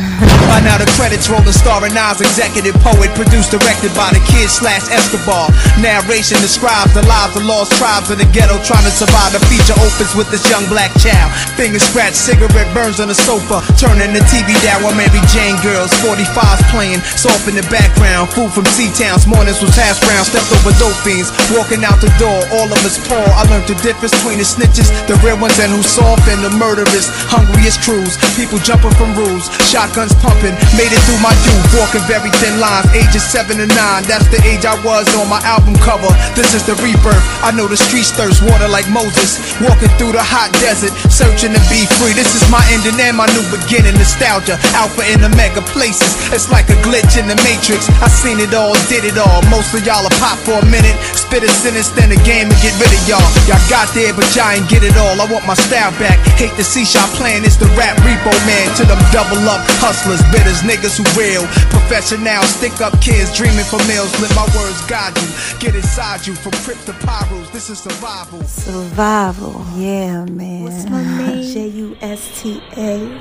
[0.53, 4.23] By now the credits roll the star and Nas, executive poet, produced, directed by the
[4.29, 5.49] kid slash Escobar.
[5.81, 9.33] Narration describes the lives of lost tribes in the ghetto trying to survive.
[9.33, 11.33] The feature opens with this young black child.
[11.57, 15.91] Finger scratched, cigarette burns on the sofa, turning the TV down while Mary Jane girls,
[16.05, 17.01] 45s playing.
[17.17, 21.33] Soft in the background, food from C-Towns, mornings was hash brown, stepped over dope fiends,
[21.57, 23.25] walking out the door, all of us poor.
[23.25, 26.53] I learned the difference between the snitches, the real ones, and who's soft, and the
[26.55, 27.09] murderers.
[27.33, 32.31] Hungriest crews, people jumping from rules, shotguns pumping, made it through my youth, walking very
[32.43, 34.05] thin lines, ages seven and nine.
[34.05, 36.11] That's the age I was on my album cover.
[36.35, 37.23] This is the rebirth.
[37.41, 41.63] I know the streets thirst water like Moses, walking through the hot desert, searching to
[41.73, 42.13] be free.
[42.13, 43.95] This is my ending and my new beginning.
[43.97, 46.17] Nostalgia, alpha and omega places.
[46.35, 47.89] It's like a glitch in the matrix.
[48.03, 49.41] I seen it all, did it all.
[49.49, 52.59] Most of y'all will pop for a minute, spit a sentence, then a game and
[52.65, 53.25] get rid of y'all.
[53.47, 55.15] Y'all got there, but y'all ain't get it all.
[55.21, 56.19] I want my style back.
[56.41, 58.67] Hate the C shot playing, it's the rap repo man.
[58.81, 59.61] To them double up
[60.03, 61.47] hustlers, bitters, niggas who real.
[61.71, 64.13] Professional, stick up kids dreaming for meals.
[64.21, 67.51] Let my words guide you, get inside you from crypt to pyros.
[67.53, 68.43] This is survival.
[68.45, 70.65] Survival, yeah, man.
[70.65, 71.43] What's my name?
[71.43, 73.21] J U S T A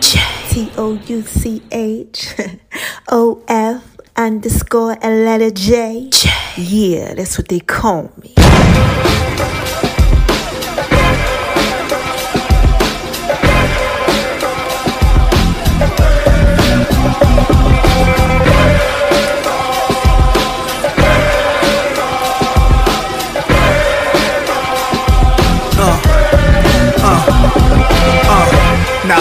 [0.50, 2.34] T O U C H
[3.10, 6.10] O F underscore a letter J.
[6.58, 8.34] Yeah, that's what they call me.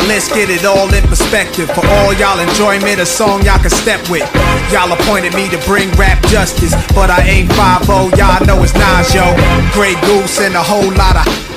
[0.00, 1.68] Now let's get it all in perspective.
[1.72, 4.24] For all y'all enjoyment, a song y'all can step with.
[4.72, 8.16] Y'all appointed me to bring rap justice, but I ain't 5-0.
[8.16, 9.24] Y'all know it's Nas, yo.
[9.72, 11.49] Grey Goose and a whole lot of.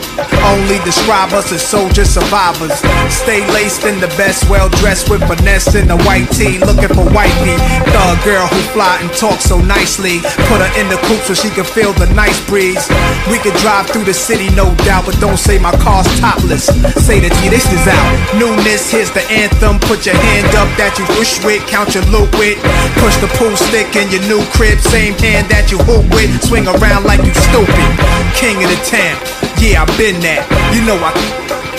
[0.46, 2.74] Only describe us as soldier survivors.
[3.10, 7.08] Stay laced in the best, well dressed with finesse in the white tee, looking for
[7.10, 7.58] wifey.
[7.90, 10.20] Thug girl who fly and talk so nicely.
[10.50, 12.84] Put her in the coupe so she can feel the nice breeze.
[13.32, 16.66] We could drive through the city, no doubt, but don't say my car's topless.
[17.02, 18.10] Say that G, this is out.
[18.38, 19.80] Newness, here's the anthem.
[19.80, 22.60] Put your hand up that you wish with, count your loot with.
[23.02, 26.30] Push the pool stick in your new crib, same hand that you hoop with.
[26.44, 27.90] Swing around like you stupid.
[28.36, 29.53] King of the town.
[29.64, 30.44] Yeah, I've been that.
[30.76, 31.16] You know I.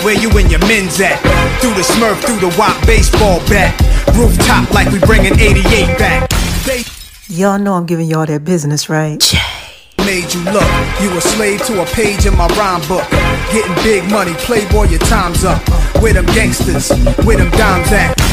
[0.01, 1.21] Where you and your men's at?
[1.61, 3.77] Through the smurf, through the wop baseball bat.
[4.17, 5.61] Rooftop like we bringing 88
[5.99, 6.29] back.
[6.65, 6.81] They
[7.29, 9.21] Y'all know I'm giving y'all that business, right?
[10.05, 10.69] made you look.
[11.01, 13.05] You a slave to a page in my rhyme book.
[13.53, 15.61] Getting big money, playboy, your time's up.
[16.01, 16.89] Where them gangsters,
[17.25, 18.24] where them dimes at?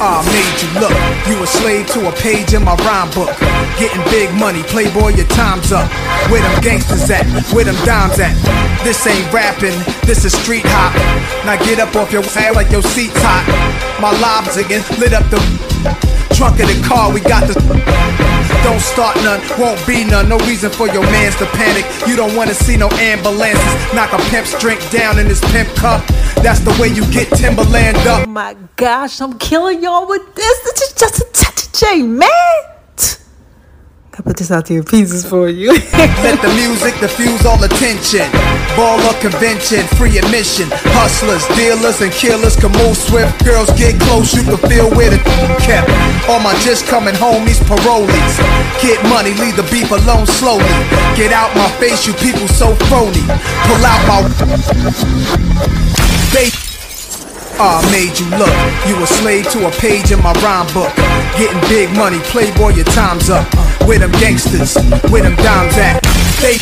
[0.00, 0.94] Ah, made you look.
[1.26, 3.34] You a slave to a page in my rhyme book.
[3.78, 5.90] Getting big money, playboy, your time's up.
[6.30, 7.26] Where them gangsters at?
[7.52, 8.34] Where them dimes at?
[8.84, 9.74] This ain't rapping,
[10.06, 10.94] this is street hop.
[11.44, 13.42] Now get up off your ass like your seat's hot.
[14.00, 15.38] My lobs again lit up the
[16.38, 17.12] trunk of the car.
[17.12, 17.58] We got the.
[18.62, 20.28] Don't start none, won't be none.
[20.28, 21.84] No reason for your mans to panic.
[22.06, 23.94] You don't wanna see no ambulances.
[23.94, 26.06] Knock a pimp's drink down in his pimp cup.
[26.42, 28.26] That's the way you get Timberland up.
[28.26, 30.58] Oh my gosh, I'm killing y'all with this.
[30.62, 32.77] This is just a touch of J, man.
[34.18, 35.70] I put this out to your pieces for you.
[36.26, 38.26] Let the music diffuse all attention.
[38.74, 40.66] Baller convention, free admission.
[40.98, 43.44] Hustlers, dealers, and killers can move swift.
[43.44, 45.18] Girls get close, you can feel where the
[45.62, 45.86] kept.
[46.28, 48.34] All my just coming homies, parolees.
[48.82, 50.66] Get money, leave the beef alone slowly.
[51.14, 53.22] Get out my face, you people so phony.
[53.70, 54.26] Pull out my.
[56.34, 56.67] They.
[57.60, 58.54] Ah, made you look.
[58.86, 60.94] You a slave to a page in my rhyme book.
[61.34, 63.44] Getting big money, playboy, your time's up.
[63.82, 64.78] Where them gangsters,
[65.10, 65.98] where them dimes at?
[66.38, 66.58] They.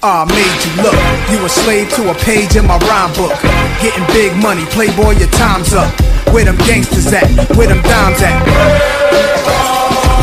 [0.00, 0.94] Ah, made you look.
[1.34, 3.34] You a slave to a page in my rhyme book.
[3.82, 5.90] Getting big money, playboy, your time's up.
[6.30, 7.26] Where them gangsters at?
[7.56, 10.17] Where them dimes at?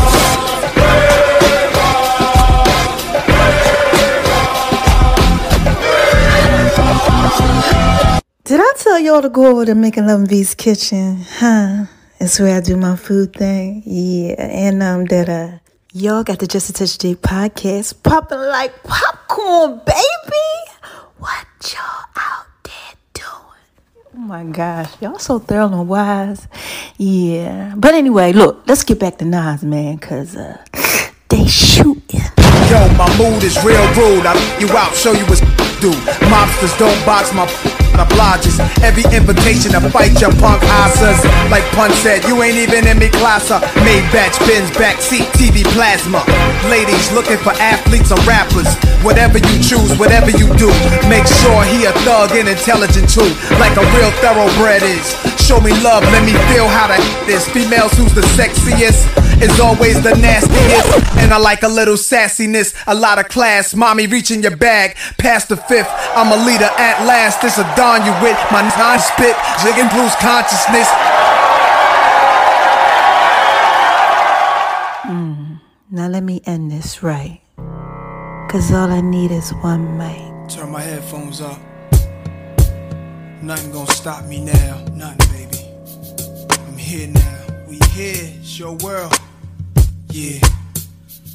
[8.46, 11.16] Did I tell y'all to go over to Making Love and V's kitchen?
[11.28, 11.86] Huh?
[12.20, 13.82] It's where I do my food thing.
[13.84, 14.34] Yeah.
[14.38, 15.58] And um that uh
[15.92, 20.48] y'all got the Just a Touch J podcast popping like popcorn, baby.
[21.18, 21.44] What
[21.74, 24.14] y'all out there doing?
[24.14, 26.46] Oh my gosh, y'all so thorough and wise.
[26.98, 27.74] Yeah.
[27.76, 30.64] But anyway, look, let's get back to Nas, man, cause uh
[31.30, 32.20] they shooting.
[32.70, 34.24] Yo, my mood is real rude.
[34.24, 35.40] I beat you out, show you what's
[35.80, 35.90] do.
[36.32, 37.46] Mobsters don't box my
[37.98, 38.60] obliges.
[38.82, 41.18] Every invitation to fight your punk asses.
[41.50, 43.50] Like Pun said, you ain't even in me class.
[43.84, 46.24] Made batch bins, backseat, TV plasma.
[46.68, 48.66] Ladies looking for athletes or rappers.
[49.06, 50.66] Whatever you choose, whatever you do,
[51.06, 53.30] make sure he a thug and intelligent too,
[53.62, 55.14] like a real thoroughbred is.
[55.46, 57.48] Show me love, let me feel how to eat this.
[57.48, 59.06] Females who's the sexiest
[59.40, 60.90] is always the nastiest.
[61.22, 63.74] And I like a little sassiness, a lot of class.
[63.74, 65.90] Mommy reaching your bag, past the fifth.
[66.16, 67.42] I'm a leader at last.
[67.42, 70.90] This a dawn you with my non spit, jigging blues consciousness.
[76.06, 77.40] Now let me end this right.
[78.48, 80.48] Cause all I need is one mic.
[80.48, 81.58] Turn my headphones up.
[83.42, 84.84] Nothing gonna stop me now.
[84.92, 85.64] Nothing, baby.
[86.68, 87.46] I'm here now.
[87.66, 88.14] We here.
[88.38, 89.14] It's your world.
[90.10, 90.38] Yeah.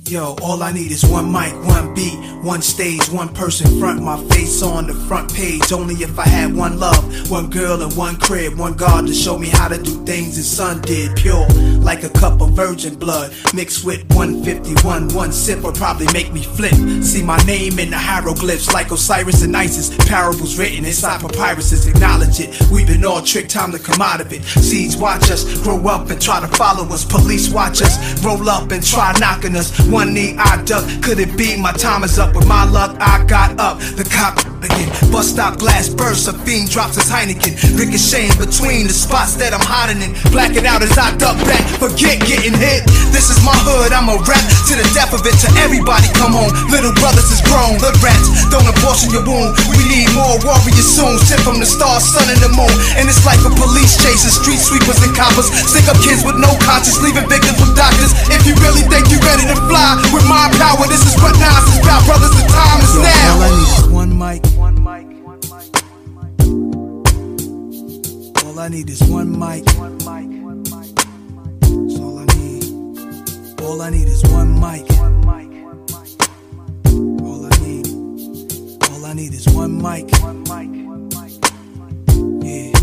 [0.07, 4.21] Yo, all I need is one mic, one beat, one stage, one person front, my
[4.25, 5.71] face on the front page.
[5.71, 9.37] Only if I had one love, one girl and one crib, one God to show
[9.37, 11.15] me how to do things his son did.
[11.15, 11.47] Pure,
[11.79, 15.13] like a cup of virgin blood, mixed with 151.
[15.13, 16.73] One sip would probably make me flip.
[17.03, 19.95] See my name in the hieroglyphs, like Osiris and Isis.
[20.07, 22.59] Parables written inside papyruses, acknowledge it.
[22.71, 24.43] We've been all tricked, time to come out of it.
[24.43, 27.05] Seeds watch us grow up and try to follow us.
[27.05, 29.71] Police watch us roll up and try knocking us.
[29.91, 32.31] One knee I duck, could it be my time is up?
[32.31, 33.83] With my luck, I got up.
[33.99, 36.31] The cop again, bus stop glass bursts.
[36.31, 40.15] A fiend drops his Heineken, ricocheting between the spots that I'm hiding in.
[40.31, 42.87] Blacking out as I duck back, forget getting hit.
[43.11, 44.39] This is my hood, I'm a rap
[44.71, 45.35] to the death of it.
[45.43, 46.55] To everybody, come home.
[46.71, 48.47] Little brothers is grown, hood rats.
[48.47, 49.59] Don't abortion your wound.
[49.75, 51.19] We need more warriors soon.
[51.19, 52.71] Sent from the stars, sun, and the moon.
[52.95, 55.51] And it's like a police chasing street sweepers and coppers.
[55.67, 58.15] Stick up kids with no conscience, leaving victims with doctors.
[58.31, 59.80] If you really think you're ready to fly
[60.13, 62.31] with my power, this is what Nas is about, brothers.
[62.31, 63.35] The time is now.
[63.35, 64.45] All I need is one mic.
[64.55, 65.05] One mic.
[65.25, 65.67] One mic.
[68.45, 69.65] All I need is one mic.
[69.77, 70.27] One mic.
[70.43, 70.95] One mic.
[71.61, 72.63] That's all I need.
[73.61, 74.87] All I need is one mic.
[74.99, 75.49] One mic.
[75.63, 76.09] One mic.
[77.23, 77.87] All I need.
[78.91, 80.11] All I need is one mic.
[80.21, 80.69] One mic.
[80.85, 81.31] One mic.
[82.45, 82.80] Yeah.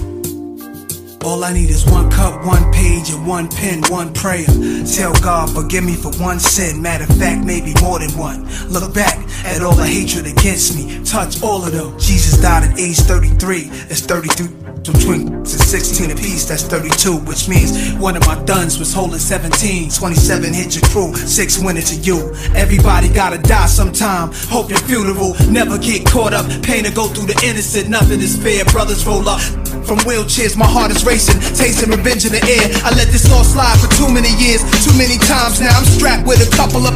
[1.29, 4.47] All I need is one cup, one page, and one pen, one prayer.
[4.87, 6.81] Tell God, forgive me for one sin.
[6.81, 8.49] Matter of fact, maybe more than one.
[8.71, 11.05] Look back at all the hatred against me.
[11.05, 11.99] Touch all of them.
[11.99, 13.65] Jesus died at age 33.
[13.65, 14.49] That's 33
[14.91, 19.91] between and 16 apiece, that's 32, which means one of my duns was holding 17.
[19.91, 22.33] 27 hit your crew, 6 went into you.
[22.57, 24.31] Everybody gotta die sometime.
[24.49, 26.47] Hope your funeral never get caught up.
[26.63, 28.65] Pain to go through the innocent, nothing is fair.
[28.65, 29.68] Brothers roll up.
[29.89, 32.69] From wheelchairs, my heart is racing, tasting revenge in the air.
[32.85, 35.73] I let this all slide for too many years, too many times now.
[35.73, 36.93] I'm strapped with a couple of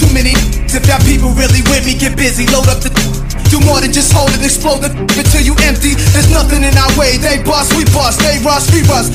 [0.00, 0.32] Too many
[0.72, 2.88] if y'all people really with me, get busy, load up the
[3.52, 5.98] do more than just hold it, explode the until you empty.
[6.16, 7.20] There's nothing in our way.
[7.20, 8.24] They bust, we bust.
[8.24, 9.10] They rush, we rush.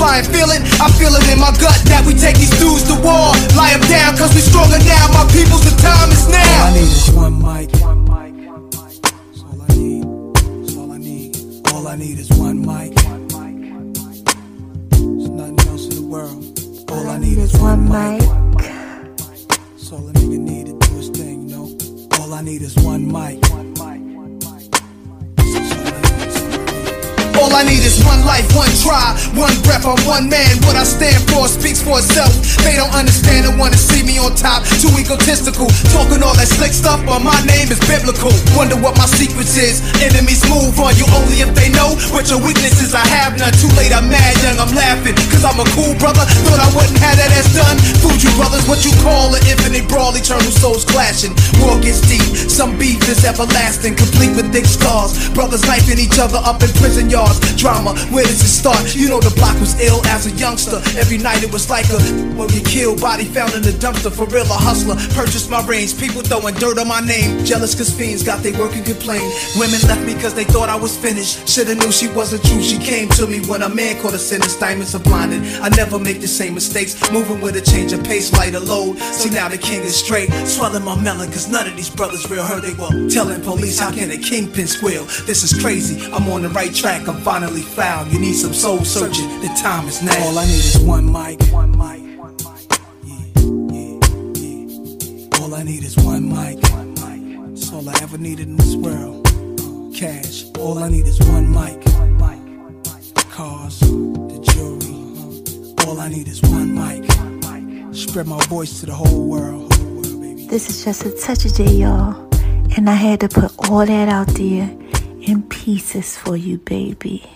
[0.00, 0.62] Flying, feel it?
[0.80, 3.34] I feel it in my gut that we take these dudes to war.
[3.58, 5.04] Lie them down, cause we stronger now.
[5.12, 6.38] My people's the time is now.
[6.38, 7.79] All I need is one mic.
[12.00, 12.94] Need is one mic.
[14.90, 16.42] There's nothing else in the world.
[16.90, 18.22] All I need is one mic.
[19.46, 21.78] That's all a nigga need to do his thing, you know.
[22.18, 23.59] All I need is one mic.
[27.60, 30.56] I need is one life, one try, one breath, I'm one man.
[30.64, 32.32] What I stand for speaks for itself.
[32.64, 34.64] They don't understand and wanna see me on top.
[34.80, 38.32] Too egotistical, talking all that slick stuff, but my name is biblical.
[38.56, 39.84] Wonder what my secrets is.
[40.00, 42.96] Enemies move on you only if they know what your weaknesses.
[42.96, 43.52] I have none.
[43.60, 45.12] Too late, I'm mad, young, I'm laughing.
[45.28, 46.24] Cause I'm a cool brother.
[46.48, 47.76] Thought I wouldn't have that as done.
[48.00, 51.36] Fuji brothers, what you call an infinite brawl, eternal souls clashing.
[51.60, 55.28] War gets deep, some beef is everlasting, complete with thick scars.
[55.36, 57.49] Brothers knifing each other up in prison yards.
[57.56, 58.94] Drama, where does it start?
[58.94, 60.80] You know the block was ill as a youngster.
[60.98, 61.98] Every night it was like a
[62.40, 64.12] when we killed, body found in the dumpster.
[64.12, 64.96] For real, a hustler.
[65.14, 67.44] Purchased my range, people throwing dirt on my name.
[67.44, 69.24] Jealous cause fiends got they work and complain.
[69.58, 71.48] Women left me cause they thought I was finished.
[71.48, 72.62] Shoulda knew she wasn't true.
[72.62, 74.56] She came to me when a man caught a sentence.
[74.58, 75.42] Diamonds are blinded.
[75.60, 76.96] I never make the same mistakes.
[77.12, 78.98] Moving with a change of pace, lighter load.
[78.98, 80.30] See now the king is straight.
[80.46, 83.08] Swelling my melon cause none of these brothers real heard they were.
[83.08, 85.04] Telling police how can a kingpin squeal?
[85.26, 86.00] This is crazy.
[86.12, 87.08] I'm on the right track.
[87.08, 88.12] I'm finally found.
[88.12, 89.26] You need some soul searching.
[89.40, 90.26] The time is now.
[90.26, 91.40] All I need is one mic.
[91.50, 92.02] One mic.
[93.02, 93.24] Yeah,
[93.72, 93.98] yeah,
[94.34, 95.40] yeah.
[95.40, 96.62] All I need is one mic.
[96.70, 97.54] One mic.
[97.54, 99.24] That's all I ever needed in this world.
[99.96, 100.44] Cash.
[100.58, 101.82] All I need is one mic.
[103.30, 105.88] Cars, the jewelry.
[105.88, 107.10] All I need is one mic.
[107.94, 109.72] Spread my voice to the whole world.
[110.50, 112.28] This is just a touch of J, y'all.
[112.76, 114.68] And I had to put all that out there
[115.22, 117.30] in pieces for you, baby.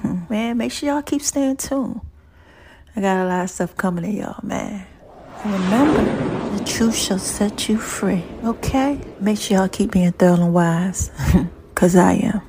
[0.00, 0.20] Hmm.
[0.28, 2.00] Man, make sure y'all keep staying tuned.
[2.94, 4.86] I got a lot of stuff coming to y'all, man.
[5.44, 9.00] Remember, the truth shall set you free, okay?
[9.20, 11.10] Make sure y'all keep being thorough and wise,
[11.74, 12.45] because I am.